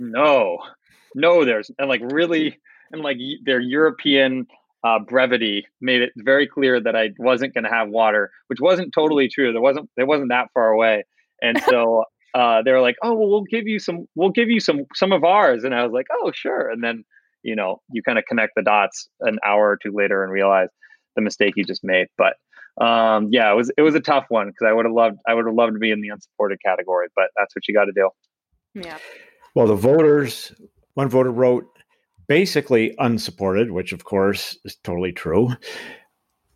no, 0.00 0.56
no." 1.14 1.44
There's 1.44 1.70
and 1.78 1.86
like 1.86 2.00
really 2.02 2.58
and 2.92 3.02
like 3.02 3.18
their 3.44 3.60
European 3.60 4.46
uh, 4.84 5.00
brevity 5.00 5.66
made 5.82 6.00
it 6.00 6.12
very 6.16 6.46
clear 6.46 6.80
that 6.80 6.96
I 6.96 7.10
wasn't 7.18 7.52
going 7.52 7.64
to 7.64 7.70
have 7.70 7.90
water, 7.90 8.30
which 8.46 8.58
wasn't 8.58 8.94
totally 8.94 9.28
true. 9.28 9.52
There 9.52 9.60
wasn't. 9.60 9.90
It 9.98 10.06
wasn't 10.06 10.30
that 10.30 10.48
far 10.54 10.70
away, 10.70 11.04
and 11.42 11.60
so 11.68 12.04
uh, 12.34 12.62
they 12.62 12.72
were 12.72 12.80
like, 12.80 12.96
"Oh, 13.02 13.12
well, 13.14 13.28
we'll 13.28 13.42
give 13.42 13.66
you 13.66 13.78
some. 13.78 14.06
We'll 14.14 14.30
give 14.30 14.48
you 14.48 14.60
some 14.60 14.86
some 14.94 15.12
of 15.12 15.24
ours." 15.24 15.64
And 15.64 15.74
I 15.74 15.82
was 15.82 15.92
like, 15.92 16.06
"Oh, 16.10 16.32
sure." 16.32 16.70
And 16.70 16.82
then 16.82 17.04
you 17.42 17.56
know 17.56 17.80
you 17.92 18.02
kind 18.02 18.18
of 18.18 18.24
connect 18.28 18.52
the 18.56 18.62
dots 18.62 19.08
an 19.20 19.38
hour 19.44 19.70
or 19.70 19.78
two 19.82 19.92
later 19.94 20.22
and 20.22 20.32
realize 20.32 20.68
the 21.16 21.22
mistake 21.22 21.54
you 21.56 21.64
just 21.64 21.82
made, 21.82 22.06
but 22.16 22.34
um, 22.80 23.28
yeah, 23.30 23.52
it 23.52 23.56
was 23.56 23.70
it 23.76 23.82
was 23.82 23.94
a 23.94 24.00
tough 24.00 24.26
one 24.28 24.48
because 24.48 24.66
I 24.66 24.72
would 24.72 24.86
have 24.86 24.94
loved 24.94 25.18
I 25.26 25.34
would 25.34 25.46
have 25.46 25.54
loved 25.54 25.74
to 25.74 25.78
be 25.78 25.90
in 25.90 26.00
the 26.00 26.08
unsupported 26.08 26.58
category, 26.64 27.08
but 27.14 27.26
that's 27.36 27.54
what 27.54 27.66
you 27.68 27.74
got 27.74 27.84
to 27.84 27.92
do. 27.92 28.10
Yeah. 28.74 28.98
Well, 29.54 29.66
the 29.66 29.74
voters, 29.74 30.52
one 30.94 31.08
voter 31.08 31.30
wrote 31.30 31.66
basically 32.28 32.94
unsupported, 32.98 33.72
which 33.72 33.92
of 33.92 34.04
course 34.04 34.56
is 34.64 34.76
totally 34.76 35.12
true. 35.12 35.50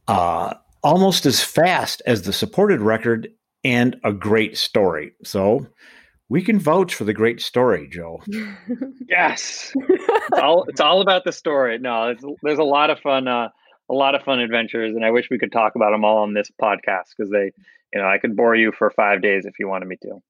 Uh, 0.07 0.55
almost 0.83 1.27
as 1.27 1.42
fast 1.42 2.01
as 2.07 2.23
the 2.23 2.33
supported 2.33 2.81
record 2.81 3.29
and 3.64 3.97
a 4.05 4.12
great 4.12 4.57
story. 4.57 5.12
So 5.25 5.66
we 6.28 6.42
can 6.42 6.58
vouch 6.58 6.94
for 6.94 7.04
the 7.04 7.14
great 7.14 7.40
story, 7.40 7.88
Joe. 7.90 8.22
yes, 9.08 9.72
it's 9.74 10.38
all 10.38 10.64
it's 10.64 10.80
all 10.80 11.00
about 11.00 11.24
the 11.24 11.32
story. 11.32 11.78
No, 11.78 12.14
there's 12.42 12.58
a 12.58 12.64
lot 12.64 12.90
of 12.90 12.98
fun. 13.00 13.28
Uh, 13.28 13.48
a 13.90 13.94
lot 13.94 14.14
of 14.14 14.22
fun 14.22 14.40
adventures, 14.40 14.94
and 14.96 15.04
I 15.04 15.10
wish 15.10 15.28
we 15.30 15.38
could 15.38 15.52
talk 15.52 15.74
about 15.76 15.90
them 15.90 16.04
all 16.04 16.18
on 16.18 16.32
this 16.32 16.50
podcast 16.60 17.10
because 17.16 17.30
they, 17.30 17.52
you 17.92 18.00
know, 18.00 18.08
I 18.08 18.18
could 18.18 18.34
bore 18.34 18.54
you 18.54 18.72
for 18.72 18.90
five 18.90 19.20
days 19.20 19.44
if 19.44 19.58
you 19.58 19.68
wanted 19.68 19.88
me 19.88 19.96
to. 20.02 20.22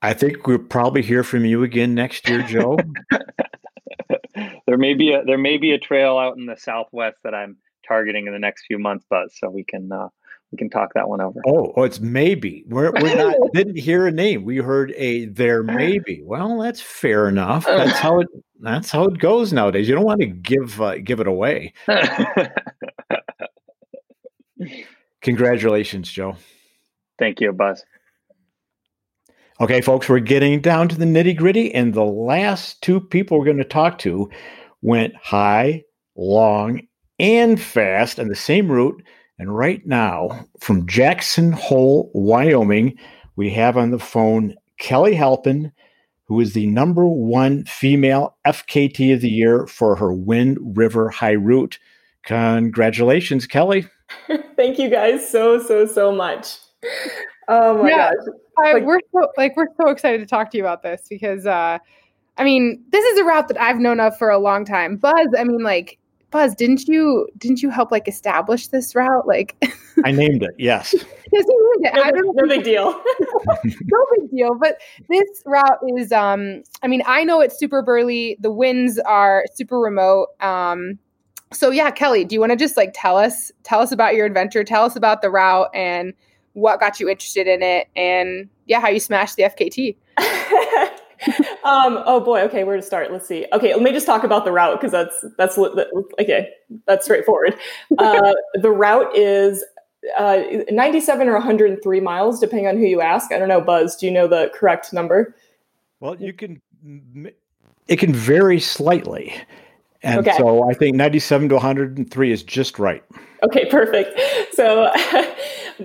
I 0.00 0.14
think 0.14 0.46
we'll 0.46 0.58
probably 0.58 1.02
hear 1.02 1.24
from 1.24 1.44
you 1.44 1.62
again 1.62 1.94
next 1.94 2.28
year, 2.28 2.42
Joe. 2.42 2.78
there 4.66 4.78
may 4.78 4.94
be 4.94 5.14
a 5.14 5.24
there 5.24 5.38
may 5.38 5.56
be 5.56 5.72
a 5.72 5.78
trail 5.78 6.18
out 6.18 6.36
in 6.36 6.46
the 6.46 6.56
southwest 6.56 7.16
that 7.24 7.34
I'm 7.34 7.56
targeting 7.86 8.26
in 8.26 8.32
the 8.32 8.38
next 8.38 8.66
few 8.66 8.78
months, 8.78 9.04
but 9.08 9.32
so 9.32 9.50
we 9.50 9.64
can 9.64 9.90
uh, 9.90 10.08
we 10.54 10.58
can 10.58 10.70
talk 10.70 10.94
that 10.94 11.08
one 11.08 11.20
over. 11.20 11.40
Oh, 11.48 11.72
oh 11.76 11.82
it's 11.82 11.98
maybe. 11.98 12.64
We're, 12.68 12.92
we're 12.92 13.16
not 13.16 13.34
didn't 13.54 13.76
hear 13.76 14.06
a 14.06 14.12
name. 14.12 14.44
We 14.44 14.58
heard 14.58 14.92
a 14.96 15.24
there 15.26 15.64
maybe. 15.64 16.22
Well, 16.22 16.60
that's 16.60 16.80
fair 16.80 17.28
enough. 17.28 17.64
That's 17.66 17.98
how 17.98 18.20
it 18.20 18.28
that's 18.60 18.90
how 18.90 19.04
it 19.04 19.18
goes 19.18 19.52
nowadays. 19.52 19.88
You 19.88 19.96
don't 19.96 20.04
want 20.04 20.20
to 20.20 20.26
give 20.26 20.80
uh, 20.80 20.98
give 20.98 21.18
it 21.20 21.26
away. 21.26 21.74
Congratulations, 25.22 26.10
Joe. 26.10 26.36
Thank 27.18 27.40
you, 27.40 27.52
Buzz. 27.52 27.84
Okay, 29.60 29.80
folks, 29.80 30.08
we're 30.08 30.20
getting 30.20 30.60
down 30.60 30.88
to 30.88 30.96
the 30.96 31.04
nitty 31.04 31.36
gritty, 31.36 31.74
and 31.74 31.92
the 31.92 32.04
last 32.04 32.80
two 32.80 33.00
people 33.00 33.38
we're 33.38 33.44
going 33.44 33.58
to 33.58 33.64
talk 33.64 33.98
to 33.98 34.30
went 34.82 35.14
high, 35.16 35.82
long, 36.16 36.80
and 37.18 37.60
fast 37.60 38.18
on 38.18 38.28
the 38.28 38.36
same 38.36 38.70
route 38.70 39.02
and 39.38 39.56
right 39.56 39.84
now, 39.86 40.46
from 40.60 40.86
Jackson 40.86 41.52
Hole, 41.52 42.10
Wyoming, 42.14 42.98
we 43.36 43.50
have 43.50 43.76
on 43.76 43.90
the 43.90 43.98
phone 43.98 44.54
Kelly 44.78 45.14
Halpin, 45.14 45.72
who 46.24 46.40
is 46.40 46.52
the 46.52 46.66
number 46.66 47.06
one 47.06 47.64
female 47.64 48.36
FKT 48.46 49.14
of 49.14 49.20
the 49.20 49.28
year 49.28 49.66
for 49.66 49.96
her 49.96 50.12
Wind 50.12 50.58
River 50.76 51.10
High 51.10 51.32
Route. 51.32 51.78
Congratulations, 52.22 53.46
Kelly. 53.46 53.86
Thank 54.56 54.78
you 54.78 54.88
guys 54.88 55.28
so, 55.28 55.60
so, 55.60 55.86
so 55.86 56.12
much. 56.12 56.56
Oh 57.48 57.82
my 57.82 57.90
yeah, 57.90 58.10
gosh. 58.10 58.34
I, 58.58 58.72
like, 58.74 58.84
we're 58.84 59.00
so 59.12 59.28
like 59.36 59.56
we're 59.56 59.68
so 59.80 59.90
excited 59.90 60.18
to 60.18 60.26
talk 60.26 60.50
to 60.50 60.56
you 60.56 60.62
about 60.62 60.82
this 60.82 61.06
because 61.08 61.46
uh 61.46 61.78
I 62.36 62.44
mean, 62.44 62.82
this 62.90 63.04
is 63.04 63.18
a 63.18 63.24
route 63.24 63.48
that 63.48 63.60
I've 63.60 63.78
known 63.78 64.00
of 64.00 64.16
for 64.18 64.28
a 64.28 64.38
long 64.38 64.64
time. 64.64 64.96
Buzz, 64.96 65.28
I 65.38 65.44
mean, 65.44 65.62
like 65.62 65.98
Buzz, 66.34 66.52
didn't 66.56 66.88
you 66.88 67.28
didn't 67.38 67.62
you 67.62 67.70
help 67.70 67.92
like 67.92 68.08
establish 68.08 68.66
this 68.66 68.96
route? 68.96 69.24
Like 69.24 69.54
I 70.04 70.10
named 70.10 70.42
it, 70.42 70.50
yes. 70.58 70.92
yes, 71.32 71.44
you 71.48 71.78
named 71.80 71.86
it. 71.86 71.96
No, 71.96 72.02
I 72.02 72.10
don't 72.10 72.34
no 72.34 72.48
big 72.48 72.64
deal. 72.64 72.90
no 73.64 74.06
big 74.18 74.30
deal. 74.32 74.56
But 74.56 74.78
this 75.08 75.42
route 75.46 75.78
is 75.96 76.10
um 76.10 76.64
I 76.82 76.88
mean, 76.88 77.04
I 77.06 77.22
know 77.22 77.40
it's 77.40 77.56
super 77.56 77.82
burly. 77.82 78.36
The 78.40 78.50
winds 78.50 78.98
are 78.98 79.44
super 79.54 79.78
remote. 79.78 80.30
Um 80.40 80.98
so 81.52 81.70
yeah, 81.70 81.92
Kelly, 81.92 82.24
do 82.24 82.34
you 82.34 82.40
want 82.40 82.50
to 82.50 82.56
just 82.56 82.76
like 82.76 82.90
tell 82.94 83.16
us 83.16 83.52
tell 83.62 83.78
us 83.78 83.92
about 83.92 84.16
your 84.16 84.26
adventure, 84.26 84.64
tell 84.64 84.84
us 84.84 84.96
about 84.96 85.22
the 85.22 85.30
route 85.30 85.68
and 85.72 86.14
what 86.54 86.80
got 86.80 86.98
you 86.98 87.08
interested 87.08 87.46
in 87.46 87.62
it 87.62 87.86
and 87.94 88.48
yeah, 88.66 88.80
how 88.80 88.88
you 88.88 88.98
smashed 88.98 89.36
the 89.36 89.44
FKT. 89.44 89.94
um, 91.64 92.02
oh 92.06 92.20
boy. 92.20 92.40
Okay, 92.42 92.64
where 92.64 92.76
to 92.76 92.82
start? 92.82 93.12
Let's 93.12 93.26
see. 93.26 93.46
Okay, 93.52 93.72
let 93.74 93.82
me 93.82 93.92
just 93.92 94.06
talk 94.06 94.24
about 94.24 94.44
the 94.44 94.52
route 94.52 94.80
because 94.80 94.92
that's 94.92 95.24
that's 95.38 95.58
okay. 95.58 96.48
That's 96.86 97.04
straightforward. 97.04 97.56
Uh, 97.98 98.34
the 98.54 98.70
route 98.70 99.14
is 99.16 99.64
uh, 100.18 100.42
97 100.70 101.28
or 101.28 101.32
103 101.32 102.00
miles, 102.00 102.40
depending 102.40 102.66
on 102.66 102.76
who 102.76 102.84
you 102.84 103.00
ask. 103.00 103.32
I 103.32 103.38
don't 103.38 103.48
know, 103.48 103.60
Buzz. 103.60 103.96
Do 103.96 104.06
you 104.06 104.12
know 104.12 104.26
the 104.26 104.50
correct 104.54 104.92
number? 104.92 105.34
Well, 106.00 106.20
you 106.20 106.32
can. 106.32 106.60
It 107.86 107.96
can 107.98 108.12
vary 108.12 108.60
slightly. 108.60 109.34
And 110.04 110.20
okay. 110.20 110.36
so 110.36 110.68
I 110.68 110.74
think 110.74 110.96
97 110.96 111.48
to 111.48 111.54
103 111.54 112.30
is 112.30 112.42
just 112.42 112.78
right. 112.78 113.02
Okay, 113.42 113.64
perfect. 113.70 114.20
So, 114.52 114.92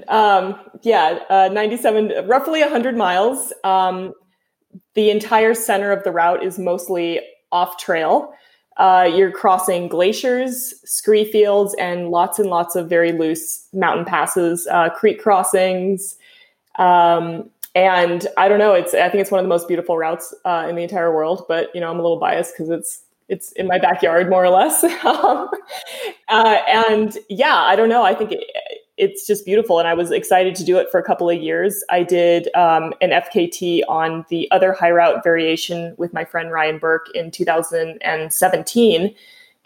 um, 0.09 0.59
yeah, 0.81 1.19
uh, 1.29 1.49
97, 1.51 2.27
roughly 2.27 2.61
100 2.61 2.97
miles. 2.97 3.53
Um, 3.63 4.13
the 4.93 5.09
entire 5.09 5.53
center 5.53 5.91
of 5.91 6.03
the 6.03 6.11
route 6.11 6.43
is 6.43 6.59
mostly 6.59 7.21
off 7.51 7.77
trail. 7.77 8.33
Uh, 8.77 9.09
you're 9.13 9.31
crossing 9.31 9.87
glaciers, 9.87 10.73
scree 10.85 11.29
fields, 11.29 11.75
and 11.79 12.09
lots 12.09 12.39
and 12.39 12.49
lots 12.49 12.75
of 12.75 12.87
very 12.87 13.11
loose 13.11 13.67
mountain 13.73 14.05
passes, 14.05 14.67
uh, 14.71 14.89
creek 14.89 15.21
crossings. 15.21 16.15
Um, 16.77 17.49
and 17.75 18.25
I 18.37 18.47
don't 18.47 18.59
know, 18.59 18.73
it's 18.73 18.93
I 18.93 19.09
think 19.09 19.21
it's 19.21 19.31
one 19.31 19.39
of 19.39 19.45
the 19.45 19.49
most 19.49 19.67
beautiful 19.67 19.97
routes 19.97 20.33
uh, 20.45 20.65
in 20.69 20.75
the 20.75 20.83
entire 20.83 21.13
world. 21.13 21.45
But 21.47 21.69
you 21.75 21.81
know, 21.81 21.89
I'm 21.89 21.99
a 21.99 22.01
little 22.01 22.19
biased 22.19 22.53
because 22.55 22.69
it's 22.69 23.03
it's 23.27 23.51
in 23.53 23.67
my 23.67 23.77
backyard 23.77 24.29
more 24.29 24.43
or 24.43 24.49
less. 24.49 24.83
um, 25.05 25.49
uh, 26.29 26.57
and 26.67 27.17
yeah, 27.29 27.55
I 27.55 27.75
don't 27.75 27.89
know. 27.89 28.03
I 28.03 28.15
think 28.15 28.31
it, 28.31 28.43
it's 28.99 29.25
just 29.25 29.45
beautiful. 29.45 29.79
And 29.79 29.87
I 29.87 29.93
was 29.93 30.11
excited 30.11 30.55
to 30.55 30.63
do 30.63 30.77
it 30.77 30.91
for 30.91 30.99
a 30.99 31.03
couple 31.03 31.29
of 31.29 31.41
years. 31.41 31.83
I 31.89 32.03
did 32.03 32.53
um, 32.53 32.93
an 33.01 33.11
FKT 33.11 33.81
on 33.87 34.25
the 34.29 34.51
other 34.51 34.73
high 34.73 34.91
route 34.91 35.23
variation 35.23 35.95
with 35.97 36.13
my 36.13 36.25
friend 36.25 36.51
Ryan 36.51 36.77
Burke 36.77 37.07
in 37.15 37.31
2017. 37.31 39.15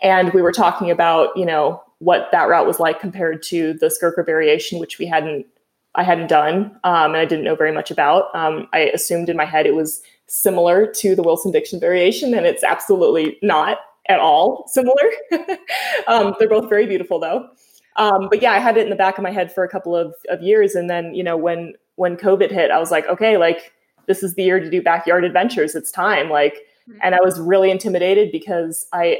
And 0.01 0.33
we 0.33 0.41
were 0.41 0.51
talking 0.51 0.91
about, 0.91 1.35
you 1.35 1.45
know, 1.45 1.83
what 1.97 2.29
that 2.31 2.47
route 2.47 2.67
was 2.67 2.79
like 2.79 2.99
compared 2.99 3.41
to 3.43 3.73
the 3.73 3.87
Skurka 3.87 4.25
variation, 4.25 4.79
which 4.79 4.99
we 4.99 5.07
hadn't, 5.07 5.47
I 5.95 6.03
hadn't 6.03 6.27
done, 6.27 6.77
um, 6.83 7.13
and 7.13 7.17
I 7.17 7.25
didn't 7.25 7.45
know 7.45 7.55
very 7.55 7.71
much 7.71 7.89
about. 7.89 8.35
Um, 8.35 8.67
I 8.73 8.79
assumed 8.93 9.29
in 9.29 9.37
my 9.37 9.45
head 9.45 9.65
it 9.65 9.75
was 9.75 10.01
similar 10.27 10.85
to 10.87 11.15
the 11.15 11.23
Wilson 11.23 11.51
Dixon 11.51 11.79
variation, 11.79 12.33
and 12.33 12.45
it's 12.45 12.63
absolutely 12.63 13.37
not 13.41 13.77
at 14.09 14.19
all 14.19 14.67
similar. 14.67 15.09
Um, 16.05 16.35
they're 16.37 16.49
both 16.49 16.67
very 16.67 16.85
beautiful, 16.85 17.17
though. 17.17 17.47
Um, 17.95 18.27
but 18.29 18.41
yeah, 18.41 18.51
I 18.51 18.59
had 18.59 18.77
it 18.77 18.83
in 18.83 18.89
the 18.89 18.95
back 18.95 19.17
of 19.17 19.23
my 19.23 19.31
head 19.31 19.53
for 19.53 19.63
a 19.63 19.69
couple 19.69 19.95
of, 19.95 20.15
of 20.29 20.41
years. 20.41 20.75
And 20.75 20.89
then, 20.89 21.13
you 21.13 21.23
know, 21.23 21.37
when, 21.37 21.73
when 21.95 22.17
COVID 22.17 22.51
hit, 22.51 22.71
I 22.71 22.79
was 22.79 22.91
like, 22.91 23.07
okay, 23.07 23.37
like 23.37 23.71
this 24.07 24.23
is 24.23 24.33
the 24.35 24.43
year 24.43 24.59
to 24.59 24.69
do 24.69 24.81
backyard 24.81 25.23
adventures. 25.23 25.75
It's 25.75 25.91
time. 25.91 26.29
Like, 26.29 26.55
mm-hmm. 26.89 26.99
and 27.03 27.15
I 27.15 27.19
was 27.21 27.39
really 27.39 27.69
intimidated 27.69 28.31
because 28.31 28.87
I, 28.93 29.19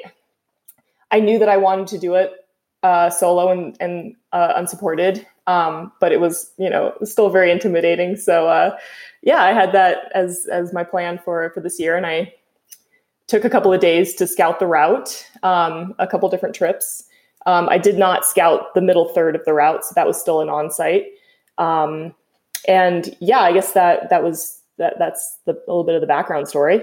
I 1.11 1.19
knew 1.19 1.37
that 1.39 1.49
I 1.49 1.57
wanted 1.57 1.87
to 1.87 1.99
do 1.99 2.15
it 2.15 2.33
uh, 2.81 3.09
solo 3.09 3.51
and, 3.51 3.77
and 3.79 4.15
uh, 4.31 4.53
unsupported. 4.55 5.25
Um, 5.45 5.91
but 5.99 6.11
it 6.11 6.19
was, 6.19 6.51
you 6.57 6.69
know, 6.69 6.93
was 6.99 7.11
still 7.11 7.29
very 7.29 7.51
intimidating. 7.51 8.15
So, 8.15 8.47
uh, 8.47 8.77
yeah, 9.21 9.43
I 9.43 9.53
had 9.53 9.71
that 9.73 10.11
as, 10.15 10.47
as 10.51 10.73
my 10.73 10.83
plan 10.83 11.19
for, 11.23 11.51
for 11.53 11.59
this 11.59 11.79
year. 11.79 11.95
And 11.95 12.05
I 12.05 12.33
took 13.27 13.45
a 13.45 13.49
couple 13.49 13.71
of 13.71 13.79
days 13.79 14.15
to 14.15 14.27
scout 14.27 14.59
the 14.59 14.67
route, 14.67 15.29
um, 15.43 15.93
a 15.99 16.07
couple 16.07 16.29
different 16.29 16.55
trips. 16.55 17.03
Um, 17.45 17.67
I 17.69 17.77
did 17.77 17.97
not 17.97 18.25
scout 18.25 18.73
the 18.73 18.81
middle 18.81 19.09
third 19.09 19.35
of 19.35 19.43
the 19.45 19.53
route, 19.53 19.83
so 19.83 19.93
that 19.95 20.07
was 20.07 20.19
still 20.19 20.41
an 20.41 20.49
on-site. 20.49 21.05
Um, 21.57 22.13
and 22.67 23.15
yeah, 23.19 23.39
I 23.39 23.53
guess 23.53 23.73
that 23.73 24.09
that 24.09 24.23
was 24.23 24.61
that 24.77 24.95
that's 24.97 25.37
the, 25.45 25.53
a 25.53 25.67
little 25.67 25.83
bit 25.83 25.95
of 25.95 26.01
the 26.01 26.07
background 26.07 26.47
story. 26.47 26.81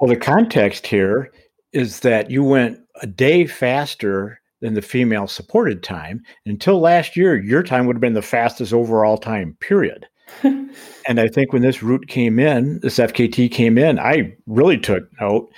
Well, 0.00 0.08
the 0.08 0.16
context 0.16 0.86
here 0.86 1.30
is 1.72 2.00
that 2.00 2.30
you 2.30 2.42
went 2.42 2.80
a 3.02 3.06
day 3.06 3.46
faster 3.46 4.40
than 4.60 4.74
the 4.74 4.82
female 4.82 5.26
supported 5.26 5.82
time. 5.82 6.22
Until 6.46 6.80
last 6.80 7.16
year, 7.16 7.40
your 7.40 7.62
time 7.62 7.86
would 7.86 7.96
have 7.96 8.00
been 8.00 8.14
the 8.14 8.22
fastest 8.22 8.72
overall 8.72 9.16
time, 9.16 9.56
period. 9.60 10.06
and 10.42 11.20
I 11.20 11.28
think 11.28 11.52
when 11.52 11.62
this 11.62 11.82
route 11.82 12.06
came 12.08 12.38
in, 12.38 12.80
this 12.80 12.98
FKT 12.98 13.50
came 13.50 13.78
in, 13.78 13.98
I 13.98 14.36
really 14.46 14.78
took 14.78 15.04
note 15.20 15.50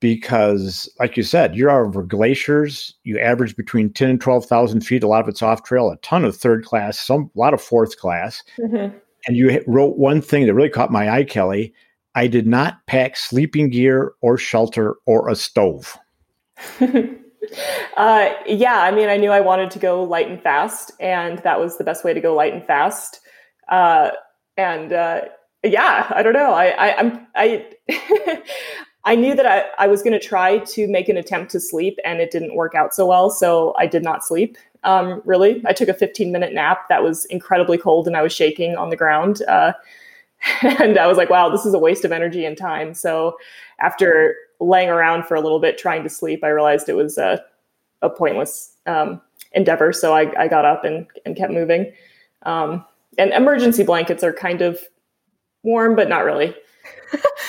because, 0.00 0.88
like 0.98 1.16
you 1.16 1.22
said, 1.22 1.54
you're 1.54 1.70
over 1.70 2.02
glaciers. 2.02 2.94
You 3.04 3.18
average 3.18 3.54
between 3.56 3.92
10 3.92 4.10
and 4.10 4.20
12,000 4.20 4.80
feet. 4.80 5.02
A 5.02 5.08
lot 5.08 5.22
of 5.22 5.28
it's 5.28 5.42
off 5.42 5.62
trail, 5.62 5.90
a 5.90 5.96
ton 5.98 6.24
of 6.24 6.36
third 6.36 6.64
class, 6.64 6.98
some, 6.98 7.30
a 7.34 7.38
lot 7.38 7.54
of 7.54 7.60
fourth 7.60 7.98
class. 7.98 8.42
Mm-hmm. 8.58 8.96
And 9.26 9.36
you 9.36 9.62
wrote 9.66 9.98
one 9.98 10.22
thing 10.22 10.46
that 10.46 10.54
really 10.54 10.70
caught 10.70 10.90
my 10.90 11.10
eye, 11.10 11.24
Kelly. 11.24 11.74
I 12.14 12.26
did 12.26 12.46
not 12.46 12.84
pack 12.86 13.16
sleeping 13.16 13.70
gear 13.70 14.12
or 14.20 14.36
shelter 14.36 14.96
or 15.06 15.28
a 15.28 15.36
stove. 15.36 15.96
uh, 16.80 18.30
yeah, 18.46 18.80
I 18.80 18.90
mean, 18.90 19.08
I 19.08 19.16
knew 19.16 19.30
I 19.30 19.40
wanted 19.40 19.70
to 19.72 19.78
go 19.78 20.02
light 20.02 20.28
and 20.28 20.42
fast, 20.42 20.92
and 20.98 21.38
that 21.40 21.60
was 21.60 21.78
the 21.78 21.84
best 21.84 22.04
way 22.04 22.14
to 22.14 22.20
go 22.20 22.34
light 22.34 22.52
and 22.52 22.66
fast. 22.66 23.20
Uh, 23.68 24.10
and 24.56 24.92
uh, 24.92 25.20
yeah, 25.62 26.10
I 26.14 26.22
don't 26.22 26.32
know. 26.32 26.52
I, 26.52 26.66
I 26.68 26.96
I'm 26.98 27.26
I 27.34 27.66
I 29.04 29.14
knew 29.16 29.34
that 29.34 29.46
I, 29.46 29.64
I 29.78 29.86
was 29.86 30.02
going 30.02 30.12
to 30.12 30.26
try 30.26 30.58
to 30.58 30.88
make 30.88 31.08
an 31.08 31.16
attempt 31.16 31.50
to 31.52 31.60
sleep, 31.60 31.98
and 32.04 32.20
it 32.20 32.30
didn't 32.30 32.54
work 32.54 32.74
out 32.74 32.94
so 32.94 33.06
well. 33.06 33.30
So 33.30 33.74
I 33.78 33.86
did 33.86 34.02
not 34.02 34.24
sleep. 34.24 34.58
Um, 34.84 35.22
really, 35.24 35.62
I 35.66 35.72
took 35.72 35.88
a 35.88 35.94
15 35.94 36.32
minute 36.32 36.52
nap 36.52 36.88
that 36.88 37.02
was 37.02 37.24
incredibly 37.26 37.78
cold, 37.78 38.06
and 38.06 38.16
I 38.16 38.22
was 38.22 38.32
shaking 38.32 38.76
on 38.76 38.90
the 38.90 38.96
ground. 38.96 39.42
Uh, 39.48 39.72
and 40.62 40.98
I 40.98 41.06
was 41.06 41.16
like, 41.16 41.30
wow, 41.30 41.48
this 41.48 41.66
is 41.66 41.74
a 41.74 41.78
waste 41.78 42.04
of 42.04 42.12
energy 42.12 42.44
and 42.44 42.56
time. 42.56 42.94
So 42.94 43.36
after 43.78 44.36
laying 44.58 44.88
around 44.88 45.24
for 45.24 45.34
a 45.34 45.40
little 45.40 45.60
bit 45.60 45.78
trying 45.78 46.02
to 46.02 46.08
sleep, 46.08 46.44
I 46.44 46.48
realized 46.48 46.88
it 46.88 46.96
was 46.96 47.18
a, 47.18 47.42
a 48.02 48.10
pointless 48.10 48.74
um, 48.86 49.20
endeavor. 49.52 49.92
So 49.92 50.14
I, 50.14 50.32
I, 50.38 50.48
got 50.48 50.64
up 50.64 50.84
and, 50.84 51.06
and 51.24 51.36
kept 51.36 51.52
moving. 51.52 51.92
Um, 52.42 52.84
and 53.18 53.32
emergency 53.32 53.82
blankets 53.82 54.22
are 54.22 54.32
kind 54.32 54.62
of 54.62 54.80
warm, 55.62 55.96
but 55.96 56.08
not 56.08 56.24
really. 56.24 56.54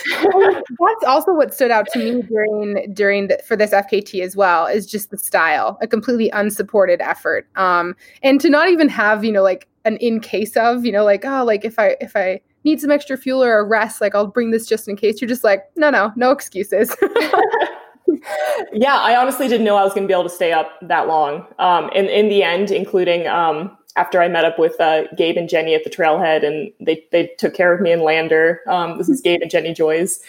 That's 0.04 1.04
also 1.06 1.34
what 1.34 1.54
stood 1.54 1.72
out 1.72 1.88
to 1.94 2.00
me 2.00 2.22
during 2.24 2.94
during 2.94 3.28
the, 3.28 3.40
for 3.46 3.56
this 3.56 3.72
FKT 3.72 4.22
as 4.22 4.36
well 4.36 4.66
is 4.66 4.86
just 4.86 5.12
the 5.12 5.18
style, 5.18 5.78
a 5.82 5.88
completely 5.88 6.30
unsupported 6.32 7.02
effort, 7.02 7.48
um, 7.56 7.96
and 8.24 8.42
to 8.42 8.50
not 8.50 8.70
even 8.70 8.90
have 8.90 9.24
you 9.24 9.32
know 9.32 9.44
like 9.44 9.68
an 9.86 9.98
in 9.98 10.20
case 10.20 10.56
of 10.58 10.86
you 10.86 10.92
know 10.92 11.04
like 11.04 11.26
oh 11.26 11.44
like 11.44 11.66
if 11.66 11.78
I 11.78 11.96
if 12.02 12.16
I 12.16 12.42
need 12.64 12.80
some 12.80 12.92
extra 12.92 13.18
fuel 13.18 13.44
or 13.44 13.60
a 13.60 13.64
rest, 13.64 14.02
like 14.02 14.16
I'll 14.16 14.28
bring 14.28 14.52
this 14.52 14.68
just 14.68 14.88
in 14.88 14.96
case. 14.96 15.22
You're 15.22 15.28
just 15.28 15.44
like, 15.44 15.64
no, 15.76 15.90
no, 15.90 16.12
no 16.16 16.32
excuses. 16.32 16.96
yeah, 18.74 18.98
I 18.98 19.16
honestly 19.16 19.48
didn't 19.48 19.66
know 19.66 19.76
I 19.76 19.84
was 19.84 19.94
going 19.94 20.04
to 20.04 20.08
be 20.08 20.14
able 20.14 20.24
to 20.24 20.30
stay 20.30 20.52
up 20.52 20.72
that 20.84 21.08
long. 21.08 21.48
Um, 21.60 21.90
in 21.96 22.06
in 22.06 22.30
the 22.30 22.44
end, 22.44 22.72
including 22.72 23.28
um, 23.28 23.78
after 23.96 24.22
I 24.22 24.28
met 24.28 24.46
up 24.46 24.58
with 24.58 24.80
uh, 24.80 25.04
Gabe 25.18 25.38
and 25.38 25.50
Jenny 25.50 25.76
at 25.76 25.84
the 25.84 25.90
trailhead, 25.90 26.46
and 26.46 26.72
they 26.80 27.06
they 27.12 27.28
took 27.38 27.54
care 27.54 27.74
of 27.74 27.82
me 27.82 27.92
in 27.92 28.04
Lander. 28.04 28.62
Um, 28.68 28.98
this 28.98 29.10
is 29.10 29.22
Gabe 29.22 29.42
and 29.42 29.52
Jenny 29.52 29.74
Joyce 29.74 30.22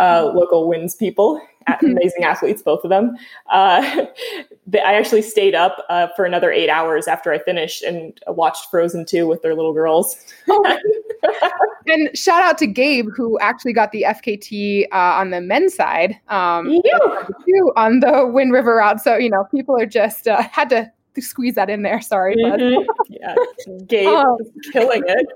uh, 0.00 0.30
local 0.34 0.66
WINS 0.68 0.94
people, 0.94 1.40
amazing 1.82 2.24
athletes, 2.24 2.62
both 2.62 2.82
of 2.84 2.90
them. 2.90 3.16
Uh, 3.50 4.06
they, 4.66 4.80
I 4.80 4.94
actually 4.94 5.22
stayed 5.22 5.54
up 5.54 5.84
uh, 5.88 6.08
for 6.16 6.24
another 6.24 6.50
eight 6.50 6.70
hours 6.70 7.06
after 7.06 7.32
I 7.32 7.38
finished 7.38 7.82
and 7.82 8.18
watched 8.26 8.70
Frozen 8.70 9.06
2 9.06 9.26
with 9.26 9.42
their 9.42 9.54
little 9.54 9.72
girls. 9.72 10.16
and 11.86 12.16
shout 12.16 12.42
out 12.42 12.58
to 12.58 12.66
Gabe, 12.66 13.08
who 13.14 13.38
actually 13.40 13.72
got 13.72 13.92
the 13.92 14.04
FKT 14.08 14.86
uh, 14.92 14.96
on 14.96 15.30
the 15.30 15.40
men's 15.40 15.74
side 15.74 16.18
um, 16.28 16.68
on 17.76 18.00
the 18.00 18.26
Wind 18.32 18.52
River 18.52 18.76
route. 18.76 19.00
So, 19.00 19.16
you 19.16 19.30
know, 19.30 19.44
people 19.50 19.78
are 19.78 19.86
just 19.86 20.28
uh, 20.28 20.42
had 20.42 20.70
to 20.70 20.90
squeeze 21.18 21.54
that 21.56 21.68
in 21.70 21.82
there. 21.82 22.00
Sorry, 22.00 22.36
mm-hmm. 22.36 22.82
yeah, 23.08 23.34
Gabe 23.86 24.06
um, 24.06 24.36
killing 24.72 25.02
it. 25.06 25.26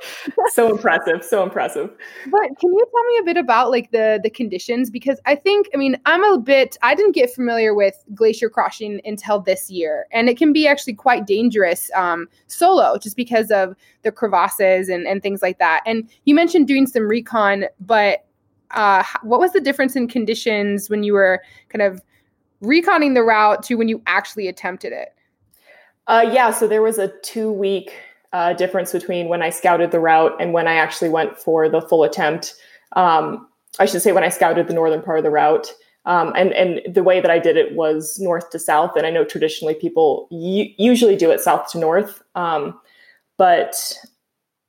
So 0.52 0.70
impressive, 0.70 1.24
so 1.24 1.42
impressive. 1.42 1.90
But 2.30 2.48
can 2.60 2.72
you 2.72 2.86
tell 2.90 3.04
me 3.04 3.18
a 3.20 3.22
bit 3.24 3.36
about 3.36 3.70
like 3.70 3.90
the 3.90 4.20
the 4.22 4.30
conditions? 4.30 4.90
Because 4.90 5.20
I 5.26 5.34
think, 5.34 5.68
I 5.74 5.76
mean, 5.76 5.98
I'm 6.06 6.22
a 6.24 6.38
bit. 6.38 6.76
I 6.82 6.94
didn't 6.94 7.12
get 7.12 7.32
familiar 7.32 7.74
with 7.74 7.94
glacier 8.14 8.48
crossing 8.48 9.00
until 9.04 9.40
this 9.40 9.70
year, 9.70 10.06
and 10.12 10.28
it 10.28 10.36
can 10.36 10.52
be 10.52 10.66
actually 10.66 10.94
quite 10.94 11.26
dangerous 11.26 11.90
um, 11.94 12.28
solo, 12.46 12.98
just 12.98 13.16
because 13.16 13.50
of 13.50 13.74
the 14.02 14.12
crevasses 14.12 14.88
and 14.88 15.06
and 15.06 15.22
things 15.22 15.42
like 15.42 15.58
that. 15.58 15.82
And 15.86 16.08
you 16.24 16.34
mentioned 16.34 16.66
doing 16.66 16.86
some 16.86 17.04
recon, 17.04 17.66
but 17.80 18.24
uh, 18.72 19.04
what 19.22 19.40
was 19.40 19.52
the 19.52 19.60
difference 19.60 19.96
in 19.96 20.08
conditions 20.08 20.90
when 20.90 21.02
you 21.02 21.12
were 21.12 21.42
kind 21.68 21.82
of 21.82 22.02
reconning 22.62 23.14
the 23.14 23.22
route 23.22 23.62
to 23.64 23.74
when 23.76 23.88
you 23.88 24.02
actually 24.06 24.48
attempted 24.48 24.92
it? 24.92 25.13
Uh, 26.07 26.28
yeah, 26.32 26.50
so 26.50 26.66
there 26.66 26.82
was 26.82 26.98
a 26.98 27.09
two 27.22 27.50
week 27.50 27.92
uh, 28.32 28.52
difference 28.52 28.92
between 28.92 29.28
when 29.28 29.42
I 29.42 29.50
scouted 29.50 29.90
the 29.90 30.00
route 30.00 30.32
and 30.40 30.52
when 30.52 30.68
I 30.68 30.74
actually 30.74 31.09
went 31.09 31.38
for 31.38 31.68
the 31.68 31.80
full 31.80 32.05
attempt. 32.05 32.55
Um, 32.94 33.48
I 33.78 33.86
should 33.86 34.02
say 34.02 34.12
when 34.12 34.24
I 34.24 34.28
scouted 34.28 34.66
the 34.66 34.74
northern 34.74 35.02
part 35.02 35.18
of 35.18 35.24
the 35.24 35.30
route. 35.30 35.72
Um, 36.07 36.32
and 36.36 36.52
and 36.52 36.94
the 36.94 37.02
way 37.02 37.20
that 37.20 37.30
I 37.30 37.38
did 37.38 37.57
it 37.57 37.74
was 37.74 38.18
north 38.20 38.50
to 38.50 38.59
south, 38.59 38.94
and 38.94 39.07
I 39.07 39.11
know 39.11 39.24
traditionally 39.24 39.74
people 39.74 40.28
usually 40.30 41.16
do 41.16 41.30
it 41.30 41.40
south 41.40 41.70
to 41.72 41.78
north. 41.78 42.22
Um, 42.34 42.78
but 43.38 43.74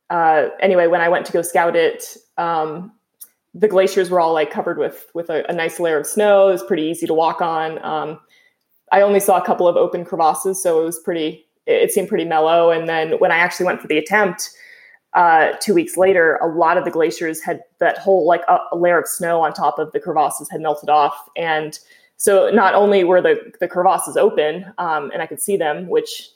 uh, 0.10 0.48
anyway, 0.62 0.88
when 0.88 1.02
I 1.02 1.10
went 1.10 1.26
to 1.26 1.34
go 1.34 1.42
scout 1.42 1.76
it, 1.76 2.16
um, 2.38 2.94
the 3.54 3.68
glaciers 3.68 4.10
were 4.10 4.22
all 4.22 4.32
like 4.32 4.50
covered 4.50 4.78
with 4.78 5.08
with 5.14 5.30
a, 5.30 5.50
a, 5.50 5.54
nice 5.54 5.78
layer 5.78 5.98
of 5.98 6.08
snow. 6.08 6.48
It 6.48 6.54
was 6.54 6.64
pretty 6.64 6.84
easy 6.84 7.06
to 7.06 7.14
walk 7.14 7.42
on. 7.42 7.80
I 8.92 9.02
only 9.02 9.20
saw 9.20 9.38
a 9.38 9.46
couple 9.46 9.68
of 9.68 9.76
open 9.76 10.06
crevasses, 10.06 10.62
so 10.62 10.82
it 10.82 10.86
was 10.86 11.00
pretty. 11.00 11.46
It 11.66 11.92
seemed 11.92 12.10
pretty 12.10 12.26
mellow. 12.26 12.70
And 12.70 12.88
then 12.88 13.14
when 13.14 13.32
I 13.32 13.38
actually 13.38 13.66
went 13.66 13.82
for 13.82 13.88
the 13.88 13.98
attempt 13.98 14.52
uh, 15.16 15.54
two 15.62 15.74
weeks 15.74 15.98
later, 15.98 16.36
a 16.36 16.48
lot 16.48 16.78
of 16.78 16.84
the 16.84 16.92
glaciers 16.92 17.42
had 17.42 17.62
that 17.80 17.98
whole 17.98 18.28
like 18.28 18.44
a 18.50 18.76
layer 18.76 19.00
of 19.00 19.08
snow 19.08 19.42
on 19.42 19.54
top 19.54 19.80
of 19.80 19.92
the 19.94 20.00
crevasses 20.00 20.50
had 20.50 20.62
melted 20.62 20.90
off, 20.90 21.30
and 21.38 21.80
so 22.18 22.50
not 22.50 22.76
only 22.76 23.04
were 23.04 23.22
the 23.22 23.52
the 23.60 23.68
crevasses 23.68 24.18
open 24.18 24.66
um, 24.78 25.12
and 25.12 25.22
I 25.22 25.26
could 25.26 25.42
see 25.42 25.58
them, 25.58 25.88
which 25.88 26.30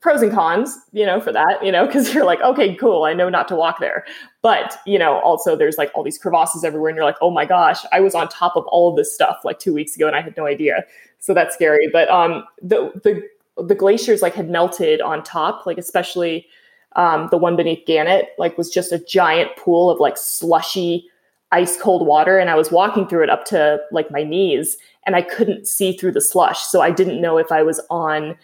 pros 0.00 0.22
and 0.22 0.32
cons, 0.32 0.78
you 0.92 1.06
know, 1.06 1.20
for 1.20 1.32
that, 1.32 1.64
you 1.64 1.72
know, 1.72 1.86
because 1.86 2.14
you're 2.14 2.24
like, 2.24 2.40
okay, 2.40 2.74
cool, 2.76 3.04
I 3.04 3.12
know 3.12 3.28
not 3.28 3.48
to 3.48 3.56
walk 3.56 3.80
there. 3.80 4.04
But, 4.42 4.78
you 4.86 4.98
know, 4.98 5.18
also 5.20 5.56
there's 5.56 5.78
like 5.78 5.90
all 5.94 6.02
these 6.02 6.18
crevasses 6.18 6.64
everywhere, 6.64 6.90
and 6.90 6.96
you're 6.96 7.04
like, 7.04 7.16
oh 7.20 7.30
my 7.30 7.44
gosh, 7.44 7.84
I 7.92 8.00
was 8.00 8.14
on 8.14 8.28
top 8.28 8.56
of 8.56 8.64
all 8.66 8.90
of 8.90 8.96
this 8.96 9.12
stuff 9.12 9.38
like 9.44 9.58
two 9.58 9.72
weeks 9.72 9.96
ago 9.96 10.06
and 10.06 10.14
I 10.14 10.20
had 10.20 10.36
no 10.36 10.46
idea 10.46 10.84
so 11.26 11.34
that's 11.34 11.54
scary. 11.54 11.88
But 11.92 12.08
um, 12.08 12.44
the 12.62 12.92
the 13.02 13.22
the 13.62 13.74
glaciers 13.74 14.22
like 14.22 14.34
had 14.34 14.48
melted 14.48 15.00
on 15.00 15.22
top, 15.22 15.66
like 15.66 15.78
especially 15.78 16.46
um, 16.94 17.28
the 17.30 17.38
one 17.38 17.56
beneath 17.56 17.84
Gannett, 17.86 18.30
like 18.38 18.56
was 18.56 18.70
just 18.70 18.92
a 18.92 18.98
giant 18.98 19.54
pool 19.56 19.90
of 19.90 19.98
like 19.98 20.16
slushy, 20.16 21.08
ice 21.52 21.76
cold 21.80 22.06
water, 22.06 22.38
and 22.38 22.48
I 22.48 22.54
was 22.54 22.70
walking 22.70 23.06
through 23.08 23.24
it 23.24 23.30
up 23.30 23.44
to 23.46 23.80
like 23.90 24.10
my 24.10 24.22
knees, 24.22 24.76
and 25.04 25.16
I 25.16 25.22
couldn't 25.22 25.66
see 25.66 25.92
through 25.92 26.12
the 26.12 26.20
slush, 26.20 26.60
so 26.62 26.80
I 26.80 26.90
didn't 26.90 27.20
know 27.20 27.38
if 27.38 27.50
I 27.50 27.62
was 27.62 27.80
on 27.90 28.36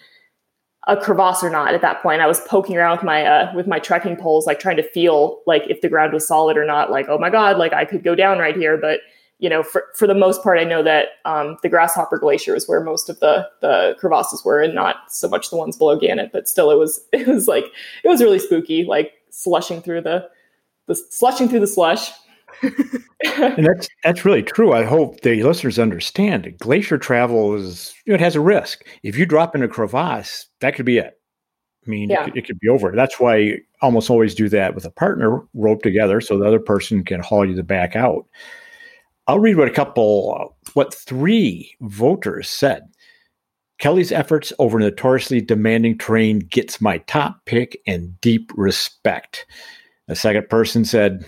a 0.88 0.96
crevasse 0.96 1.44
or 1.44 1.50
not 1.50 1.74
at 1.74 1.80
that 1.80 2.02
point. 2.02 2.20
I 2.20 2.26
was 2.26 2.40
poking 2.40 2.76
around 2.76 2.96
with 2.96 3.04
my 3.04 3.24
uh, 3.24 3.52
with 3.54 3.66
my 3.66 3.78
trekking 3.78 4.16
poles, 4.16 4.46
like 4.46 4.58
trying 4.58 4.76
to 4.76 4.82
feel 4.82 5.40
like 5.46 5.62
if 5.68 5.80
the 5.80 5.88
ground 5.88 6.12
was 6.12 6.26
solid 6.26 6.56
or 6.56 6.64
not. 6.64 6.90
Like, 6.90 7.06
oh 7.08 7.18
my 7.18 7.30
god, 7.30 7.58
like 7.58 7.72
I 7.72 7.84
could 7.84 8.02
go 8.02 8.14
down 8.14 8.38
right 8.38 8.56
here, 8.56 8.76
but 8.76 9.00
you 9.42 9.48
know, 9.48 9.64
for, 9.64 9.86
for 9.96 10.06
the 10.06 10.14
most 10.14 10.40
part, 10.40 10.60
I 10.60 10.62
know 10.62 10.84
that 10.84 11.08
um, 11.24 11.56
the 11.64 11.68
Grasshopper 11.68 12.16
Glacier 12.16 12.54
is 12.54 12.68
where 12.68 12.80
most 12.80 13.08
of 13.08 13.18
the 13.20 13.48
the 13.60 13.96
crevasses 13.98 14.44
were, 14.44 14.60
and 14.60 14.74
not 14.74 14.96
so 15.08 15.28
much 15.28 15.50
the 15.50 15.56
ones 15.56 15.76
below 15.76 15.98
Gannett. 15.98 16.30
But 16.32 16.48
still, 16.48 16.70
it 16.70 16.78
was 16.78 17.04
it 17.12 17.26
was 17.26 17.48
like 17.48 17.66
it 18.04 18.08
was 18.08 18.22
really 18.22 18.38
spooky, 18.38 18.84
like 18.84 19.12
slushing 19.30 19.82
through 19.82 20.02
the 20.02 20.28
the 20.86 20.94
slushing 20.94 21.48
through 21.48 21.60
the 21.60 21.66
slush. 21.66 22.10
And 22.62 23.66
that's 23.66 23.88
that's 24.04 24.24
really 24.24 24.42
true. 24.42 24.72
I 24.72 24.84
hope 24.84 25.20
the 25.20 25.42
listeners 25.42 25.78
understand. 25.78 26.54
Glacier 26.58 26.98
travel 26.98 27.54
is 27.54 27.94
you 28.06 28.12
know, 28.12 28.14
it 28.14 28.20
has 28.20 28.36
a 28.36 28.40
risk. 28.40 28.84
If 29.02 29.16
you 29.16 29.26
drop 29.26 29.54
in 29.54 29.62
a 29.62 29.68
crevasse, 29.68 30.46
that 30.60 30.74
could 30.74 30.86
be 30.86 30.98
it. 30.98 31.18
I 31.86 31.90
mean, 31.90 32.10
yeah. 32.10 32.22
it, 32.22 32.24
could, 32.24 32.36
it, 32.36 32.46
could 32.46 32.60
be 32.60 32.68
over. 32.68 32.92
That's 32.94 33.18
why 33.18 33.36
I 33.36 33.58
almost 33.80 34.08
always 34.08 34.34
do 34.34 34.48
that 34.50 34.74
with 34.74 34.84
a 34.84 34.90
partner, 34.90 35.42
rope 35.54 35.82
together, 35.82 36.20
so 36.20 36.38
the 36.38 36.46
other 36.46 36.60
person 36.60 37.04
can 37.04 37.20
haul 37.20 37.44
you 37.44 37.56
the 37.56 37.64
back 37.64 37.96
out. 37.96 38.26
I'll 39.26 39.40
read 39.40 39.56
what 39.56 39.68
a 39.68 39.72
couple, 39.72 40.56
what 40.74 40.94
three 40.94 41.74
voters 41.80 42.48
said. 42.48 42.88
Kelly's 43.78 44.12
efforts 44.12 44.52
over 44.60 44.78
notoriously 44.78 45.40
demanding 45.40 45.98
terrain 45.98 46.38
gets 46.38 46.80
my 46.80 46.98
top 46.98 47.44
pick 47.46 47.80
and 47.86 48.20
deep 48.20 48.52
respect. 48.54 49.44
A 50.06 50.14
second 50.14 50.48
person 50.48 50.84
said, 50.84 51.24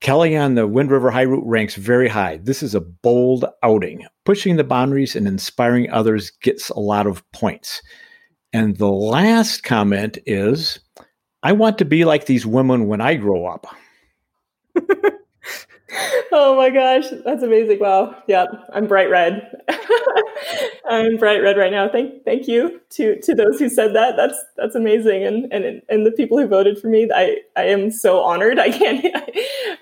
Kelly 0.00 0.34
on 0.34 0.54
the 0.54 0.66
Wind 0.66 0.90
River 0.90 1.10
High 1.10 1.22
Route 1.22 1.46
ranks 1.46 1.74
very 1.74 2.08
high. 2.08 2.38
This 2.38 2.62
is 2.62 2.74
a 2.74 2.80
bold 2.80 3.44
outing. 3.62 4.06
Pushing 4.24 4.56
the 4.56 4.64
boundaries 4.64 5.14
and 5.14 5.26
inspiring 5.26 5.90
others 5.90 6.30
gets 6.30 6.70
a 6.70 6.80
lot 6.80 7.06
of 7.06 7.30
points. 7.32 7.82
And 8.52 8.76
the 8.76 8.88
last 8.88 9.62
comment 9.62 10.16
is 10.24 10.80
I 11.42 11.52
want 11.52 11.78
to 11.78 11.84
be 11.84 12.04
like 12.04 12.24
these 12.26 12.46
women 12.46 12.86
when 12.86 13.02
I 13.02 13.14
grow 13.14 13.46
up. 13.46 13.66
oh 16.32 16.56
my 16.56 16.70
gosh, 16.70 17.04
that's 17.24 17.42
amazing! 17.42 17.78
Wow, 17.80 18.22
yeah, 18.26 18.46
I'm 18.72 18.86
bright 18.86 19.10
red. 19.10 19.50
I'm 20.88 21.16
bright 21.16 21.42
red 21.42 21.56
right 21.56 21.70
now. 21.70 21.88
Thank, 21.88 22.24
thank 22.24 22.48
you 22.48 22.80
to 22.90 23.20
to 23.20 23.34
those 23.34 23.58
who 23.58 23.68
said 23.68 23.94
that. 23.94 24.16
That's 24.16 24.36
that's 24.56 24.74
amazing, 24.74 25.24
and 25.24 25.52
and 25.52 25.82
and 25.88 26.06
the 26.06 26.12
people 26.12 26.38
who 26.38 26.46
voted 26.46 26.78
for 26.78 26.88
me. 26.88 27.08
I 27.14 27.38
I 27.56 27.64
am 27.64 27.90
so 27.90 28.20
honored. 28.20 28.58
I 28.58 28.70
can't. 28.70 29.04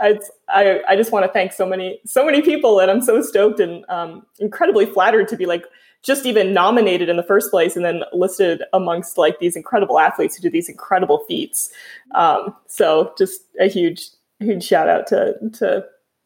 I 0.00 0.18
I, 0.48 0.80
I 0.88 0.96
just 0.96 1.12
want 1.12 1.24
to 1.26 1.32
thank 1.32 1.52
so 1.52 1.66
many 1.66 2.00
so 2.04 2.24
many 2.24 2.42
people, 2.42 2.80
and 2.80 2.90
I'm 2.90 3.00
so 3.00 3.22
stoked 3.22 3.60
and 3.60 3.84
um, 3.88 4.26
incredibly 4.38 4.86
flattered 4.86 5.28
to 5.28 5.36
be 5.36 5.46
like 5.46 5.64
just 6.02 6.26
even 6.26 6.52
nominated 6.52 7.08
in 7.08 7.16
the 7.16 7.22
first 7.22 7.50
place 7.50 7.76
and 7.76 7.84
then 7.84 8.02
listed 8.12 8.62
amongst 8.72 9.18
like 9.18 9.38
these 9.40 9.56
incredible 9.56 9.98
athletes 9.98 10.36
who 10.36 10.42
do 10.42 10.50
these 10.50 10.68
incredible 10.68 11.24
feats. 11.26 11.70
Um, 12.14 12.54
so 12.66 13.12
just 13.18 13.42
a 13.60 13.68
huge 13.68 14.08
huge 14.40 14.64
shout 14.64 14.88
out 14.88 15.06
to 15.08 15.34
to 15.54 15.84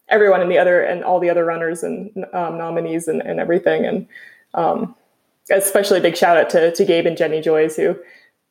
everyone 0.09 0.43
and 0.43 0.51
the 0.51 0.59
other 0.59 0.83
and 0.83 1.03
all 1.03 1.19
the 1.19 1.31
other 1.31 1.45
runners 1.45 1.83
and 1.83 2.11
um, 2.33 2.59
nominees 2.59 3.09
and, 3.09 3.23
and 3.23 3.41
everything. 3.41 3.87
And 3.87 4.07
um, 4.55 4.95
especially 5.51 5.99
a 5.99 6.03
big 6.03 6.17
shout 6.17 6.37
out 6.37 6.51
to, 6.51 6.73
to 6.73 6.85
Gabe 6.85 7.07
and 7.07 7.17
Jenny 7.17 7.41
Joyce 7.41 7.77
who 7.77 7.97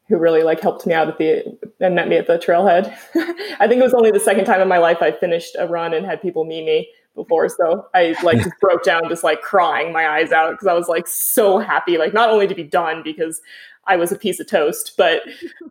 who 0.07 0.17
really 0.17 0.43
like 0.43 0.59
helped 0.59 0.85
me 0.85 0.93
out 0.93 1.07
at 1.07 1.17
the 1.17 1.57
and 1.79 1.95
met 1.95 2.09
me 2.09 2.17
at 2.17 2.27
the 2.27 2.37
trailhead. 2.37 2.87
I 3.59 3.67
think 3.67 3.79
it 3.79 3.83
was 3.83 3.93
only 3.93 4.11
the 4.11 4.19
second 4.19 4.45
time 4.45 4.61
in 4.61 4.67
my 4.67 4.77
life 4.77 4.97
I 5.01 5.11
finished 5.11 5.55
a 5.57 5.67
run 5.67 5.93
and 5.93 6.05
had 6.05 6.21
people 6.21 6.43
meet 6.43 6.65
me 6.65 6.89
before. 7.15 7.47
So 7.49 7.87
I 7.93 8.15
like 8.23 8.39
just 8.39 8.59
broke 8.59 8.83
down, 8.83 9.07
just 9.09 9.23
like 9.23 9.41
crying 9.41 9.93
my 9.93 10.07
eyes 10.07 10.31
out 10.31 10.51
because 10.51 10.67
I 10.67 10.73
was 10.73 10.87
like 10.87 11.07
so 11.07 11.59
happy, 11.59 11.97
like 11.97 12.13
not 12.13 12.29
only 12.29 12.47
to 12.47 12.55
be 12.55 12.63
done 12.63 13.03
because 13.03 13.41
I 13.87 13.95
was 13.95 14.11
a 14.11 14.15
piece 14.15 14.39
of 14.39 14.47
toast, 14.47 14.93
but 14.95 15.21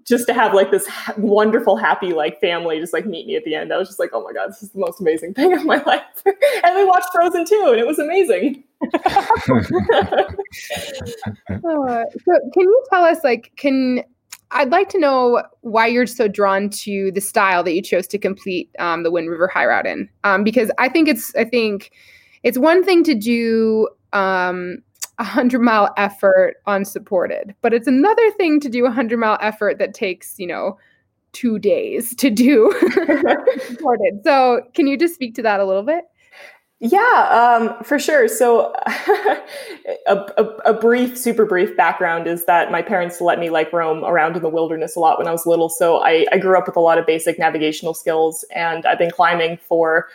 just 0.05 0.27
to 0.27 0.35
have 0.35 0.53
like 0.53 0.71
this 0.71 0.87
ha- 0.87 1.15
wonderful, 1.17 1.77
happy 1.77 2.13
like 2.13 2.41
family 2.41 2.81
just 2.81 2.93
like 2.93 3.07
meet 3.07 3.27
me 3.27 3.37
at 3.37 3.45
the 3.45 3.55
end. 3.55 3.73
I 3.73 3.79
was 3.79 3.89
just 3.89 4.01
like, 4.01 4.11
oh 4.13 4.23
my 4.25 4.33
god, 4.33 4.49
this 4.49 4.63
is 4.63 4.71
the 4.71 4.81
most 4.81 5.01
amazing 5.01 5.35
thing 5.35 5.53
of 5.57 5.65
my 5.65 5.83
life. 5.85 6.03
and 6.27 6.77
we 6.77 6.85
watched 6.85 7.09
Frozen 7.13 7.47
2, 7.47 7.67
and 7.69 7.79
it 7.79 7.87
was 7.87 7.99
amazing. 7.99 8.65
so, 8.93 9.61
can 12.53 12.63
you 12.63 12.85
tell 12.91 13.05
us, 13.05 13.23
like, 13.23 13.53
can 13.57 14.03
I'd 14.53 14.71
like 14.71 14.89
to 14.91 14.99
know 14.99 15.43
why 15.61 15.87
you're 15.87 16.07
so 16.07 16.27
drawn 16.27 16.71
to 16.71 17.13
the 17.13 17.21
style 17.21 17.63
that 17.63 17.75
you 17.75 17.83
chose 17.83 18.07
to 18.09 18.19
complete 18.19 18.71
um, 18.79 19.05
the 19.05 19.11
Wind 19.11 19.31
River 19.31 19.47
High 19.47 19.67
Route 19.67 19.87
in, 19.87 20.09
um, 20.25 20.43
because 20.43 20.71
I 20.79 20.89
think 20.89 21.09
it's 21.09 21.35
I 21.37 21.45
think 21.45 21.93
it's 22.43 22.59
one 22.59 22.83
thing 22.85 23.05
to 23.05 23.15
do 23.15 23.89
um, 24.13 24.79
a 25.21 25.25
hundred 25.25 25.61
mile 25.61 25.93
effort 25.97 26.57
unsupported, 26.67 27.55
but 27.61 27.73
it's 27.75 27.87
another 27.87 28.31
thing 28.33 28.59
to 28.61 28.69
do 28.69 28.87
a 28.87 28.91
hundred 28.91 29.19
mile 29.19 29.39
effort 29.41 29.79
that 29.79 29.95
takes 29.95 30.39
you 30.39 30.47
know 30.47 30.79
two 31.33 31.59
days 31.59 32.15
to 32.17 32.31
do 32.31 32.73
supported. 33.67 34.21
So, 34.25 34.63
can 34.75 34.87
you 34.87 34.97
just 34.97 35.15
speak 35.15 35.35
to 35.37 35.43
that 35.43 35.61
a 35.61 35.65
little 35.65 35.83
bit? 35.83 36.05
Yeah, 36.83 37.59
um, 37.69 37.85
for 37.85 37.99
sure. 37.99 38.27
So, 38.27 38.73
a, 40.07 40.17
a, 40.39 40.45
a, 40.65 40.73
brief, 40.73 41.19
super 41.19 41.45
brief 41.45 41.77
background 41.77 42.27
is 42.27 42.47
that 42.47 42.73
my 42.73 42.81
parents 42.81 43.21
let 43.21 43.39
me 43.39 43.51
like 43.51 43.71
roam 43.71 44.03
around 44.03 44.35
in 44.35 44.43
the 44.43 44.49
wilderness 44.49 44.97
a 44.97 45.01
lot 45.01 45.19
when 45.19 45.29
I 45.29 45.33
was 45.33 45.45
little. 45.45 45.69
So, 45.69 45.99
I, 46.03 46.25
I 46.33 46.39
grew 46.39 46.57
up 46.57 46.67
with 46.67 46.77
a 46.77 46.81
lot 46.81 46.97
of 46.97 47.07
basic 47.07 47.39
navigational 47.39 47.93
skills, 47.93 48.47
and 48.55 48.87
I've 48.87 48.99
been 48.99 49.11
climbing 49.11 49.59
for 49.59 50.09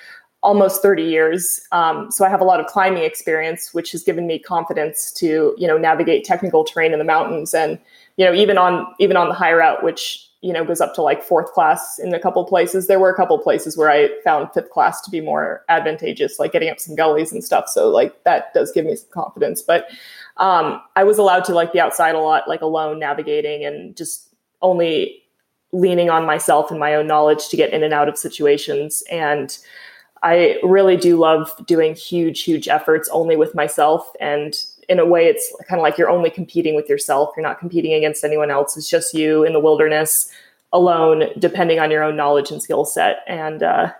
almost 0.45 0.81
30 0.81 1.03
years. 1.03 1.59
Um, 1.71 2.11
so, 2.11 2.23
I 2.23 2.29
have 2.29 2.39
a 2.39 2.45
lot 2.45 2.59
of 2.59 2.67
climbing 2.67 3.03
experience, 3.03 3.73
which 3.73 3.91
has 3.91 4.03
given 4.03 4.27
me 4.27 4.39
confidence 4.39 5.11
to 5.13 5.53
you 5.57 5.67
know 5.67 5.77
navigate 5.77 6.23
technical 6.23 6.63
terrain 6.63 6.93
in 6.93 6.99
the 6.99 7.05
mountains, 7.05 7.53
and 7.53 7.79
you 8.15 8.25
know 8.25 8.33
even 8.33 8.57
on 8.57 8.87
even 8.99 9.17
on 9.17 9.27
the 9.27 9.33
high 9.33 9.53
route, 9.53 9.83
which 9.83 10.29
you 10.41 10.53
know 10.53 10.63
goes 10.63 10.79
up 10.79 10.93
to 10.93 11.01
like 11.01 11.23
fourth 11.23 11.51
class 11.53 11.99
in 11.99 12.13
a 12.13 12.19
couple 12.19 12.45
places. 12.45 12.87
There 12.87 12.99
were 12.99 13.09
a 13.09 13.15
couple 13.15 13.37
places 13.39 13.75
where 13.75 13.89
i 13.89 14.09
found 14.23 14.49
fifth 14.53 14.69
class 14.69 15.01
to 15.01 15.09
be 15.09 15.19
more 15.19 15.65
advantageous 15.69 16.37
like 16.37 16.51
getting 16.51 16.69
up 16.69 16.79
some 16.79 16.95
gullies 16.95 17.33
and 17.33 17.43
stuff. 17.43 17.67
So 17.67 17.89
like 17.89 18.23
that 18.25 18.53
does 18.53 18.71
give 18.71 18.85
me 18.85 18.95
some 18.95 19.09
confidence. 19.11 19.63
But 19.63 19.87
um, 20.37 20.81
i 20.97 21.03
was 21.03 21.17
allowed 21.17 21.45
to 21.45 21.53
like 21.53 21.71
be 21.73 21.79
outside 21.79 22.13
a 22.13 22.19
lot 22.19 22.47
like 22.47 22.61
alone 22.61 22.99
navigating 22.99 23.63
and 23.65 23.95
just 23.95 24.35
only 24.61 25.23
leaning 25.71 26.09
on 26.09 26.25
myself 26.25 26.71
and 26.71 26.79
my 26.79 26.93
own 26.95 27.07
knowledge 27.07 27.47
to 27.49 27.57
get 27.57 27.73
in 27.73 27.83
and 27.83 27.93
out 27.93 28.07
of 28.07 28.17
situations. 28.17 29.03
And 29.11 29.57
i 30.25 30.57
really 30.63 30.97
do 30.97 31.17
love 31.17 31.49
doing 31.67 31.95
huge 31.95 32.43
huge 32.43 32.67
efforts 32.67 33.07
only 33.13 33.37
with 33.37 33.55
myself. 33.55 34.11
And 34.19 34.53
in 34.89 34.99
a 34.99 35.05
way 35.05 35.25
it's 35.27 35.55
kind 35.67 35.79
of 35.79 35.83
like 35.83 35.97
you're 35.97 36.09
only 36.09 36.29
competing 36.29 36.75
with 36.75 36.89
yourself. 36.89 37.33
You're 37.35 37.47
not 37.47 37.59
competing 37.59 37.93
against 37.93 38.23
anyone 38.23 38.51
else. 38.51 38.75
It's 38.75 38.89
just 38.89 39.13
you 39.13 39.43
in 39.43 39.53
the 39.53 39.59
wilderness 39.59 40.29
alone 40.73 41.25
depending 41.39 41.79
on 41.79 41.91
your 41.91 42.03
own 42.03 42.15
knowledge 42.17 42.51
and 42.51 42.61
skill 42.61 42.85
set. 42.85 43.19
And 43.27 43.63
uh, 43.63 43.93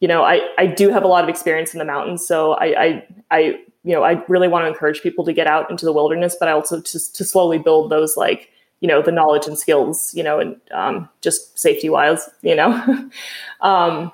you 0.00 0.08
know 0.08 0.24
I, 0.24 0.40
I 0.58 0.66
do 0.66 0.88
have 0.90 1.04
a 1.04 1.08
lot 1.08 1.22
of 1.22 1.30
experience 1.30 1.74
in 1.74 1.78
the 1.78 1.84
mountains. 1.84 2.26
So 2.26 2.54
I, 2.54 2.84
I, 2.84 3.06
I 3.30 3.40
you 3.84 3.94
know 3.94 4.02
i 4.02 4.20
really 4.26 4.48
want 4.48 4.64
to 4.64 4.68
encourage 4.68 5.00
people 5.00 5.24
to 5.24 5.32
get 5.32 5.46
out 5.46 5.70
into 5.70 5.86
the 5.86 5.92
wilderness 5.92 6.36
but 6.38 6.48
i 6.48 6.52
also 6.52 6.80
to, 6.80 6.98
to 7.12 7.24
slowly 7.24 7.56
build 7.56 7.88
those 7.88 8.16
like 8.16 8.50
you 8.80 8.88
know 8.88 9.00
the 9.00 9.12
knowledge 9.12 9.46
and 9.46 9.56
skills 9.56 10.12
you 10.12 10.24
know 10.24 10.40
and 10.40 10.56
um, 10.72 11.08
just 11.22 11.56
safety 11.58 11.88
wise 11.88 12.28
you 12.42 12.54
know? 12.54 13.10
Um, 13.62 14.12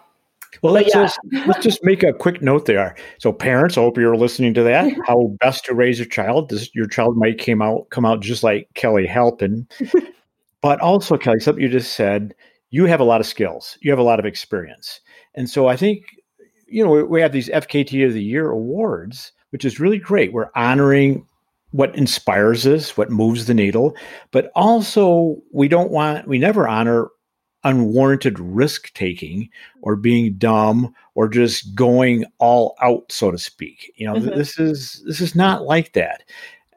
well, 0.61 0.75
let's 0.75 0.95
yeah. 0.95 1.05
just 1.05 1.19
let's 1.47 1.63
just 1.63 1.83
make 1.83 2.03
a 2.03 2.13
quick 2.13 2.43
note 2.43 2.67
there. 2.67 2.95
So, 3.19 3.33
parents, 3.33 3.79
I 3.79 3.81
hope 3.81 3.97
you're 3.97 4.17
listening 4.17 4.53
to 4.55 4.63
that. 4.65 4.93
How 5.07 5.35
best 5.41 5.65
to 5.67 5.75
raise 5.75 6.01
a 6.01 6.07
child? 6.07 6.51
This, 6.51 6.75
your 6.75 6.87
child 6.87 7.17
might 7.17 7.39
came 7.39 7.63
out 7.63 7.89
come 7.91 8.05
out 8.05 8.21
just 8.21 8.43
like 8.43 8.69
Kelly 8.75 9.07
Halpin, 9.07 9.67
but 10.61 10.81
also 10.81 11.17
Kelly, 11.17 11.41
something 11.41 11.63
you 11.63 11.71
just 11.71 11.95
said. 11.95 12.35
You 12.71 12.87
have 12.87 13.01
a 13.01 13.05
lot 13.05 13.21
of 13.21 13.27
skills. 13.27 13.77
You 13.83 13.91
have 13.91 13.99
a 13.99 14.05
lot 14.05 14.19
of 14.19 14.25
experience, 14.25 15.01
and 15.35 15.49
so 15.49 15.69
I 15.69 15.77
think 15.77 16.05
you 16.67 16.85
know 16.85 16.91
we, 16.91 17.03
we 17.03 17.21
have 17.21 17.33
these 17.33 17.49
FKT 17.49 18.07
of 18.07 18.13
the 18.13 18.23
Year 18.23 18.51
awards, 18.51 19.33
which 19.51 19.65
is 19.65 19.81
really 19.81 19.99
great. 19.99 20.33
We're 20.33 20.51
honoring 20.55 21.27
what 21.73 21.97
inspires 21.97 22.67
us, 22.67 22.97
what 22.97 23.11
moves 23.11 23.47
the 23.47 23.55
needle, 23.55 23.97
but 24.31 24.53
also 24.55 25.37
we 25.53 25.69
don't 25.69 25.91
want 25.91 26.29
we 26.29 26.39
never 26.39 26.69
honor 26.69 27.09
unwarranted 27.65 28.39
risk 28.39 28.93
taking 28.95 29.49
or 29.83 29.97
being 29.97 30.35
dumb 30.35 30.95
or 31.15 31.29
just 31.29 31.75
going 31.75 32.25
all 32.39 32.75
out 32.83 33.11
so 33.11 33.31
to 33.31 33.39
speak. 33.39 33.93
You 33.97 34.07
know 34.07 34.15
mm-hmm. 34.15 34.37
this 34.37 34.59
is 34.59 35.03
this 35.07 35.21
is 35.21 35.35
not 35.35 35.65
like 35.65 35.93
that. 35.93 36.25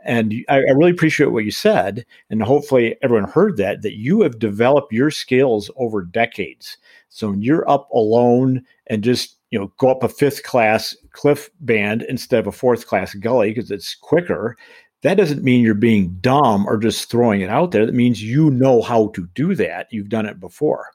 And 0.03 0.35
I, 0.49 0.57
I, 0.57 0.71
really 0.75 0.91
appreciate 0.91 1.31
what 1.31 1.45
you 1.45 1.51
said 1.51 2.05
and 2.29 2.43
hopefully 2.43 2.95
everyone 3.01 3.27
heard 3.27 3.57
that 3.57 3.81
that 3.81 3.97
you 3.97 4.21
have 4.21 4.37
developed 4.37 4.93
your 4.93 5.09
skills 5.09 5.71
over 5.77 6.03
decades. 6.03 6.77
So 7.09 7.31
when 7.31 7.41
you're 7.41 7.67
up 7.67 7.89
alone 7.91 8.63
and 8.87 9.03
just 9.03 9.37
you 9.49 9.59
know 9.59 9.71
go 9.77 9.89
up 9.89 10.03
a 10.03 10.09
fifth 10.09 10.43
class 10.43 10.95
cliff 11.11 11.49
band 11.61 12.03
instead 12.03 12.39
of 12.39 12.47
a 12.47 12.51
fourth 12.51 12.87
class 12.87 13.13
gully 13.15 13.51
because 13.51 13.71
it's 13.71 13.95
quicker 13.95 14.57
that 15.05 15.17
doesn't 15.17 15.43
mean 15.43 15.63
you're 15.63 15.75
being 15.75 16.17
dumb 16.19 16.65
or 16.65 16.77
just 16.77 17.11
throwing 17.11 17.41
it 17.41 17.49
out 17.49 17.69
there. 17.69 17.85
That 17.85 17.93
means 17.93 18.23
you 18.23 18.49
know 18.49 18.81
how 18.81 19.09
to 19.09 19.27
do 19.35 19.53
that. 19.53 19.87
You've 19.91 20.09
done 20.09 20.25
it 20.25 20.39
before. 20.39 20.89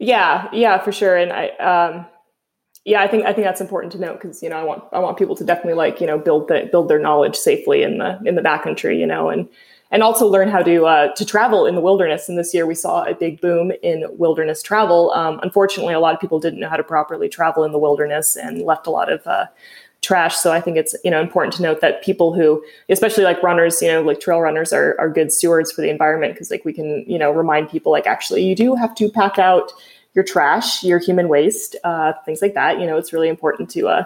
Yeah, 0.00 0.48
yeah, 0.52 0.82
for 0.82 0.90
sure. 0.90 1.16
And 1.16 1.32
I, 1.32 1.48
um, 1.58 2.04
yeah, 2.84 3.00
I 3.00 3.06
think 3.06 3.24
I 3.24 3.32
think 3.32 3.44
that's 3.44 3.60
important 3.60 3.92
to 3.92 4.00
note 4.00 4.20
because 4.20 4.42
you 4.42 4.48
know 4.48 4.56
I 4.56 4.64
want 4.64 4.82
I 4.92 4.98
want 4.98 5.18
people 5.18 5.36
to 5.36 5.44
definitely 5.44 5.74
like 5.74 6.00
you 6.00 6.06
know 6.08 6.18
build 6.18 6.48
the, 6.48 6.68
build 6.72 6.88
their 6.88 6.98
knowledge 6.98 7.36
safely 7.36 7.84
in 7.84 7.98
the 7.98 8.18
in 8.24 8.34
the 8.34 8.42
backcountry, 8.42 8.98
you 8.98 9.06
know, 9.06 9.30
and 9.30 9.48
and 9.92 10.02
also 10.02 10.26
learn 10.26 10.48
how 10.48 10.60
to 10.62 10.86
uh, 10.86 11.14
to 11.14 11.24
travel 11.24 11.64
in 11.64 11.76
the 11.76 11.80
wilderness. 11.80 12.28
And 12.28 12.36
this 12.36 12.52
year 12.52 12.66
we 12.66 12.74
saw 12.74 13.04
a 13.04 13.14
big 13.14 13.40
boom 13.40 13.70
in 13.84 14.04
wilderness 14.18 14.64
travel. 14.64 15.12
Um, 15.12 15.38
unfortunately, 15.44 15.94
a 15.94 16.00
lot 16.00 16.12
of 16.12 16.20
people 16.20 16.40
didn't 16.40 16.58
know 16.58 16.68
how 16.68 16.76
to 16.76 16.82
properly 16.82 17.28
travel 17.28 17.62
in 17.62 17.70
the 17.70 17.78
wilderness 17.78 18.34
and 18.34 18.62
left 18.62 18.88
a 18.88 18.90
lot 18.90 19.12
of 19.12 19.24
uh, 19.28 19.46
trash. 20.02 20.36
So 20.36 20.52
I 20.52 20.60
think 20.60 20.76
it's 20.76 20.94
you 21.04 21.10
know 21.10 21.20
important 21.20 21.54
to 21.54 21.62
note 21.62 21.80
that 21.80 22.02
people 22.02 22.34
who, 22.34 22.62
especially 22.88 23.24
like 23.24 23.42
runners, 23.42 23.80
you 23.80 23.88
know, 23.88 24.02
like 24.02 24.20
trail 24.20 24.40
runners, 24.40 24.72
are 24.72 24.94
are 24.98 25.08
good 25.08 25.32
stewards 25.32 25.72
for 25.72 25.80
the 25.80 25.88
environment 25.88 26.34
because 26.34 26.50
like 26.50 26.64
we 26.64 26.72
can 26.72 27.04
you 27.06 27.18
know 27.18 27.30
remind 27.30 27.70
people 27.70 27.90
like 27.90 28.06
actually 28.06 28.44
you 28.44 28.54
do 28.54 28.74
have 28.74 28.94
to 28.96 29.08
pack 29.08 29.38
out 29.38 29.72
your 30.14 30.24
trash, 30.24 30.84
your 30.84 30.98
human 30.98 31.28
waste, 31.28 31.76
uh, 31.84 32.12
things 32.24 32.42
like 32.42 32.54
that. 32.54 32.78
You 32.78 32.86
know, 32.86 32.98
it's 32.98 33.12
really 33.12 33.28
important 33.28 33.70
to 33.70 33.88
uh, 33.88 34.04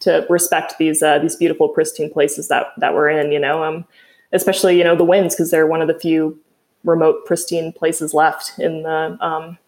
to 0.00 0.26
respect 0.30 0.74
these 0.78 1.02
uh, 1.02 1.18
these 1.18 1.34
beautiful 1.34 1.68
pristine 1.68 2.10
places 2.10 2.48
that 2.48 2.68
that 2.76 2.94
we're 2.94 3.08
in. 3.08 3.32
You 3.32 3.40
know, 3.40 3.64
um, 3.64 3.84
especially 4.32 4.78
you 4.78 4.84
know 4.84 4.94
the 4.94 5.04
winds 5.04 5.34
because 5.34 5.50
they're 5.50 5.66
one 5.66 5.82
of 5.82 5.88
the 5.88 5.98
few 5.98 6.38
remote 6.84 7.26
pristine 7.26 7.72
places 7.72 8.14
left 8.14 8.58
in 8.58 8.82
the 8.82 9.18
um, 9.20 9.58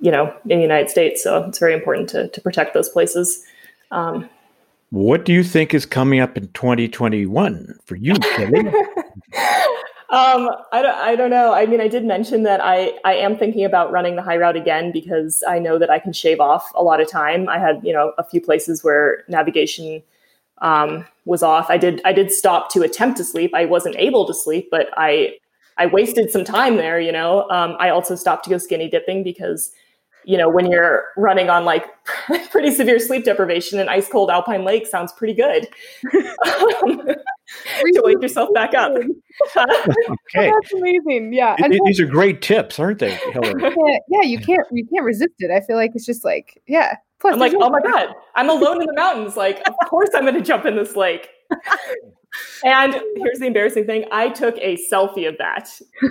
you 0.00 0.10
know 0.10 0.34
in 0.44 0.56
the 0.56 0.62
United 0.62 0.90
States. 0.90 1.22
So 1.22 1.44
it's 1.44 1.58
very 1.58 1.74
important 1.74 2.08
to 2.10 2.28
to 2.28 2.40
protect 2.40 2.74
those 2.74 2.88
places. 2.88 3.44
Um, 3.90 4.28
what 4.92 5.24
do 5.24 5.32
you 5.32 5.42
think 5.42 5.72
is 5.72 5.86
coming 5.86 6.20
up 6.20 6.36
in 6.36 6.48
2021 6.48 7.78
for 7.86 7.96
you, 7.96 8.12
Kelly? 8.12 8.58
um, 10.10 10.50
I 10.70 10.82
don't, 10.82 10.94
I 10.94 11.16
don't 11.16 11.30
know. 11.30 11.54
I 11.54 11.64
mean, 11.64 11.80
I 11.80 11.88
did 11.88 12.04
mention 12.04 12.42
that 12.42 12.60
I, 12.62 12.92
I 13.02 13.14
am 13.14 13.38
thinking 13.38 13.64
about 13.64 13.90
running 13.90 14.16
the 14.16 14.22
high 14.22 14.36
route 14.36 14.54
again 14.54 14.92
because 14.92 15.42
I 15.48 15.58
know 15.60 15.78
that 15.78 15.88
I 15.88 15.98
can 15.98 16.12
shave 16.12 16.40
off 16.40 16.70
a 16.74 16.82
lot 16.82 17.00
of 17.00 17.10
time. 17.10 17.48
I 17.48 17.58
had, 17.58 17.80
you 17.82 17.94
know, 17.94 18.12
a 18.18 18.22
few 18.22 18.38
places 18.38 18.84
where 18.84 19.24
navigation 19.28 20.02
um, 20.58 21.06
was 21.24 21.42
off. 21.42 21.70
I 21.70 21.78
did, 21.78 22.02
I 22.04 22.12
did 22.12 22.30
stop 22.30 22.70
to 22.72 22.82
attempt 22.82 23.16
to 23.16 23.24
sleep. 23.24 23.54
I 23.54 23.64
wasn't 23.64 23.96
able 23.96 24.26
to 24.26 24.34
sleep, 24.34 24.68
but 24.70 24.90
I, 24.98 25.38
I 25.78 25.86
wasted 25.86 26.30
some 26.30 26.44
time 26.44 26.76
there. 26.76 27.00
You 27.00 27.12
know, 27.12 27.48
um, 27.48 27.76
I 27.78 27.88
also 27.88 28.14
stopped 28.14 28.44
to 28.44 28.50
go 28.50 28.58
skinny 28.58 28.90
dipping 28.90 29.24
because 29.24 29.72
you 30.24 30.38
know, 30.38 30.48
when 30.48 30.70
you're 30.70 31.04
running 31.16 31.50
on 31.50 31.64
like 31.64 31.86
pretty 32.50 32.70
severe 32.70 32.98
sleep 32.98 33.24
deprivation, 33.24 33.78
an 33.78 33.88
ice 33.88 34.08
cold 34.08 34.30
alpine 34.30 34.64
lake 34.64 34.86
sounds 34.86 35.12
pretty 35.12 35.34
good. 35.34 35.68
um, 36.82 37.02
to 37.92 38.02
wake 38.04 38.22
yourself 38.22 38.48
back 38.54 38.74
up. 38.74 38.92
okay, 38.92 39.06
oh, 39.56 39.80
that's 40.34 40.72
amazing. 40.72 41.32
Yeah, 41.32 41.56
and 41.58 41.78
these 41.84 42.00
are 42.00 42.06
great 42.06 42.40
tips, 42.42 42.78
aren't 42.78 42.98
they, 42.98 43.14
Hillary? 43.14 43.62
Yeah, 43.62 43.98
yeah, 44.08 44.22
you 44.22 44.38
can't 44.38 44.66
you 44.70 44.86
can't 44.86 45.04
resist 45.04 45.34
it. 45.38 45.50
I 45.50 45.60
feel 45.60 45.76
like 45.76 45.92
it's 45.94 46.06
just 46.06 46.24
like 46.24 46.60
yeah. 46.66 46.96
Plus, 47.20 47.34
I'm 47.34 47.38
like, 47.38 47.52
oh 47.54 47.70
my 47.70 47.80
god, 47.80 48.08
I'm 48.34 48.50
alone 48.50 48.80
in 48.80 48.88
the 48.88 48.94
mountains. 48.94 49.36
Like, 49.36 49.60
of 49.68 49.74
course 49.88 50.10
I'm 50.12 50.22
going 50.22 50.34
to 50.34 50.40
jump 50.40 50.66
in 50.66 50.74
this 50.74 50.96
lake. 50.96 51.28
And 52.64 52.94
here's 53.16 53.38
the 53.38 53.46
embarrassing 53.46 53.86
thing 53.86 54.04
I 54.10 54.28
took 54.28 54.56
a 54.58 54.76
selfie 54.90 55.28
of 55.28 55.36
that. 55.38 55.68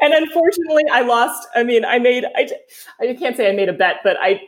and 0.00 0.14
unfortunately, 0.14 0.84
I 0.90 1.02
lost. 1.02 1.48
I 1.54 1.64
mean, 1.64 1.84
I 1.84 1.98
made, 1.98 2.24
I, 2.36 2.48
I 3.00 3.14
can't 3.14 3.36
say 3.36 3.48
I 3.48 3.52
made 3.52 3.68
a 3.68 3.72
bet, 3.72 3.96
but 4.04 4.16
I, 4.20 4.40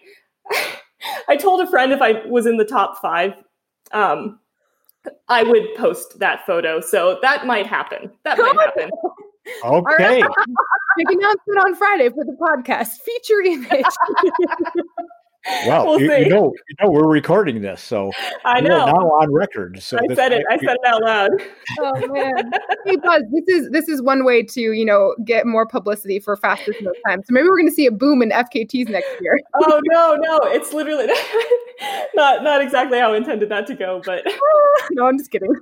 I 1.29 1.37
told 1.37 1.61
a 1.61 1.67
friend 1.67 1.93
if 1.93 2.01
I 2.01 2.25
was 2.27 2.47
in 2.47 2.57
the 2.57 2.65
top 2.65 3.01
five, 3.01 3.35
um, 3.93 4.39
I 5.29 5.43
would 5.43 5.75
post 5.77 6.19
that 6.21 6.47
photo. 6.47 6.81
So 6.81 7.19
that 7.23 7.47
might 7.47 7.67
happen. 7.67 8.13
That 8.25 8.39
might 8.39 8.57
happen. 8.57 8.91
Okay. 9.65 10.23
Big 10.97 11.11
announcement 11.11 11.59
on 11.67 11.75
Friday 11.75 12.09
for 12.11 12.25
the 12.25 12.37
podcast. 12.41 13.01
Feature 13.01 13.41
image. 13.43 13.85
Well, 15.67 15.87
we'll 15.87 16.01
you, 16.01 16.15
you, 16.15 16.29
know, 16.29 16.53
you 16.69 16.77
know, 16.81 16.91
we're 16.91 17.09
recording 17.09 17.63
this, 17.63 17.83
so 17.83 18.13
I 18.45 18.61
know 18.61 18.87
now 18.87 18.93
on 18.93 19.33
record. 19.33 19.83
So 19.83 19.99
I 19.99 20.15
said 20.15 20.33
it. 20.33 20.45
I 20.49 20.57
said 20.59 20.77
it 20.81 20.87
out 20.87 21.03
loud. 21.03 21.31
Oh 21.81 22.07
man, 22.13 22.53
hey 22.87 22.97
Buzz, 22.97 23.23
this 23.33 23.45
is 23.49 23.71
this 23.71 23.89
is 23.89 24.01
one 24.01 24.25
way 24.25 24.45
to 24.45 24.61
you 24.61 24.85
know 24.85 25.17
get 25.25 25.45
more 25.45 25.67
publicity 25.67 26.21
for 26.21 26.37
fastest 26.37 26.81
no 26.83 26.93
time. 27.09 27.23
So 27.25 27.33
maybe 27.33 27.49
we're 27.49 27.57
going 27.57 27.69
to 27.69 27.75
see 27.75 27.87
a 27.87 27.91
boom 27.91 28.23
in 28.23 28.31
FKTs 28.31 28.89
next 28.89 29.11
year. 29.21 29.41
oh 29.55 29.81
no, 29.91 30.15
no, 30.15 30.39
it's 30.45 30.73
literally 30.73 31.07
not 32.15 32.45
not 32.45 32.63
exactly 32.63 33.01
how 33.01 33.13
I 33.13 33.17
intended 33.17 33.49
that 33.49 33.67
to 33.67 33.75
go, 33.75 34.01
but 34.05 34.25
no, 34.93 35.07
I'm 35.07 35.19
just 35.19 35.33
kidding. 35.33 35.53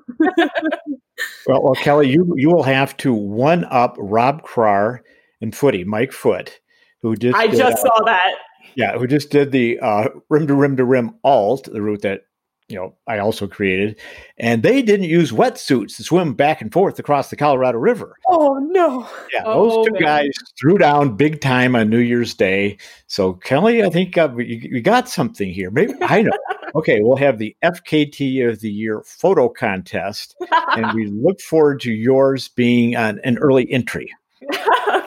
well, 1.46 1.62
well, 1.62 1.74
Kelly, 1.76 2.10
you 2.10 2.34
you 2.36 2.50
will 2.50 2.64
have 2.64 2.96
to 2.98 3.14
one 3.14 3.64
up 3.70 3.96
Rob 3.98 4.42
Krar 4.42 5.00
and 5.40 5.56
Footy 5.56 5.84
Mike 5.84 6.12
Foote, 6.12 6.60
who 7.00 7.16
just 7.16 7.34
I 7.34 7.46
just 7.46 7.62
uh, 7.62 7.76
saw 7.76 8.04
that 8.04 8.34
yeah, 8.80 8.96
who 8.96 9.06
just 9.06 9.28
did 9.28 9.52
the 9.52 9.78
uh, 9.78 10.08
rim 10.30 10.46
to 10.46 10.54
rim 10.54 10.78
to 10.78 10.86
rim 10.86 11.14
alt, 11.22 11.68
the 11.70 11.82
route 11.82 12.00
that 12.00 12.22
you 12.66 12.76
know 12.76 12.94
I 13.06 13.18
also 13.18 13.46
created, 13.46 14.00
and 14.38 14.62
they 14.62 14.80
didn't 14.80 15.04
use 15.04 15.32
wetsuits 15.32 15.96
to 15.96 16.02
swim 16.02 16.32
back 16.32 16.62
and 16.62 16.72
forth 16.72 16.98
across 16.98 17.28
the 17.28 17.36
Colorado 17.36 17.76
River. 17.76 18.14
Oh 18.26 18.58
no! 18.70 19.06
Yeah, 19.34 19.42
oh, 19.44 19.68
those 19.68 19.86
two 19.86 19.92
man. 19.92 20.02
guys 20.02 20.30
threw 20.58 20.78
down 20.78 21.14
big 21.14 21.42
time 21.42 21.76
on 21.76 21.90
New 21.90 21.98
Year's 21.98 22.32
Day. 22.32 22.78
So 23.06 23.34
Kelly, 23.34 23.84
I 23.84 23.90
think 23.90 24.16
uh, 24.16 24.30
we, 24.34 24.80
got 24.80 25.10
something 25.10 25.52
here. 25.52 25.70
Maybe 25.70 25.92
I 26.00 26.22
know. 26.22 26.32
okay, 26.74 27.00
we'll 27.02 27.18
have 27.18 27.36
the 27.36 27.54
FKT 27.62 28.48
of 28.48 28.60
the 28.60 28.70
Year 28.70 29.02
photo 29.04 29.50
contest, 29.50 30.36
and 30.74 30.90
we 30.94 31.04
look 31.04 31.42
forward 31.42 31.80
to 31.82 31.92
yours 31.92 32.48
being 32.48 32.94
an, 32.94 33.20
an 33.24 33.36
early 33.36 33.70
entry. 33.70 34.10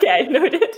okay, 0.04 0.26
noted 0.30 0.76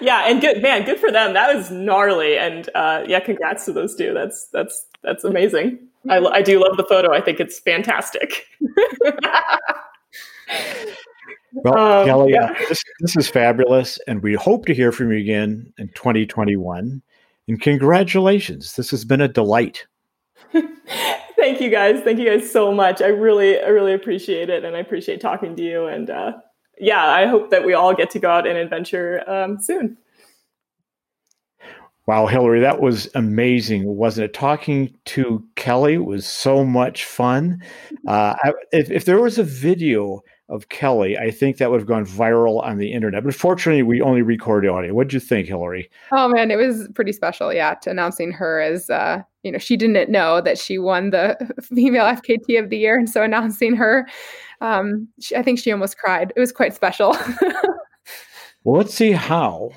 yeah, 0.00 0.24
and 0.26 0.40
good 0.40 0.62
man, 0.62 0.84
good 0.84 0.98
for 0.98 1.10
them. 1.10 1.34
That 1.34 1.54
was 1.54 1.70
gnarly, 1.70 2.38
and 2.38 2.68
uh, 2.74 3.04
yeah, 3.06 3.20
congrats 3.20 3.64
to 3.66 3.72
those 3.72 3.94
two. 3.94 4.12
That's 4.12 4.48
that's 4.52 4.86
that's 5.02 5.24
amazing. 5.24 5.78
I, 6.08 6.18
I 6.18 6.42
do 6.42 6.60
love 6.60 6.76
the 6.76 6.84
photo. 6.84 7.12
I 7.12 7.20
think 7.20 7.38
it's 7.40 7.60
fantastic. 7.60 8.46
well, 11.52 11.78
um, 11.78 12.06
Kelly, 12.06 12.32
yeah. 12.32 12.46
uh, 12.46 12.54
this, 12.68 12.82
this 13.00 13.16
is 13.16 13.28
fabulous, 13.28 13.98
and 14.08 14.22
we 14.22 14.34
hope 14.34 14.66
to 14.66 14.74
hear 14.74 14.90
from 14.90 15.12
you 15.12 15.18
again 15.18 15.72
in 15.78 15.88
2021. 15.88 17.02
And 17.48 17.60
congratulations, 17.60 18.74
this 18.74 18.90
has 18.90 19.04
been 19.04 19.20
a 19.20 19.28
delight. 19.28 19.86
Thank 20.52 21.60
you 21.60 21.70
guys. 21.70 22.00
Thank 22.02 22.18
you 22.18 22.26
guys 22.26 22.50
so 22.50 22.72
much. 22.72 23.00
I 23.00 23.08
really, 23.08 23.60
I 23.60 23.68
really 23.68 23.94
appreciate 23.94 24.50
it, 24.50 24.64
and 24.64 24.76
I 24.76 24.80
appreciate 24.80 25.20
talking 25.20 25.54
to 25.56 25.62
you. 25.62 25.86
And 25.86 26.10
uh, 26.10 26.32
yeah, 26.82 27.04
I 27.04 27.26
hope 27.26 27.50
that 27.50 27.64
we 27.64 27.74
all 27.74 27.94
get 27.94 28.10
to 28.10 28.18
go 28.18 28.28
out 28.28 28.46
and 28.46 28.58
adventure 28.58 29.22
um, 29.30 29.58
soon. 29.60 29.96
Wow, 32.06 32.26
Hillary, 32.26 32.60
that 32.60 32.80
was 32.80 33.08
amazing, 33.14 33.84
wasn't 33.86 34.24
it? 34.24 34.34
Talking 34.34 34.92
to 35.04 35.44
Kelly 35.54 35.98
was 35.98 36.26
so 36.26 36.64
much 36.64 37.04
fun. 37.04 37.62
Uh, 38.08 38.34
if, 38.72 38.90
if 38.90 39.04
there 39.04 39.20
was 39.20 39.38
a 39.38 39.44
video 39.44 40.20
of 40.48 40.68
Kelly, 40.68 41.16
I 41.16 41.30
think 41.30 41.58
that 41.58 41.70
would 41.70 41.78
have 41.78 41.86
gone 41.86 42.04
viral 42.04 42.60
on 42.60 42.78
the 42.78 42.92
internet. 42.92 43.22
But 43.22 43.32
fortunately, 43.32 43.84
we 43.84 44.00
only 44.00 44.22
record 44.22 44.66
audio. 44.66 44.92
What 44.92 45.06
did 45.06 45.14
you 45.14 45.20
think, 45.20 45.46
Hillary? 45.46 45.88
Oh 46.10 46.28
man, 46.28 46.50
it 46.50 46.56
was 46.56 46.88
pretty 46.96 47.12
special. 47.12 47.52
Yeah, 47.52 47.74
to 47.74 47.90
announcing 47.90 48.32
her 48.32 48.60
as 48.60 48.90
uh, 48.90 49.22
you 49.42 49.52
know, 49.52 49.58
she 49.58 49.76
didn't 49.76 50.10
know 50.10 50.40
that 50.40 50.58
she 50.58 50.78
won 50.78 51.10
the 51.10 51.36
female 51.62 52.04
FKT 52.04 52.58
of 52.58 52.70
the 52.70 52.78
year, 52.78 52.98
and 52.98 53.10
so 53.10 53.22
announcing 53.22 53.74
her 53.74 54.06
um, 54.62 55.08
she, 55.20 55.36
I 55.36 55.42
think 55.42 55.58
she 55.58 55.72
almost 55.72 55.98
cried. 55.98 56.32
It 56.34 56.40
was 56.40 56.52
quite 56.52 56.72
special. 56.72 57.10
well, 58.64 58.76
let's 58.76 58.94
see 58.94 59.10
how 59.10 59.70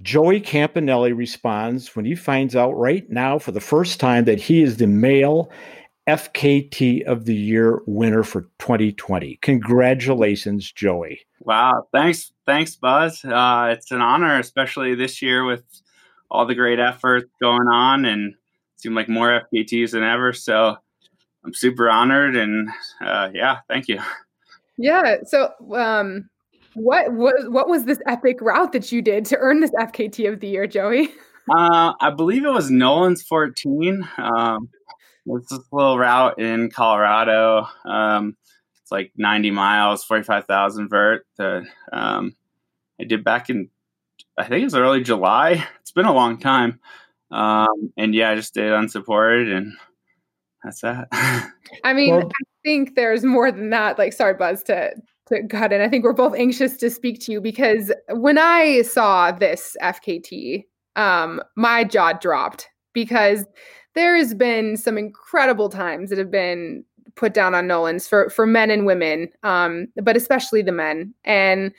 Joey 0.00 0.40
Campanelli 0.40 1.14
responds 1.14 1.94
when 1.94 2.06
he 2.06 2.14
finds 2.14 2.56
out 2.56 2.72
right 2.72 3.08
now 3.10 3.38
for 3.38 3.52
the 3.52 3.60
first 3.60 4.00
time 4.00 4.24
that 4.24 4.40
he 4.40 4.62
is 4.62 4.78
the 4.78 4.86
male 4.86 5.50
FKT 6.08 7.04
of 7.04 7.26
the 7.26 7.34
Year 7.34 7.82
winner 7.86 8.22
for 8.22 8.42
2020. 8.60 9.38
Congratulations, 9.42 10.72
Joey. 10.72 11.20
Wow. 11.40 11.86
Thanks. 11.92 12.32
Thanks, 12.46 12.76
Buzz. 12.76 13.24
Uh, 13.24 13.74
it's 13.76 13.90
an 13.90 14.00
honor, 14.00 14.38
especially 14.38 14.94
this 14.94 15.20
year 15.20 15.44
with 15.44 15.64
all 16.30 16.46
the 16.46 16.54
great 16.54 16.78
efforts 16.78 17.30
going 17.42 17.68
on 17.68 18.06
and 18.06 18.34
seem 18.76 18.94
like 18.94 19.08
more 19.08 19.42
FKTs 19.52 19.92
than 19.92 20.02
ever. 20.02 20.32
So 20.32 20.76
I'm 21.44 21.54
super 21.54 21.88
honored, 21.88 22.36
and 22.36 22.68
uh, 23.00 23.30
yeah, 23.32 23.58
thank 23.68 23.88
you. 23.88 24.00
Yeah. 24.78 25.16
So, 25.24 25.52
um, 25.74 26.28
what 26.74 27.12
what 27.12 27.50
what 27.50 27.68
was 27.68 27.84
this 27.84 28.00
epic 28.06 28.40
route 28.40 28.72
that 28.72 28.92
you 28.92 29.00
did 29.00 29.24
to 29.26 29.38
earn 29.38 29.60
this 29.60 29.70
FKT 29.72 30.32
of 30.32 30.40
the 30.40 30.48
year, 30.48 30.66
Joey? 30.66 31.08
Uh, 31.48 31.92
I 32.00 32.10
believe 32.10 32.44
it 32.44 32.50
was 32.50 32.72
Nolan's 32.72 33.22
14. 33.22 34.08
Um, 34.18 34.68
it's 35.26 35.48
this 35.48 35.60
little 35.70 35.96
route 35.96 36.40
in 36.40 36.70
Colorado. 36.70 37.68
Um, 37.84 38.36
it's 38.82 38.90
like 38.90 39.12
90 39.16 39.52
miles, 39.52 40.04
45,000 40.04 40.88
vert. 40.88 41.24
That 41.38 41.62
um, 41.92 42.34
I 43.00 43.04
did 43.04 43.22
back 43.22 43.48
in, 43.48 43.68
I 44.36 44.42
think 44.42 44.62
it 44.62 44.64
was 44.64 44.74
early 44.74 45.02
July. 45.02 45.64
It's 45.80 45.92
been 45.92 46.04
a 46.04 46.12
long 46.12 46.38
time. 46.38 46.80
Um, 47.30 47.92
and 47.96 48.14
yeah, 48.14 48.30
I 48.30 48.36
just 48.36 48.54
did 48.54 48.72
unsupported 48.72 49.50
and 49.50 49.72
that's 50.62 50.80
that. 50.80 51.08
I 51.84 51.92
mean, 51.92 52.16
well, 52.16 52.26
I 52.26 52.44
think 52.64 52.96
there's 52.96 53.24
more 53.24 53.52
than 53.52 53.70
that. 53.70 53.98
Like, 53.98 54.12
sorry, 54.12 54.34
Buzz, 54.34 54.62
to 54.64 54.90
to 55.28 55.46
cut 55.48 55.72
in. 55.72 55.80
I 55.80 55.88
think 55.88 56.04
we're 56.04 56.12
both 56.12 56.34
anxious 56.34 56.76
to 56.78 56.90
speak 56.90 57.20
to 57.22 57.32
you 57.32 57.40
because 57.40 57.92
when 58.10 58.38
I 58.38 58.82
saw 58.82 59.32
this 59.32 59.76
FKT, 59.82 60.64
um, 60.94 61.40
my 61.56 61.84
jaw 61.84 62.12
dropped 62.12 62.68
because 62.92 63.44
there 63.94 64.16
has 64.16 64.34
been 64.34 64.76
some 64.76 64.98
incredible 64.98 65.68
times 65.68 66.10
that 66.10 66.18
have 66.18 66.30
been 66.30 66.84
put 67.16 67.34
down 67.34 67.54
on 67.54 67.66
Nolan's 67.66 68.08
for 68.08 68.28
for 68.30 68.46
men 68.46 68.70
and 68.70 68.86
women, 68.86 69.28
um, 69.42 69.86
but 70.02 70.16
especially 70.16 70.62
the 70.62 70.72
men. 70.72 71.14
And 71.24 71.72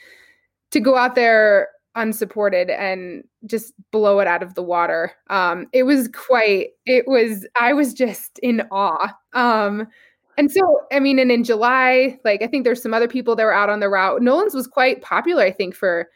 to 0.72 0.80
go 0.80 0.95
out 0.98 1.16
there 1.16 1.70
unsupported 1.98 2.70
and 2.70 3.24
just 3.45 3.74
blow 3.91 4.20
it 4.20 4.28
out 4.28 4.43
of 4.43 4.54
the 4.54 4.64
water. 4.64 5.12
Um, 5.30 5.68
it 5.74 5.84
was 5.84 6.08
quite, 6.10 6.70
it 6.86 7.06
was, 7.08 7.45
I 7.60 7.74
was 7.74 7.93
just 7.93 8.39
in 8.39 8.62
awe. 8.72 9.14
Um, 9.34 9.88
and 10.38 10.52
so, 10.52 10.82
I 10.91 11.00
mean, 11.00 11.18
and 11.18 11.32
in 11.32 11.43
July, 11.43 12.20
like 12.24 12.43
I 12.43 12.48
think 12.48 12.64
there's 12.64 12.82
some 12.82 12.93
other 12.93 13.08
people 13.08 13.36
that 13.36 13.43
were 13.43 13.54
out 13.54 13.70
on 13.70 13.80
the 13.80 13.89
route. 13.89 14.22
Nolan's 14.22 14.54
was 14.54 14.68
quite 14.68 15.02
popular, 15.02 15.43
I 15.43 15.52
think, 15.52 15.76
for 15.76 16.08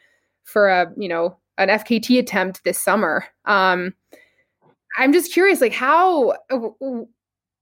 for 0.44 0.68
a 0.68 0.92
you 0.96 1.08
know 1.08 1.36
an 1.58 1.68
FKT 1.68 2.18
attempt 2.18 2.62
this 2.64 2.78
summer. 2.78 3.24
Um, 3.46 3.94
I'm 4.96 5.12
just 5.12 5.32
curious, 5.32 5.60
like 5.60 5.72
how, 5.72 6.36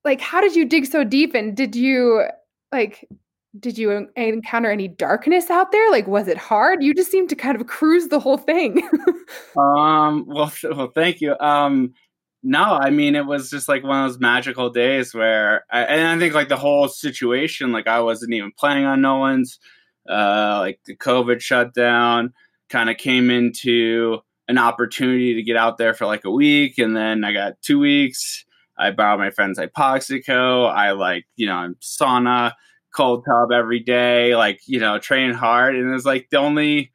like 0.05 0.21
how 0.21 0.41
did 0.41 0.55
you 0.55 0.66
dig 0.66 0.85
so 0.85 1.03
deep, 1.03 1.35
and 1.35 1.57
did 1.57 1.75
you 1.75 2.25
like 2.73 3.09
did 3.59 3.76
you 3.76 4.09
encounter 4.16 4.70
any 4.70 4.86
darkness 4.86 5.51
out 5.51 5.72
there? 5.72 5.90
Like, 5.90 6.07
was 6.07 6.28
it 6.28 6.38
hard? 6.38 6.82
You 6.82 6.94
just 6.94 7.11
seemed 7.11 7.28
to 7.30 7.36
kind 7.36 7.61
of 7.61 7.66
cruise 7.66 8.09
the 8.09 8.20
whole 8.20 8.36
thing. 8.36 8.88
um, 9.57 10.24
well, 10.26 10.53
well, 10.62 10.92
thank 10.94 11.20
you. 11.20 11.36
Um, 11.40 11.94
no, 12.42 12.62
I 12.62 12.90
mean, 12.90 13.16
it 13.16 13.26
was 13.26 13.51
just 13.51 13.68
like 13.68 13.82
one 13.82 14.05
of 14.05 14.11
those 14.11 14.20
magical 14.20 14.70
days 14.70 15.12
where, 15.12 15.64
I, 15.70 15.82
and 15.82 16.09
I 16.09 16.18
think 16.18 16.34
like 16.34 16.48
the 16.48 16.57
whole 16.57 16.88
situation, 16.88 17.72
like 17.72 17.86
I 17.86 18.01
wasn't 18.01 18.32
even 18.32 18.53
planning 18.57 18.86
on 18.86 19.01
Nolan's, 19.01 19.59
uh, 20.09 20.59
like 20.61 20.80
the 20.86 20.96
COVID 20.96 21.40
shutdown 21.40 22.32
kind 22.70 22.88
of 22.88 22.96
came 22.96 23.30
into 23.30 24.20
an 24.48 24.59
opportunity 24.59 25.34
to 25.34 25.42
get 25.42 25.57
out 25.57 25.76
there 25.76 25.92
for 25.92 26.07
like 26.07 26.24
a 26.24 26.30
week. 26.30 26.78
And 26.78 26.96
then 26.96 27.24
I 27.24 27.32
got 27.32 27.61
two 27.62 27.78
weeks. 27.78 28.44
I 28.78 28.90
borrowed 28.90 29.20
my 29.20 29.30
friend's 29.30 29.59
Hypoxico. 29.59 30.72
I 30.72 30.92
like, 30.92 31.26
you 31.36 31.46
know, 31.46 31.57
i'm 31.57 31.74
sauna 31.82 32.53
cold 32.95 33.24
tub 33.24 33.53
every 33.53 33.80
day, 33.80 34.34
like, 34.36 34.61
you 34.66 34.80
know, 34.80 34.99
training 34.99 35.34
hard. 35.34 35.76
And 35.76 35.88
it 35.88 35.93
was 35.93 36.05
like 36.05 36.28
the 36.30 36.38
only, 36.38 36.93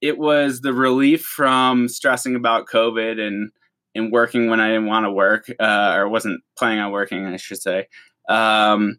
it 0.00 0.18
was 0.18 0.60
the 0.60 0.72
relief 0.72 1.22
from 1.22 1.88
stressing 1.88 2.34
about 2.34 2.68
COVID 2.68 3.20
and, 3.20 3.50
and 3.94 4.12
working 4.12 4.48
when 4.48 4.60
I 4.60 4.68
didn't 4.68 4.86
want 4.86 5.04
to 5.04 5.12
work, 5.12 5.50
uh, 5.58 5.94
or 5.96 6.08
wasn't 6.08 6.42
planning 6.56 6.80
on 6.80 6.92
working, 6.92 7.26
I 7.26 7.36
should 7.36 7.60
say. 7.60 7.86
Um, 8.28 8.98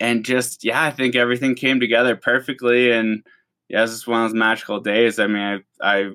and 0.00 0.24
just, 0.24 0.64
yeah, 0.64 0.82
I 0.82 0.90
think 0.90 1.16
everything 1.16 1.54
came 1.54 1.80
together 1.80 2.16
perfectly. 2.16 2.90
And 2.92 3.24
yeah, 3.68 3.78
it 3.78 3.82
was 3.82 3.92
just 3.92 4.08
one 4.08 4.24
of 4.24 4.30
those 4.30 4.38
magical 4.38 4.80
days. 4.80 5.18
I 5.18 5.26
mean, 5.26 5.62
I, 5.82 5.98
I 6.00 6.10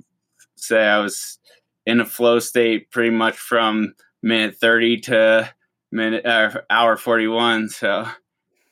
say 0.56 0.86
I 0.86 1.00
was 1.00 1.40
in 1.86 2.00
a 2.00 2.06
flow 2.06 2.40
state 2.40 2.92
pretty 2.92 3.10
much 3.10 3.38
from 3.38 3.94
minute 4.22 4.56
30 4.56 5.02
to 5.02 5.54
minute, 5.92 6.26
uh, 6.26 6.62
hour 6.70 6.98
41. 6.98 7.70
So, 7.70 8.08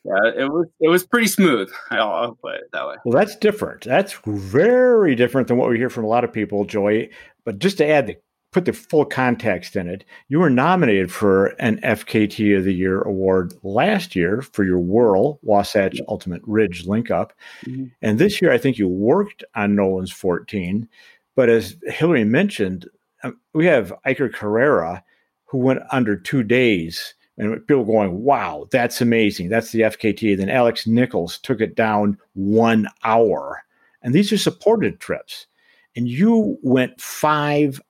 yeah, 0.04 0.32
it 0.36 0.52
was 0.52 0.68
it 0.80 0.90
was 0.90 1.06
pretty 1.06 1.28
smooth. 1.28 1.72
I'll, 1.92 2.36
put 2.42 2.56
it 2.56 2.72
that 2.74 2.88
way. 2.88 2.96
Well, 3.06 3.18
that's 3.18 3.36
different. 3.36 3.84
That's 3.84 4.18
very 4.26 5.16
different 5.16 5.48
than 5.48 5.58
what 5.58 5.70
we 5.70 5.78
hear 5.78 5.90
from 5.90 6.06
a 6.06 6.08
lot 6.08 6.24
of 6.24 6.34
people, 6.34 6.66
Joy. 6.66 7.10
But 7.46 7.60
just 7.60 7.78
to 7.78 7.88
add 7.88 8.08
the 8.08 8.18
put 8.52 8.66
the 8.66 8.74
full 8.74 9.06
context 9.06 9.76
in 9.76 9.88
it, 9.88 10.04
you 10.28 10.40
were 10.40 10.50
nominated 10.50 11.12
for 11.12 11.48
an 11.60 11.80
FKT 11.82 12.58
of 12.58 12.66
the 12.66 12.74
Year 12.74 13.02
award 13.02 13.54
last 13.64 14.16
year 14.16 14.42
for 14.42 14.66
your 14.66 14.80
WURL 14.80 15.40
Wasatch 15.44 16.02
Ultimate 16.10 16.42
Ridge 16.46 16.86
link 16.86 17.12
up, 17.12 17.34
mm-hmm. 17.66 17.86
and 18.02 18.18
this 18.18 18.42
year 18.42 18.52
I 18.52 18.58
think 18.58 18.78
you 18.78 18.88
worked 18.88 19.44
on 19.56 19.76
Nolan's 19.76 20.12
14. 20.12 20.90
But 21.36 21.50
as 21.50 21.78
Hillary 21.84 22.26
mentioned, 22.26 22.90
um, 23.24 23.40
we 23.54 23.68
have 23.68 23.94
Iker 24.06 24.32
Karrera 24.32 25.04
who 25.46 25.60
went 25.60 25.82
under 25.92 26.16
two 26.16 26.44
days 26.44 27.14
and 27.38 27.66
people 27.68 27.86
going, 27.86 28.24
wow, 28.24 28.68
that's 28.72 29.02
amazing. 29.02 29.50
That's 29.50 29.72
the 29.72 29.82
FKT. 29.82 30.38
Then 30.38 30.50
Alex 30.50 30.86
Nichols 30.86 31.38
took 31.40 31.62
it 31.62 31.76
down 31.76 32.18
one 32.34 32.88
hour. 33.04 33.64
And 34.02 34.14
these 34.14 34.32
are 34.32 34.38
supported 34.38 35.00
trips. 35.00 35.48
And 35.96 36.08
you 36.08 36.58
went 36.62 37.00
five 37.00 37.82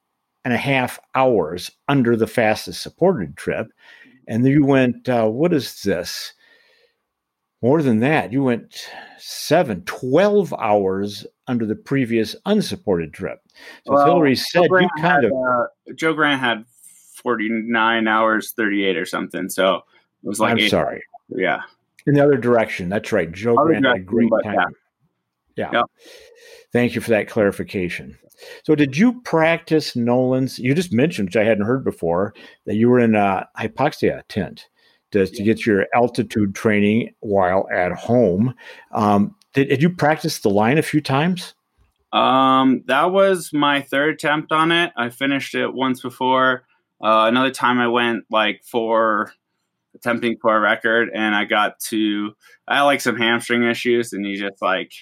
and 0.43 0.53
a 0.53 0.57
half 0.57 0.99
hours 1.15 1.71
under 1.87 2.15
the 2.15 2.27
fastest 2.27 2.81
supported 2.81 3.37
trip. 3.37 3.71
And 4.27 4.45
then 4.45 4.51
you 4.51 4.65
went, 4.65 5.07
uh, 5.09 5.27
what 5.27 5.53
is 5.53 5.83
this? 5.83 6.33
More 7.61 7.83
than 7.83 7.99
that, 7.99 8.31
you 8.31 8.43
went 8.43 8.87
seven, 9.19 9.83
12 9.85 10.53
hours 10.57 11.27
under 11.47 11.65
the 11.65 11.75
previous 11.75 12.35
unsupported 12.45 13.13
trip. 13.13 13.39
So 13.85 13.93
well, 13.93 14.05
Hillary 14.05 14.35
said 14.35 14.63
you 14.63 14.89
kind 14.97 15.23
had, 15.23 15.25
of. 15.25 15.31
Uh, 15.31 15.93
Joe 15.93 16.13
Grant 16.13 16.39
had 16.39 16.65
49 17.21 18.07
hours 18.07 18.51
38 18.51 18.97
or 18.97 19.05
something. 19.05 19.49
So 19.49 19.77
it 20.23 20.27
was 20.27 20.39
like 20.39 20.53
I'm 20.53 20.59
eight, 20.59 20.69
sorry. 20.69 21.03
Yeah. 21.29 21.61
In 22.07 22.15
the 22.15 22.23
other 22.23 22.37
direction. 22.37 22.89
That's 22.89 23.11
right. 23.11 23.31
Joe 23.31 23.55
other 23.57 23.69
Grant 23.69 23.85
had 23.85 23.95
a 23.97 23.99
great 23.99 24.29
time. 24.43 24.55
Yeah. 24.55 24.65
yeah. 25.55 25.69
Yep. 25.73 25.85
Thank 26.73 26.95
you 26.95 27.01
for 27.01 27.11
that 27.11 27.27
clarification. 27.27 28.17
So, 28.63 28.75
did 28.75 28.97
you 28.97 29.21
practice 29.21 29.95
Nolan's? 29.95 30.57
You 30.57 30.73
just 30.73 30.91
mentioned, 30.91 31.29
which 31.29 31.35
I 31.35 31.43
hadn't 31.43 31.65
heard 31.65 31.83
before, 31.83 32.33
that 32.65 32.75
you 32.75 32.89
were 32.89 32.99
in 32.99 33.13
a 33.13 33.47
hypoxia 33.57 34.23
tent 34.29 34.67
to, 35.11 35.27
to 35.27 35.43
get 35.43 35.65
your 35.65 35.85
altitude 35.93 36.55
training 36.55 37.13
while 37.19 37.67
at 37.71 37.91
home. 37.91 38.55
Um, 38.91 39.35
did, 39.53 39.69
did 39.69 39.81
you 39.81 39.89
practice 39.89 40.39
the 40.39 40.49
line 40.49 40.77
a 40.77 40.83
few 40.83 41.01
times? 41.01 41.53
Um, 42.13 42.83
that 42.87 43.11
was 43.11 43.51
my 43.53 43.81
third 43.81 44.15
attempt 44.15 44.51
on 44.51 44.71
it. 44.71 44.91
I 44.97 45.09
finished 45.09 45.55
it 45.55 45.73
once 45.73 46.01
before. 46.01 46.65
Uh, 47.01 47.25
another 47.27 47.51
time 47.51 47.79
I 47.79 47.87
went 47.87 48.25
like 48.29 48.63
for 48.63 49.33
attempting 49.95 50.37
for 50.41 50.55
a 50.55 50.59
record 50.59 51.09
and 51.13 51.35
I 51.35 51.45
got 51.45 51.79
to 51.89 52.31
I 52.67 52.77
had 52.77 52.83
like 52.83 53.01
some 53.01 53.17
hamstring 53.17 53.63
issues 53.63 54.13
and 54.13 54.25
you 54.25 54.37
just 54.37 54.61
like 54.61 54.93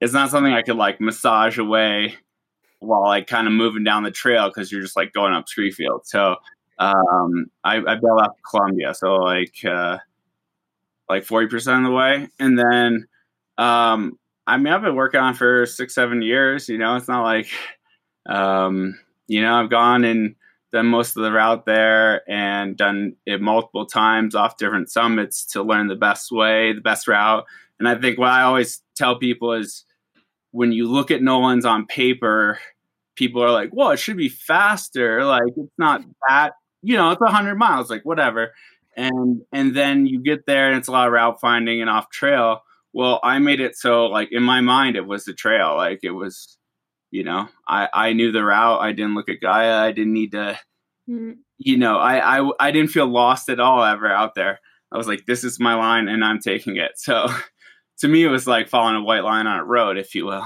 it's 0.00 0.12
not 0.12 0.30
something 0.30 0.52
I 0.52 0.62
could 0.62 0.76
like 0.76 1.00
massage 1.00 1.58
away 1.58 2.14
while 2.80 3.02
like 3.02 3.26
kind 3.26 3.46
of 3.46 3.52
moving 3.52 3.84
down 3.84 4.02
the 4.02 4.10
trail 4.10 4.48
because 4.48 4.70
you're 4.70 4.82
just 4.82 4.96
like 4.96 5.12
going 5.12 5.32
up 5.32 5.46
Screefield. 5.46 6.00
So 6.04 6.36
um 6.78 7.46
I, 7.64 7.76
I 7.78 7.94
bailed 7.96 8.20
out 8.22 8.36
Columbia. 8.48 8.94
So 8.94 9.14
like 9.16 9.54
uh 9.64 9.98
like 11.08 11.24
40% 11.24 11.78
of 11.78 11.84
the 11.84 11.90
way. 11.90 12.28
And 12.38 12.58
then 12.58 13.06
um 13.58 14.18
I 14.46 14.56
mean 14.58 14.72
I've 14.72 14.82
been 14.82 14.96
working 14.96 15.20
on 15.20 15.34
for 15.34 15.66
six, 15.66 15.94
seven 15.94 16.22
years, 16.22 16.68
you 16.68 16.78
know, 16.78 16.96
it's 16.96 17.08
not 17.08 17.22
like 17.22 17.48
um, 18.26 18.98
you 19.26 19.42
know, 19.42 19.54
I've 19.56 19.70
gone 19.70 20.04
and 20.04 20.34
done 20.74 20.86
most 20.86 21.16
of 21.16 21.22
the 21.22 21.32
route 21.32 21.64
there 21.64 22.28
and 22.28 22.76
done 22.76 23.14
it 23.24 23.40
multiple 23.40 23.86
times 23.86 24.34
off 24.34 24.58
different 24.58 24.90
summits 24.90 25.46
to 25.46 25.62
learn 25.62 25.86
the 25.86 25.94
best 25.94 26.32
way, 26.32 26.72
the 26.72 26.80
best 26.80 27.06
route. 27.06 27.44
And 27.78 27.88
I 27.88 27.94
think 27.94 28.18
what 28.18 28.30
I 28.30 28.42
always 28.42 28.82
tell 28.96 29.16
people 29.16 29.52
is 29.52 29.84
when 30.50 30.72
you 30.72 30.86
look 30.86 31.12
at 31.12 31.22
Nolan's 31.22 31.64
on 31.64 31.86
paper, 31.86 32.58
people 33.14 33.40
are 33.42 33.52
like, 33.52 33.70
well, 33.72 33.92
it 33.92 33.98
should 33.98 34.16
be 34.16 34.28
faster. 34.28 35.24
Like 35.24 35.44
it's 35.56 35.78
not 35.78 36.02
that, 36.28 36.54
you 36.82 36.96
know, 36.96 37.12
it's 37.12 37.20
100 37.20 37.54
miles, 37.54 37.88
like 37.88 38.02
whatever. 38.02 38.52
And 38.96 39.42
and 39.52 39.76
then 39.76 40.06
you 40.06 40.22
get 40.22 40.44
there 40.46 40.68
and 40.68 40.78
it's 40.78 40.88
a 40.88 40.92
lot 40.92 41.06
of 41.06 41.12
route 41.12 41.40
finding 41.40 41.80
and 41.80 41.90
off 41.90 42.10
trail. 42.10 42.62
Well, 42.92 43.20
I 43.22 43.38
made 43.38 43.60
it 43.60 43.76
so 43.76 44.06
like 44.06 44.32
in 44.32 44.42
my 44.42 44.60
mind 44.60 44.96
it 44.96 45.06
was 45.06 45.24
the 45.24 45.34
trail. 45.34 45.76
Like 45.76 46.00
it 46.02 46.12
was 46.12 46.58
you 47.14 47.22
know, 47.22 47.48
I, 47.68 47.88
I 47.94 48.12
knew 48.12 48.32
the 48.32 48.44
route. 48.44 48.80
I 48.80 48.90
didn't 48.90 49.14
look 49.14 49.28
at 49.28 49.40
Gaia. 49.40 49.76
I 49.76 49.92
didn't 49.92 50.12
need 50.12 50.32
to, 50.32 50.58
mm-hmm. 51.08 51.34
you 51.58 51.76
know, 51.76 51.96
I, 51.96 52.40
I, 52.40 52.50
I 52.58 52.70
didn't 52.72 52.90
feel 52.90 53.06
lost 53.06 53.48
at 53.48 53.60
all 53.60 53.84
ever 53.84 54.10
out 54.10 54.34
there. 54.34 54.58
I 54.90 54.98
was 54.98 55.06
like, 55.06 55.24
this 55.24 55.44
is 55.44 55.60
my 55.60 55.74
line 55.74 56.08
and 56.08 56.24
I'm 56.24 56.40
taking 56.40 56.76
it. 56.76 56.90
So 56.96 57.28
to 57.98 58.08
me, 58.08 58.24
it 58.24 58.28
was 58.28 58.48
like 58.48 58.68
following 58.68 58.96
a 58.96 59.02
white 59.02 59.22
line 59.22 59.46
on 59.46 59.60
a 59.60 59.64
road, 59.64 59.96
if 59.96 60.12
you 60.16 60.26
will. 60.26 60.44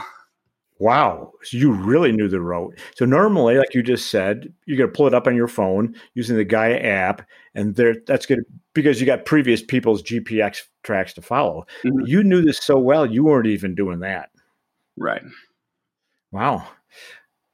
Wow. 0.79 1.33
So 1.43 1.57
you 1.57 1.73
really 1.73 2.13
knew 2.13 2.29
the 2.29 2.43
route. 2.43 2.79
So 2.97 3.07
normally, 3.07 3.57
like 3.57 3.73
you 3.73 3.83
just 3.83 4.11
said, 4.11 4.53
you're 4.67 4.77
going 4.77 4.91
to 4.91 4.95
pull 4.95 5.07
it 5.07 5.15
up 5.15 5.27
on 5.27 5.35
your 5.35 5.49
phone 5.49 5.95
using 6.13 6.37
the 6.37 6.45
Gaia 6.45 6.77
app, 6.77 7.27
and 7.55 7.75
there 7.75 7.97
that's 8.07 8.27
good 8.27 8.41
because 8.75 9.01
you 9.01 9.07
got 9.07 9.25
previous 9.25 9.61
people's 9.61 10.05
GPX 10.05 10.61
tracks 10.85 11.15
to 11.15 11.23
follow. 11.23 11.67
Mm-hmm. 11.83 12.07
You 12.07 12.23
knew 12.23 12.43
this 12.43 12.61
so 12.63 12.79
well, 12.79 13.07
you 13.07 13.25
weren't 13.25 13.49
even 13.49 13.75
doing 13.75 13.99
that. 14.01 14.29
Right. 14.97 15.23
Wow. 16.31 16.67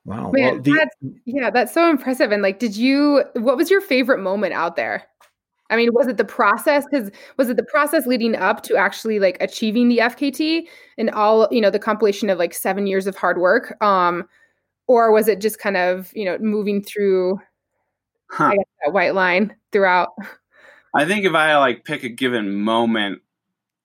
Wow. 0.05 0.31
Man, 0.33 0.55
well, 0.55 0.61
the, 0.61 0.73
that's, 0.73 0.97
yeah, 1.25 1.51
that's 1.51 1.73
so 1.73 1.89
impressive. 1.89 2.31
And 2.31 2.43
like, 2.43 2.59
did 2.59 2.77
you, 2.77 3.25
what 3.35 3.57
was 3.57 3.71
your 3.71 3.81
favorite 3.81 4.19
moment 4.21 4.53
out 4.53 4.77
there? 4.77 5.05
I 5.71 5.77
mean, 5.77 5.91
was 5.95 6.07
it 6.07 6.19
the 6.19 6.25
process? 6.25 6.85
Because 6.85 7.11
was 7.39 7.49
it 7.49 7.57
the 7.57 7.65
process 7.65 8.07
leading 8.07 8.37
up 8.37 8.63
to 8.65 8.77
actually 8.77 9.19
like 9.19 9.39
achieving 9.41 9.89
the 9.89 9.99
FKT 9.99 10.67
and 10.99 11.11
all, 11.11 11.49
you 11.51 11.61
know, 11.61 11.71
the 11.71 11.79
compilation 11.79 12.29
of 12.29 12.39
like 12.39 12.53
seven 12.53 12.87
years 12.87 13.07
of 13.07 13.17
hard 13.17 13.39
work? 13.39 13.75
Um, 13.83 14.25
or 14.87 15.11
was 15.11 15.27
it 15.27 15.41
just 15.41 15.59
kind 15.59 15.79
of, 15.79 16.13
you 16.15 16.27
know, 16.27 16.37
moving 16.39 16.83
through 16.83 17.41
huh. 18.31 18.51
guess, 18.51 18.65
that 18.85 18.93
white 18.93 19.15
line 19.15 19.57
throughout? 19.73 20.11
I 20.95 21.07
think 21.07 21.25
if 21.25 21.35
I 21.35 21.57
like 21.57 21.85
pick 21.85 22.05
a 22.05 22.11
given 22.11 22.55
moment 22.61 23.23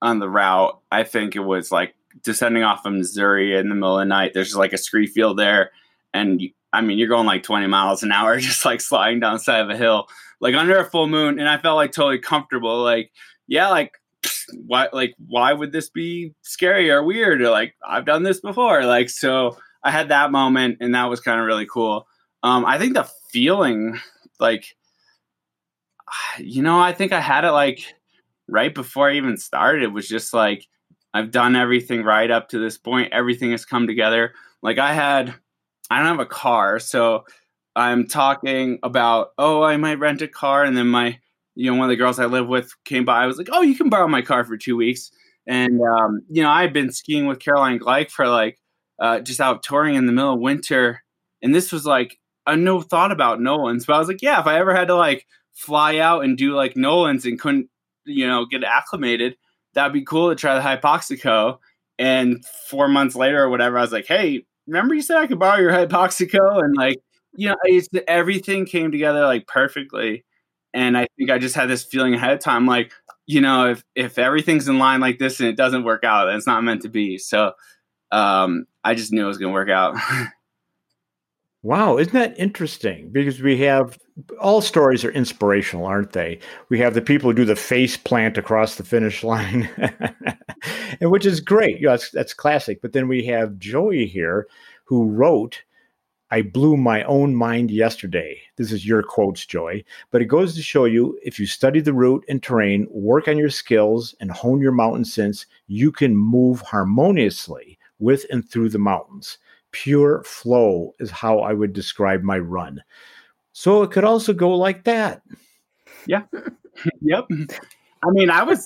on 0.02 0.20
the 0.20 0.30
route, 0.30 0.80
I 0.92 1.04
think 1.04 1.36
it 1.36 1.40
was 1.40 1.72
like 1.72 1.96
descending 2.24 2.63
off 2.63 2.86
of 2.86 2.93
Missouri 2.93 3.55
in 3.55 3.70
the 3.70 3.76
middle 3.76 3.97
of 3.97 4.01
the 4.01 4.05
night. 4.05 4.32
There's 4.34 4.55
like 4.55 4.74
a 4.74 4.78
scree 4.78 5.07
field 5.07 5.38
there, 5.38 5.72
and 6.13 6.41
I 6.72 6.82
mean, 6.82 6.97
you're 6.97 7.07
going 7.07 7.26
like 7.26 7.43
20 7.43 7.67
miles 7.67 8.03
an 8.03 8.11
hour, 8.11 8.38
just 8.39 8.65
like 8.65 8.82
sliding 8.82 9.20
down 9.20 9.34
the 9.34 9.39
side 9.39 9.61
of 9.61 9.70
a 9.70 9.78
hill, 9.78 10.07
like 10.39 10.55
under 10.55 10.78
a 10.78 10.86
full 10.86 11.07
moon, 11.07 11.39
and 11.39 11.49
I 11.49 11.57
felt 11.57 11.78
like 11.78 11.91
totally 11.91 12.20
comfortable. 12.20 12.84
Like, 12.84 13.11
yeah, 13.47 13.70
like 13.70 13.93
why, 14.65 14.89
like 14.93 15.15
why 15.28 15.53
would 15.53 15.72
this 15.72 15.89
be 15.89 16.34
scary 16.41 16.89
or 16.91 17.03
weird? 17.03 17.41
Or 17.41 17.49
like 17.49 17.76
I've 17.88 18.05
done 18.05 18.24
this 18.24 18.41
before. 18.41 18.86
Like, 18.86 19.09
so 19.09 19.57
I 19.84 19.91
had 19.91 20.09
that 20.09 20.32
moment, 20.32 20.78
and 20.82 20.93
that 20.95 21.09
was 21.09 21.20
kind 21.20 21.39
of 21.39 21.45
really 21.45 21.65
cool. 21.65 22.07
Um, 22.43 22.65
I 22.65 22.78
think 22.78 22.93
the 22.93 23.09
feeling, 23.32 23.99
like, 24.39 24.76
you 26.38 26.61
know, 26.61 26.80
I 26.80 26.93
think 26.93 27.11
I 27.11 27.22
had 27.22 27.45
it 27.45 27.51
like 27.51 27.84
right 28.47 28.74
before 28.74 29.09
I 29.09 29.15
even 29.15 29.38
started. 29.38 29.84
It 29.84 29.93
was 29.93 30.07
just 30.07 30.34
like 30.34 30.67
I've 31.14 31.32
done 31.32 31.55
everything 31.55 32.03
right 32.03 32.30
up 32.30 32.49
to 32.49 32.60
this 32.60 32.78
point. 32.78 33.14
Everything 33.14 33.51
has 33.51 33.66
come 33.66 33.88
together. 33.88 34.34
Like 34.62 34.78
I 34.78 34.93
had, 34.93 35.34
I 35.89 35.97
don't 35.97 36.07
have 36.07 36.20
a 36.20 36.26
car, 36.26 36.80
so 36.80 37.24
I'm 37.76 38.07
talking 38.07 38.80
about, 38.84 39.30
oh, 39.38 39.64
I 39.64 39.78
might 39.78 39.99
rent 39.99 40.22
a 40.22 40.28
car, 40.28 40.64
and 40.64 40.76
then 40.76 40.88
my, 40.88 41.20
you 41.55 41.72
know, 41.72 41.78
one 41.78 41.86
of 41.86 41.89
the 41.89 41.95
girls 41.95 42.20
I 42.20 42.26
live 42.26 42.47
with 42.47 42.72
came 42.86 43.05
by. 43.05 43.24
I 43.24 43.28
was 43.28 43.38
like, 43.38 43.49
oh, 43.51 43.62
you 43.62 43.76
can 43.76 43.89
borrow 43.89 44.07
my 44.07 44.22
car 44.22 44.43
for 44.43 44.57
two 44.57 44.76
weeks, 44.76 45.12
and 45.47 45.80
um, 45.82 46.22
you 46.30 46.43
know, 46.43 46.49
I've 46.49 46.74
been 46.74 46.91
skiing 46.91 47.26
with 47.26 47.39
Caroline 47.39 47.80
Gleich 47.80 48.12
for 48.12 48.28
like 48.28 48.60
uh, 49.01 49.20
just 49.22 49.39
out 49.39 49.64
touring 49.64 49.95
in 49.95 50.05
the 50.05 50.12
middle 50.12 50.34
of 50.34 50.39
winter, 50.39 51.01
and 51.41 51.55
this 51.55 51.72
was 51.72 51.86
like 51.86 52.20
a 52.45 52.55
no 52.55 52.82
thought 52.82 53.12
about 53.12 53.41
Nolan's, 53.41 53.86
but 53.86 53.95
I 53.95 53.99
was 53.99 54.07
like, 54.07 54.22
yeah, 54.22 54.39
if 54.39 54.47
I 54.47 54.60
ever 54.60 54.76
had 54.76 54.88
to 54.89 54.95
like 54.95 55.26
fly 55.53 55.97
out 55.97 56.24
and 56.24 56.38
do 56.38 56.53
like 56.53 56.76
Nolan's 56.76 57.26
and 57.26 57.39
couldn't, 57.39 57.70
you 58.05 58.28
know, 58.28 58.45
get 58.45 58.64
acclimated 58.64 59.36
that'd 59.74 59.93
be 59.93 60.03
cool 60.03 60.30
to 60.30 60.36
try 60.36 60.55
the 60.55 60.61
Hypoxico. 60.61 61.59
And 61.97 62.43
four 62.45 62.88
months 62.88 63.15
later 63.15 63.43
or 63.43 63.49
whatever, 63.49 63.78
I 63.78 63.82
was 63.82 63.91
like, 63.91 64.07
hey, 64.07 64.45
remember 64.67 64.93
you 64.93 65.01
said 65.01 65.17
I 65.17 65.28
could 65.28 65.39
borrow 65.39 65.59
your 65.59 65.72
Hypoxico? 65.72 66.63
And 66.63 66.76
like, 66.76 66.97
you 67.36 67.49
know, 67.49 67.55
it's, 67.63 67.89
everything 68.07 68.65
came 68.65 68.91
together 68.91 69.22
like 69.26 69.47
perfectly. 69.47 70.26
And 70.74 70.97
I 70.97 71.07
think 71.17 71.32
I 71.32 71.39
just 71.39 71.55
had 71.55 71.67
this 71.70 71.84
feeling 71.84 72.13
ahead 72.13 72.32
of 72.32 72.39
time, 72.39 72.65
like, 72.67 72.93
you 73.26 73.41
know, 73.41 73.72
if 73.72 73.84
if 73.95 74.20
everything's 74.20 74.67
in 74.67 74.78
line 74.80 74.99
like 75.01 75.17
this 75.20 75.39
and 75.39 75.49
it 75.49 75.57
doesn't 75.57 75.84
work 75.84 76.03
out, 76.03 76.26
then 76.26 76.36
it's 76.36 76.47
not 76.47 76.63
meant 76.63 76.84
to 76.84 76.89
be. 76.89 77.17
So 77.17 77.53
um, 78.11 78.65
I 78.84 78.95
just 78.95 79.11
knew 79.11 79.26
it 79.26 79.28
was 79.28 79.38
to 79.39 79.49
work 79.49 79.70
out. 79.70 79.95
Wow, 81.62 81.97
isn't 81.97 82.14
that 82.14 82.39
interesting? 82.39 83.10
Because 83.12 83.41
we 83.41 83.57
have 83.60 83.97
all 84.39 84.62
stories 84.62 85.03
are 85.03 85.12
inspirational, 85.12 85.86
aren't 85.86 86.14
they? 86.14 86.39
We 86.70 86.80
have 86.80 86.93
the 86.93 87.01
people 87.01 87.30
who 87.30 87.36
do 87.36 87.43
the 87.43 87.55
face 87.55 87.97
plant 87.97 88.38
across 88.38 88.76
the 88.76 88.86
finish 88.86 89.24
line, 89.26 89.70
and 91.01 91.12
which 91.12 91.26
is 91.26 91.41
great. 91.41 91.80
You 91.80 91.88
know, 91.88 91.91
that's, 91.91 92.12
that's 92.12 92.34
classic. 92.34 92.82
But 92.82 92.93
then 92.93 93.10
we 93.10 93.26
have 93.26 93.60
Joey 93.60 94.05
here 94.05 94.47
who 94.86 95.10
wrote, 95.10 95.62
I 96.32 96.43
blew 96.43 96.78
my 96.78 97.03
own 97.03 97.36
mind 97.36 97.72
yesterday. 97.72 98.39
This 98.55 98.72
is 98.72 98.86
your 98.88 99.03
quotes, 99.03 99.45
Joy. 99.45 99.84
But 100.12 100.22
it 100.22 100.26
goes 100.26 100.55
to 100.55 100.62
show 100.62 100.86
you 100.86 101.20
if 101.24 101.39
you 101.39 101.45
study 101.45 101.82
the 101.82 101.93
route 101.93 102.24
and 102.30 102.41
terrain, 102.41 102.88
work 102.89 103.28
on 103.28 103.38
your 103.38 103.49
skills, 103.49 104.16
and 104.22 104.32
hone 104.32 104.62
your 104.62 104.72
mountain 104.72 105.03
sense, 105.03 105.45
you 105.68 105.91
can 105.91 106.16
move 106.16 106.62
harmoniously 106.62 107.78
with 107.97 108.26
and 108.32 108.49
through 108.49 108.70
the 108.70 108.80
mountains 108.80 109.39
pure 109.72 110.24
flow 110.24 110.95
is 110.99 111.11
how 111.11 111.39
I 111.39 111.53
would 111.53 111.74
describe 111.74 112.24
my 112.24 112.39
run. 112.39 112.82
So 113.53 113.84
it 113.84 113.91
could 113.91 114.03
also 114.03 114.34
go 114.34 114.55
like 114.55 114.84
that. 114.86 115.22
Yeah. 116.07 116.24
yep. 117.01 117.28
I 118.03 118.09
mean, 118.11 118.30
I 118.30 118.43
was 118.43 118.65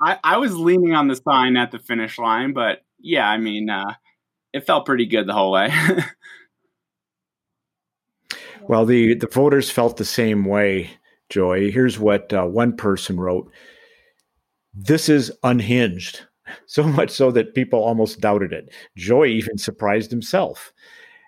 I, 0.00 0.18
I 0.24 0.36
was 0.38 0.54
leaning 0.54 0.94
on 0.94 1.08
the 1.08 1.16
sign 1.16 1.56
at 1.56 1.70
the 1.70 1.78
finish 1.78 2.18
line, 2.18 2.52
but 2.52 2.82
yeah, 3.00 3.28
I 3.28 3.38
mean, 3.38 3.68
uh, 3.68 3.94
it 4.52 4.66
felt 4.66 4.86
pretty 4.86 5.06
good 5.06 5.26
the 5.26 5.32
whole 5.32 5.52
way. 5.52 5.72
well, 8.62 8.86
the 8.86 9.14
the 9.14 9.26
voters 9.26 9.70
felt 9.70 9.96
the 9.96 10.04
same 10.04 10.44
way, 10.44 10.90
Joy. 11.28 11.70
Here's 11.70 11.98
what 11.98 12.32
uh, 12.32 12.44
one 12.44 12.76
person 12.76 13.20
wrote: 13.20 13.50
"This 14.74 15.08
is 15.08 15.32
unhinged." 15.42 16.22
So 16.66 16.82
much 16.82 17.10
so 17.10 17.30
that 17.30 17.54
people 17.54 17.82
almost 17.82 18.20
doubted 18.20 18.52
it. 18.52 18.72
Joy 18.96 19.26
even 19.26 19.58
surprised 19.58 20.10
himself. 20.10 20.72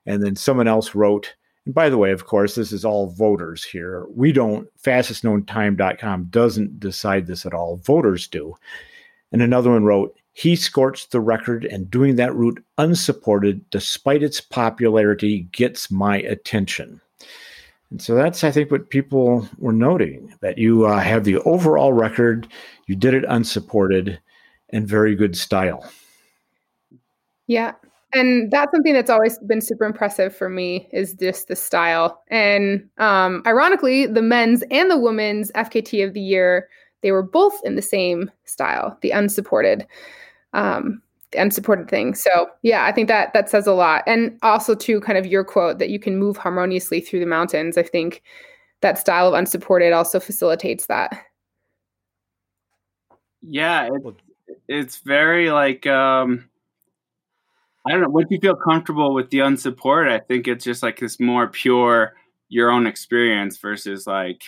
And 0.07 0.23
then 0.23 0.37
someone 0.37 0.69
else 0.69 0.95
wrote, 0.95 1.35
and 1.65 1.75
by 1.75 1.89
the 1.89 1.99
way, 1.99 2.11
of 2.11 2.27
course, 2.27 2.55
this 2.55 2.73
is 2.73 2.85
all 2.85 3.11
voters 3.11 3.65
here. 3.65 4.07
We 4.15 4.33
don't, 4.33 4.69
fastestknowntime.com 4.83 6.25
doesn't 6.25 6.81
decide 6.81 7.27
this 7.27 7.47
at 7.47 7.55
all. 7.55 7.77
Voters 7.77 8.27
do. 8.27 8.57
And 9.31 9.43
another 9.43 9.71
one 9.71 9.85
wrote, 9.85 10.17
he 10.35 10.57
scorched 10.57 11.11
the 11.13 11.21
record, 11.21 11.65
and 11.67 11.91
doing 11.91 12.17
that 12.17 12.35
route 12.35 12.63
unsupported, 12.79 13.69
despite 13.71 14.23
its 14.23 14.41
popularity, 14.41 15.41
gets 15.53 15.91
my 15.91 16.19
attention. 16.19 17.01
And 17.91 18.01
so 18.01 18.15
that's, 18.15 18.43
I 18.43 18.51
think, 18.51 18.71
what 18.71 18.89
people 18.89 19.47
were 19.59 19.75
noting 19.75 20.35
that 20.41 20.57
you 20.57 20.87
uh, 20.87 21.01
have 21.01 21.25
the 21.25 21.37
overall 21.41 21.93
record, 21.93 22.49
you 22.87 22.97
did 22.97 23.13
it 23.13 23.27
unsupported, 23.29 24.19
and 24.73 24.87
very 24.89 25.15
good 25.15 25.37
style. 25.37 25.91
Yeah. 27.47 27.73
And 28.15 28.51
that's 28.51 28.71
something 28.73 28.93
that's 28.93 29.11
always 29.11 29.39
been 29.39 29.61
super 29.61 29.85
impressive 29.85 30.37
for 30.37 30.49
me 30.49 30.89
is 30.93 31.15
just 31.15 31.49
the 31.49 31.57
style. 31.57 32.23
And 32.29 32.89
um, 32.99 33.43
ironically, 33.47 34.07
the 34.07 34.23
men's 34.23 34.63
and 34.71 34.91
the 34.91 34.99
women's 34.99 35.51
FKT 35.53 36.07
of 36.07 36.13
the 36.13 36.21
year, 36.21 36.69
they 37.01 37.11
were 37.11 37.23
both 37.23 37.59
in 37.65 37.75
the 37.75 37.83
same 37.83 38.31
style, 38.45 38.99
the 39.01 39.13
unsupported, 39.13 39.87
um, 40.53 41.01
the 41.33 41.39
unsupported 41.39 41.89
thing. 41.89 42.15
So 42.15 42.49
yeah, 42.61 42.85
I 42.85 42.93
think 42.93 43.09
that 43.09 43.33
that 43.33 43.49
says 43.49 43.67
a 43.67 43.73
lot. 43.73 44.03
And 44.07 44.39
also 44.43 44.75
to 44.75 45.01
kind 45.01 45.17
of 45.17 45.27
your 45.27 45.43
quote 45.43 45.79
that 45.79 45.89
you 45.89 45.99
can 45.99 46.19
move 46.19 46.37
harmoniously 46.37 47.01
through 47.01 47.21
the 47.21 47.27
mountains. 47.27 47.79
I 47.79 47.83
think 47.83 48.23
that 48.83 48.99
style 48.99 49.29
of 49.29 49.35
unsupported 49.35 49.95
also 49.95 50.21
facilitates 50.21 50.87
that. 50.87 51.17
Yeah, 53.41 53.87
it, 53.87 54.17
it's 54.69 54.99
very 54.99 55.51
like 55.51 55.87
um 55.87 56.49
I 57.87 57.91
don't 57.91 58.03
know. 58.03 58.09
Once 58.09 58.29
you 58.31 58.39
feel 58.41 58.55
comfortable 58.55 59.13
with 59.13 59.31
the 59.31 59.41
unsupported, 59.41 60.13
I 60.13 60.21
think 60.21 60.47
it's 60.47 60.65
just 60.65 60.83
like 60.83 61.01
this 61.01 61.19
more 61.19 61.49
pure 61.49 62.15
your 62.49 62.71
own 62.71 62.87
experience 62.87 63.59
versus 63.59 64.07
like 64.07 64.43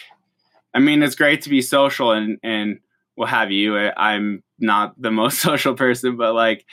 I 0.74 0.80
mean, 0.80 1.02
it's 1.02 1.14
great 1.14 1.42
to 1.42 1.50
be 1.50 1.62
social 1.62 2.12
and 2.12 2.38
and 2.42 2.80
what 3.14 3.28
have 3.28 3.50
you. 3.50 3.76
I'm 3.76 4.42
not 4.58 5.00
the 5.00 5.10
most 5.10 5.38
social 5.40 5.74
person, 5.74 6.16
but 6.16 6.34
like 6.34 6.64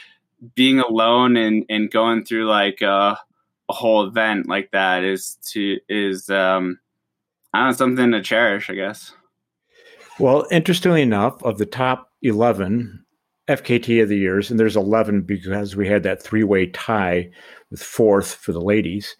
being 0.55 0.79
alone 0.79 1.37
and 1.37 1.65
and 1.69 1.91
going 1.91 2.25
through 2.25 2.47
like 2.47 2.81
a, 2.81 3.17
a 3.69 3.73
whole 3.73 4.05
event 4.05 4.47
like 4.47 4.71
that 4.71 5.03
is 5.03 5.37
to 5.51 5.79
is 5.87 6.29
um 6.29 6.79
I 7.53 7.59
don't 7.59 7.67
know 7.69 7.73
something 7.73 8.11
to 8.11 8.21
cherish, 8.21 8.69
I 8.69 8.75
guess. 8.75 9.13
Well, 10.19 10.45
interestingly 10.51 11.01
enough, 11.01 11.41
of 11.43 11.57
the 11.57 11.65
top 11.65 12.11
eleven 12.21 13.00
FKT 13.57 14.01
of 14.03 14.09
the 14.09 14.17
years, 14.17 14.49
and 14.49 14.59
there's 14.59 14.75
11 14.75 15.21
because 15.21 15.75
we 15.75 15.87
had 15.87 16.03
that 16.03 16.21
three 16.21 16.43
way 16.43 16.67
tie 16.67 17.29
with 17.69 17.81
fourth 17.81 18.35
for 18.35 18.51
the 18.51 18.61
ladies. 18.61 19.15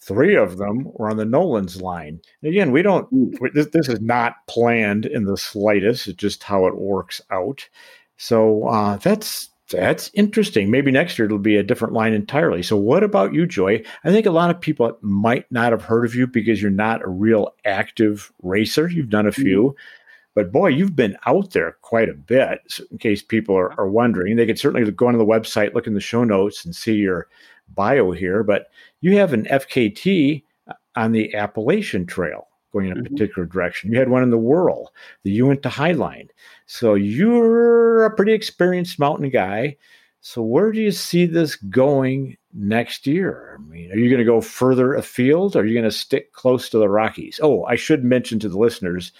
Three 0.00 0.36
of 0.36 0.56
them 0.56 0.88
were 0.94 1.10
on 1.10 1.16
the 1.16 1.24
Nolan's 1.24 1.82
line. 1.82 2.20
And 2.42 2.50
again, 2.50 2.72
we 2.72 2.82
don't, 2.82 3.08
this, 3.52 3.66
this, 3.72 3.88
is 3.88 4.00
not 4.00 4.46
planned 4.46 5.04
in 5.04 5.24
the 5.24 5.36
slightest. 5.36 6.06
It's 6.06 6.16
just 6.16 6.44
how 6.44 6.66
it 6.66 6.78
works 6.78 7.20
out. 7.30 7.68
So 8.16 8.64
uh, 8.68 8.96
that's 8.96 9.50
that's 9.70 10.10
interesting. 10.14 10.70
Maybe 10.70 10.90
next 10.90 11.18
year 11.18 11.26
it'll 11.26 11.38
be 11.38 11.56
a 11.56 11.62
different 11.62 11.92
line 11.92 12.14
entirely. 12.14 12.62
So, 12.62 12.76
what 12.76 13.02
about 13.02 13.34
you, 13.34 13.46
Joy? 13.46 13.82
I 14.02 14.10
think 14.10 14.24
a 14.24 14.30
lot 14.30 14.50
of 14.50 14.60
people 14.60 14.96
might 15.02 15.44
not 15.52 15.72
have 15.72 15.82
heard 15.82 16.06
of 16.06 16.14
you 16.14 16.26
because 16.26 16.62
you're 16.62 16.70
not 16.70 17.02
a 17.02 17.08
real 17.08 17.54
active 17.66 18.32
racer. 18.42 18.88
You've 18.88 19.10
done 19.10 19.26
a 19.26 19.32
few. 19.32 19.62
Mm-hmm 19.62 20.04
but 20.34 20.52
boy, 20.52 20.68
you've 20.68 20.96
been 20.96 21.16
out 21.26 21.50
there 21.50 21.76
quite 21.82 22.08
a 22.08 22.14
bit. 22.14 22.60
So 22.68 22.84
in 22.90 22.98
case 22.98 23.22
people 23.22 23.56
are, 23.56 23.72
are 23.80 23.88
wondering, 23.88 24.36
they 24.36 24.46
could 24.46 24.58
certainly 24.58 24.88
go 24.90 25.08
onto 25.08 25.18
the 25.18 25.24
website, 25.24 25.74
look 25.74 25.86
in 25.86 25.94
the 25.94 26.00
show 26.00 26.24
notes, 26.24 26.64
and 26.64 26.74
see 26.74 26.94
your 26.94 27.28
bio 27.74 28.12
here. 28.12 28.42
But 28.42 28.70
you 29.00 29.16
have 29.16 29.32
an 29.32 29.44
FKT 29.44 30.44
uh, 30.68 30.74
on 30.96 31.12
the 31.12 31.34
Appalachian 31.34 32.06
Trail 32.06 32.48
going 32.72 32.86
in 32.86 32.92
a 32.92 32.94
mm-hmm. 32.96 33.14
particular 33.14 33.46
direction. 33.46 33.92
You 33.92 33.98
had 33.98 34.10
one 34.10 34.22
in 34.22 34.30
the 34.30 34.38
WURL, 34.38 34.88
the 35.24 35.30
Uinta 35.30 35.68
Highline. 35.68 36.28
So 36.66 36.94
you're 36.94 38.04
a 38.04 38.14
pretty 38.14 38.32
experienced 38.32 38.98
mountain 38.98 39.30
guy. 39.30 39.76
So 40.20 40.42
where 40.42 40.72
do 40.72 40.80
you 40.80 40.90
see 40.90 41.26
this 41.26 41.56
going 41.56 42.36
next 42.52 43.06
year? 43.06 43.58
I 43.58 43.62
mean, 43.62 43.92
are 43.92 43.96
you 43.96 44.10
going 44.10 44.18
to 44.18 44.24
go 44.24 44.40
further 44.40 44.94
afield? 44.94 45.56
Or 45.56 45.60
are 45.60 45.64
you 45.64 45.74
going 45.74 45.84
to 45.84 45.90
stick 45.90 46.32
close 46.32 46.68
to 46.70 46.78
the 46.78 46.88
Rockies? 46.88 47.40
Oh, 47.42 47.64
I 47.64 47.76
should 47.76 48.04
mention 48.04 48.38
to 48.40 48.48
the 48.48 48.58
listeners 48.58 49.12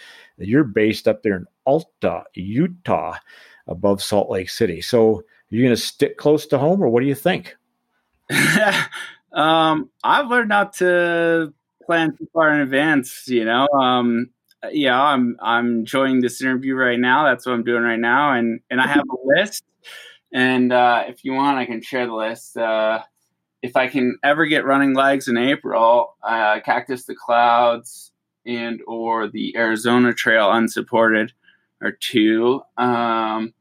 you're 0.47 0.65
based 0.65 1.09
up 1.09 1.23
there 1.23 1.37
in 1.37 1.47
Alta, 1.65 2.25
Utah, 2.35 3.17
above 3.67 4.03
Salt 4.03 4.31
Lake 4.31 4.51
City. 4.51 4.81
So 4.81 5.25
you're 5.51 5.65
going 5.65 5.75
to 5.75 5.81
stick 5.81 6.17
close 6.17 6.47
to 6.49 6.59
home, 6.59 6.83
or 6.83 6.89
what 6.89 7.01
do 7.01 7.07
you 7.07 7.15
think? 7.15 7.57
um, 9.33 9.91
I've 10.05 10.29
learned 10.29 10.49
not 10.49 10.75
to 10.75 11.53
plan 11.87 12.17
too 12.17 12.29
far 12.33 12.53
in 12.53 12.61
advance. 12.61 13.25
You 13.27 13.45
know, 13.45 13.67
um, 13.69 14.31
yeah, 14.71 15.01
I'm 15.01 15.37
I'm 15.41 15.81
enjoying 15.81 16.21
this 16.21 16.41
interview 16.43 16.75
right 16.75 16.99
now. 16.99 17.25
That's 17.25 17.47
what 17.47 17.53
I'm 17.53 17.65
doing 17.65 17.83
right 17.83 17.99
now, 17.99 18.33
and 18.33 18.61
and 18.71 18.81
I 18.81 18.87
have 18.87 19.05
a 19.11 19.17
list. 19.25 19.65
And 20.33 20.73
uh, 20.73 21.05
if 21.09 21.25
you 21.25 21.33
want, 21.33 21.59
I 21.59 21.65
can 21.65 21.83
share 21.83 22.07
the 22.07 22.15
list. 22.15 22.57
Uh, 22.57 23.03
if 23.63 23.77
I 23.77 23.89
can 23.89 24.19
ever 24.23 24.47
get 24.47 24.65
running 24.65 24.95
legs 24.95 25.27
in 25.27 25.37
April, 25.37 26.15
uh, 26.23 26.61
Cactus 26.65 27.05
to 27.07 27.15
Clouds, 27.15 28.13
and 28.49 28.81
or 28.87 29.29
the 29.29 29.57
Arizona 29.57 30.13
Trail 30.13 30.51
unsupported 30.51 31.33
are 31.83 31.93
two. 31.93 32.63
Um, 32.77 33.53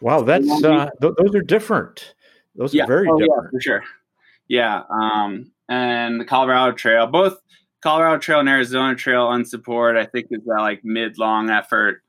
wow, 0.00 0.22
that's 0.22 0.48
uh, 0.62 0.90
th- 1.00 1.14
those 1.18 1.34
are 1.34 1.42
different. 1.42 2.14
Those 2.54 2.74
yeah, 2.74 2.84
are 2.84 2.86
very 2.86 3.08
oh, 3.10 3.18
different 3.18 3.44
yeah, 3.44 3.50
for 3.50 3.60
sure. 3.60 3.84
Yeah, 4.46 4.82
um, 4.90 5.50
and 5.68 6.20
the 6.20 6.24
Colorado 6.24 6.76
Trail, 6.76 7.06
both 7.06 7.38
Colorado 7.82 8.18
Trail 8.18 8.40
and 8.40 8.48
Arizona 8.48 8.94
Trail 8.94 9.30
unsupported, 9.32 10.00
I 10.00 10.06
think 10.06 10.26
is 10.30 10.44
that 10.44 10.60
like 10.60 10.84
mid 10.84 11.18
long 11.18 11.50
effort 11.50 12.02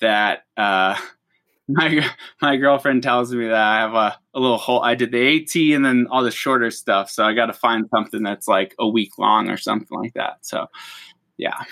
that 0.00 0.44
uh, 0.56 0.96
my 1.68 2.10
my 2.40 2.56
girlfriend 2.56 3.02
tells 3.02 3.32
me 3.34 3.46
that 3.46 3.54
I 3.54 3.78
have 3.80 3.94
a, 3.94 4.18
a 4.34 4.40
little 4.40 4.58
hole. 4.58 4.82
I 4.82 4.94
did 4.94 5.12
the 5.12 5.36
AT 5.36 5.54
and 5.76 5.84
then 5.84 6.06
all 6.10 6.24
the 6.24 6.30
shorter 6.30 6.70
stuff, 6.70 7.10
so 7.10 7.24
I 7.24 7.34
got 7.34 7.46
to 7.46 7.52
find 7.52 7.86
something 7.90 8.22
that's 8.22 8.48
like 8.48 8.74
a 8.78 8.88
week 8.88 9.18
long 9.18 9.50
or 9.50 9.58
something 9.58 9.98
like 9.98 10.14
that. 10.14 10.38
So 10.40 10.66
yeah. 11.42 11.64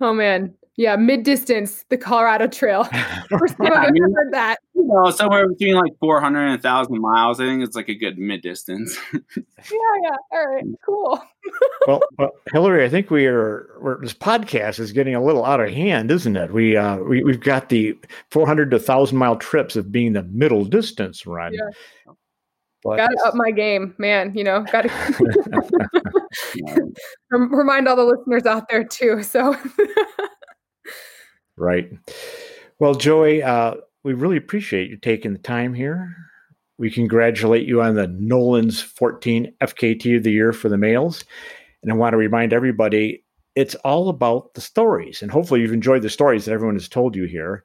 Oh 0.00 0.12
man. 0.12 0.54
Yeah, 0.76 0.96
mid 0.96 1.24
distance, 1.24 1.84
the 1.90 1.98
Colorado 1.98 2.46
Trail. 2.46 2.84
First 3.28 3.58
time 3.58 3.66
yeah, 3.66 3.82
I've 3.82 3.90
mean, 3.90 4.02
heard 4.14 4.32
that. 4.32 4.56
You 4.74 4.86
know, 4.86 5.10
somewhere 5.10 5.46
between 5.46 5.74
like 5.74 5.92
400 6.00 6.40
and 6.40 6.50
1,000 6.52 6.98
miles. 6.98 7.38
I 7.38 7.44
think 7.44 7.62
it's 7.62 7.76
like 7.76 7.90
a 7.90 7.94
good 7.94 8.16
mid 8.16 8.40
distance. 8.40 8.96
yeah, 9.12 9.20
yeah. 9.68 10.16
All 10.32 10.46
right, 10.48 10.64
cool. 10.86 11.22
well, 11.86 12.00
well, 12.16 12.30
Hillary, 12.52 12.82
I 12.84 12.88
think 12.88 13.10
we 13.10 13.26
are. 13.26 13.98
this 14.00 14.14
podcast 14.14 14.80
is 14.80 14.92
getting 14.92 15.14
a 15.14 15.22
little 15.22 15.44
out 15.44 15.60
of 15.60 15.68
hand, 15.68 16.10
isn't 16.10 16.36
it? 16.36 16.50
We 16.50 16.78
uh, 16.78 16.96
we 16.98 17.22
we've 17.24 17.40
got 17.40 17.68
the 17.68 17.98
400 18.30 18.70
to 18.70 18.78
1,000 18.78 19.18
mile 19.18 19.36
trips 19.36 19.76
of 19.76 19.92
being 19.92 20.14
the 20.14 20.22
middle 20.22 20.64
distance 20.64 21.26
run. 21.26 21.52
Yeah. 21.52 22.14
But 22.82 22.96
got 22.96 23.08
to 23.08 23.22
up 23.26 23.34
my 23.34 23.50
game, 23.50 23.94
man. 23.98 24.32
You 24.34 24.44
know, 24.44 24.64
got 24.72 24.82
to 24.82 24.90
remind 27.30 27.88
all 27.88 27.96
the 27.96 28.04
listeners 28.04 28.46
out 28.46 28.68
there 28.68 28.84
too. 28.84 29.22
So, 29.22 29.56
Right. 31.60 31.90
Well, 32.78 32.94
Joey, 32.94 33.42
uh, 33.42 33.74
we 34.02 34.14
really 34.14 34.38
appreciate 34.38 34.88
you 34.88 34.96
taking 34.96 35.34
the 35.34 35.38
time 35.38 35.74
here. 35.74 36.16
We 36.78 36.90
congratulate 36.90 37.68
you 37.68 37.82
on 37.82 37.96
the 37.96 38.06
Nolan's 38.06 38.80
14 38.80 39.52
FKT 39.60 40.16
of 40.16 40.22
the 40.22 40.32
year 40.32 40.54
for 40.54 40.70
the 40.70 40.78
males. 40.78 41.22
And 41.82 41.92
I 41.92 41.94
want 41.94 42.14
to 42.14 42.16
remind 42.16 42.54
everybody 42.54 43.22
it's 43.56 43.74
all 43.76 44.08
about 44.08 44.54
the 44.54 44.62
stories. 44.62 45.20
And 45.20 45.30
hopefully, 45.30 45.60
you've 45.60 45.74
enjoyed 45.74 46.00
the 46.00 46.08
stories 46.08 46.46
that 46.46 46.52
everyone 46.52 46.76
has 46.76 46.88
told 46.88 47.14
you 47.14 47.24
here. 47.24 47.62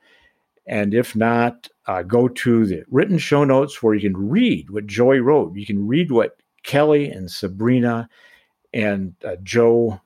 And 0.68 0.94
if 0.94 1.16
not, 1.16 1.70
uh, 1.88 2.02
go 2.04 2.28
to 2.28 2.66
the 2.66 2.84
written 2.90 3.18
show 3.18 3.44
notes 3.44 3.82
where 3.84 3.94
you 3.94 4.02
can 4.02 4.30
read 4.30 4.70
what 4.70 4.88
Joey 4.88 5.20
wrote. 5.20 5.56
You 5.56 5.66
can 5.66 5.88
read 5.88 6.12
what 6.12 6.38
Kelly 6.64 7.10
and 7.10 7.30
Sabrina 7.30 8.10
and 8.74 9.14
uh, 9.24 9.36
Joe 9.44 10.02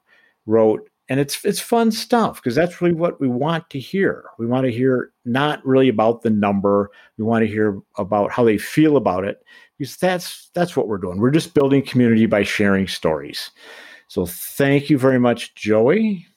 wrote. 0.46 0.90
And 1.08 1.20
it's 1.20 1.44
it's 1.44 1.60
fun 1.60 1.92
stuff 1.92 2.36
because 2.36 2.54
that's 2.54 2.82
really 2.82 2.94
what 2.94 3.20
we 3.20 3.28
want 3.28 3.70
to 3.72 3.80
hear. 3.80 4.26
We 4.38 4.46
want 4.46 4.66
to 4.66 4.72
hear 4.72 5.12
not 5.26 5.66
really 5.66 5.90
about 5.90 6.22
the 6.22 6.30
number. 6.30 6.92
We 7.18 7.24
want 7.24 7.44
to 7.44 7.48
hear 7.48 7.80
about 7.98 8.32
how 8.32 8.44
they 8.44 8.60
feel 8.60 8.96
about 8.96 9.26
it 9.26 9.44
because 9.78 9.98
that's 9.98 10.52
that's 10.54 10.78
what 10.78 10.88
we're 10.88 11.00
doing. 11.00 11.20
We're 11.20 11.32
just 11.32 11.56
building 11.56 11.82
community 11.82 12.28
by 12.28 12.44
sharing 12.44 12.88
stories. 12.88 13.50
So 14.08 14.28
thank 14.28 14.90
you 14.92 15.00
very 15.00 15.20
much, 15.20 15.56
Joey. 15.56 16.28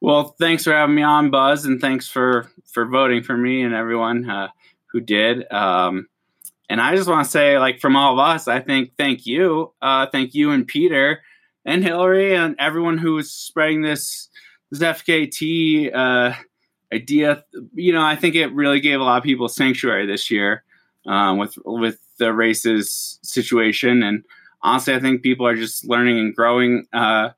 Well, 0.00 0.34
thanks 0.38 0.64
for 0.64 0.72
having 0.72 0.94
me 0.94 1.02
on, 1.02 1.30
Buzz, 1.30 1.64
and 1.64 1.80
thanks 1.80 2.08
for 2.08 2.50
for 2.72 2.86
voting 2.86 3.22
for 3.22 3.36
me 3.36 3.62
and 3.62 3.74
everyone 3.74 4.28
uh, 4.28 4.48
who 4.86 5.00
did. 5.00 5.50
Um, 5.52 6.08
and 6.68 6.80
I 6.80 6.94
just 6.94 7.08
want 7.08 7.24
to 7.24 7.30
say, 7.30 7.58
like, 7.58 7.80
from 7.80 7.96
all 7.96 8.12
of 8.12 8.18
us, 8.18 8.48
I 8.48 8.60
think 8.60 8.92
thank 8.98 9.24
you, 9.26 9.72
uh, 9.80 10.06
thank 10.10 10.34
you 10.34 10.50
and 10.50 10.66
Peter 10.66 11.22
and 11.64 11.82
Hillary 11.82 12.34
and 12.34 12.56
everyone 12.58 12.98
who 12.98 13.14
was 13.14 13.32
spreading 13.32 13.82
this 13.82 14.28
this 14.70 14.80
FKT 14.80 15.94
uh, 15.94 16.34
idea. 16.92 17.44
You 17.74 17.92
know, 17.92 18.02
I 18.02 18.16
think 18.16 18.34
it 18.34 18.52
really 18.52 18.80
gave 18.80 19.00
a 19.00 19.04
lot 19.04 19.18
of 19.18 19.24
people 19.24 19.48
sanctuary 19.48 20.06
this 20.06 20.30
year 20.30 20.62
um, 21.06 21.38
with 21.38 21.56
with 21.64 21.98
the 22.18 22.32
races 22.32 23.18
situation. 23.22 24.02
And 24.02 24.24
honestly, 24.62 24.94
I 24.94 25.00
think 25.00 25.22
people 25.22 25.46
are 25.46 25.56
just 25.56 25.86
learning 25.86 26.18
and 26.18 26.34
growing. 26.34 26.86
Uh, 26.92 27.30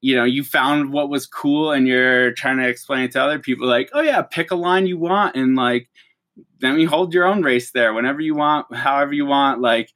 you 0.00 0.14
know, 0.14 0.24
you 0.24 0.44
found 0.44 0.92
what 0.92 1.08
was 1.08 1.26
cool, 1.26 1.72
and 1.72 1.86
you're 1.86 2.32
trying 2.32 2.58
to 2.58 2.68
explain 2.68 3.04
it 3.04 3.12
to 3.12 3.22
other 3.22 3.38
people. 3.38 3.66
Like, 3.66 3.90
oh 3.92 4.00
yeah, 4.00 4.22
pick 4.22 4.50
a 4.50 4.56
line 4.56 4.86
you 4.86 4.98
want, 4.98 5.36
and 5.36 5.56
like 5.56 5.88
then 6.60 6.78
you 6.78 6.88
hold 6.88 7.14
your 7.14 7.26
own 7.26 7.42
race 7.42 7.70
there 7.70 7.94
whenever 7.94 8.20
you 8.20 8.34
want, 8.34 8.74
however 8.74 9.12
you 9.12 9.26
want. 9.26 9.60
Like, 9.60 9.92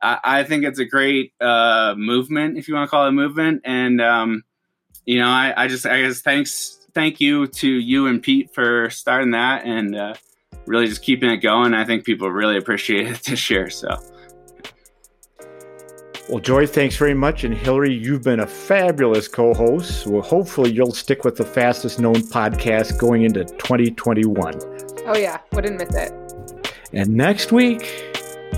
I, 0.00 0.18
I 0.24 0.44
think 0.44 0.64
it's 0.64 0.78
a 0.78 0.84
great 0.84 1.32
uh, 1.40 1.94
movement, 1.96 2.58
if 2.58 2.68
you 2.68 2.74
want 2.74 2.86
to 2.86 2.90
call 2.90 3.06
it 3.06 3.10
a 3.10 3.12
movement. 3.12 3.62
And 3.64 4.00
um, 4.00 4.44
you 5.04 5.18
know, 5.18 5.28
I, 5.28 5.54
I, 5.56 5.68
just, 5.68 5.86
I 5.86 6.02
guess, 6.02 6.20
thanks, 6.20 6.86
thank 6.94 7.20
you 7.20 7.46
to 7.46 7.68
you 7.68 8.06
and 8.06 8.22
Pete 8.22 8.54
for 8.54 8.90
starting 8.90 9.32
that 9.32 9.64
and 9.64 9.96
uh, 9.96 10.14
really 10.66 10.86
just 10.86 11.02
keeping 11.02 11.30
it 11.30 11.38
going. 11.38 11.74
I 11.74 11.84
think 11.84 12.04
people 12.04 12.30
really 12.30 12.56
appreciate 12.56 13.08
it 13.08 13.22
this 13.24 13.50
year. 13.50 13.70
So. 13.70 13.98
Well, 16.32 16.40
Joy, 16.40 16.66
thanks 16.66 16.96
very 16.96 17.12
much. 17.12 17.44
And 17.44 17.52
Hillary, 17.52 17.92
you've 17.92 18.22
been 18.22 18.40
a 18.40 18.46
fabulous 18.46 19.28
co 19.28 19.52
host. 19.52 20.06
Well, 20.06 20.22
hopefully, 20.22 20.72
you'll 20.72 20.94
stick 20.94 21.24
with 21.24 21.36
the 21.36 21.44
fastest 21.44 22.00
known 22.00 22.14
podcast 22.14 22.98
going 22.98 23.24
into 23.24 23.44
2021. 23.44 24.54
Oh, 25.04 25.14
yeah. 25.14 25.40
Wouldn't 25.52 25.78
miss 25.78 25.94
it. 25.94 26.72
And 26.94 27.10
next 27.10 27.52
week, 27.52 27.82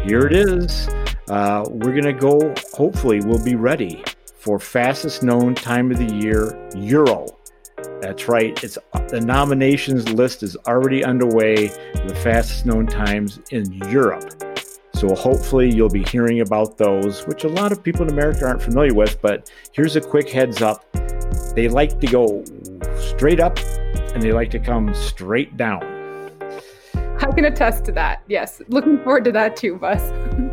here 0.05 0.25
it 0.25 0.35
is. 0.35 0.87
Uh, 1.29 1.65
we're 1.69 2.01
going 2.01 2.05
to 2.05 2.13
go, 2.13 2.55
hopefully, 2.75 3.19
we'll 3.23 3.43
be 3.43 3.57
ready 3.57 4.05
for 4.37 4.61
fastest 4.61 5.25
known 5.25 5.57
time 5.57 5.91
of 5.91 5.99
the 5.99 6.15
year, 6.15 6.57
Euro. 6.77 7.27
That's 8.01 8.29
right. 8.29 8.63
It's 8.63 8.79
the 9.09 9.21
nominations 9.21 10.09
list 10.11 10.45
is 10.45 10.57
already 10.69 11.05
underway 11.05 11.67
the 12.07 12.15
fastest 12.23 12.67
known 12.67 12.87
times 12.87 13.41
in 13.51 13.73
Europe. 13.91 14.34
So 15.07 15.15
hopefully 15.15 15.71
you'll 15.71 15.91
be 15.91 16.03
hearing 16.03 16.41
about 16.41 16.79
those, 16.79 17.27
which 17.27 17.45
a 17.45 17.49
lot 17.49 17.73
of 17.73 17.83
people 17.83 18.07
in 18.07 18.11
America 18.11 18.47
aren't 18.47 18.63
familiar 18.63 18.95
with. 18.95 19.21
But 19.21 19.53
here's 19.73 19.97
a 19.97 20.01
quick 20.01 20.31
heads 20.31 20.63
up: 20.63 20.91
they 21.55 21.69
like 21.69 22.01
to 22.01 22.07
go 22.07 22.43
straight 22.97 23.39
up, 23.39 23.59
and 24.15 24.23
they 24.23 24.33
like 24.33 24.51
to 24.53 24.59
come 24.59 24.95
straight 24.95 25.59
down. 25.59 25.83
I 26.95 27.31
can 27.33 27.45
attest 27.45 27.85
to 27.85 27.93
that. 27.93 28.23
Yes, 28.29 28.63
looking 28.69 28.99
forward 29.03 29.25
to 29.25 29.33
that 29.33 29.57
too, 29.57 29.77
Buzz. 29.77 30.01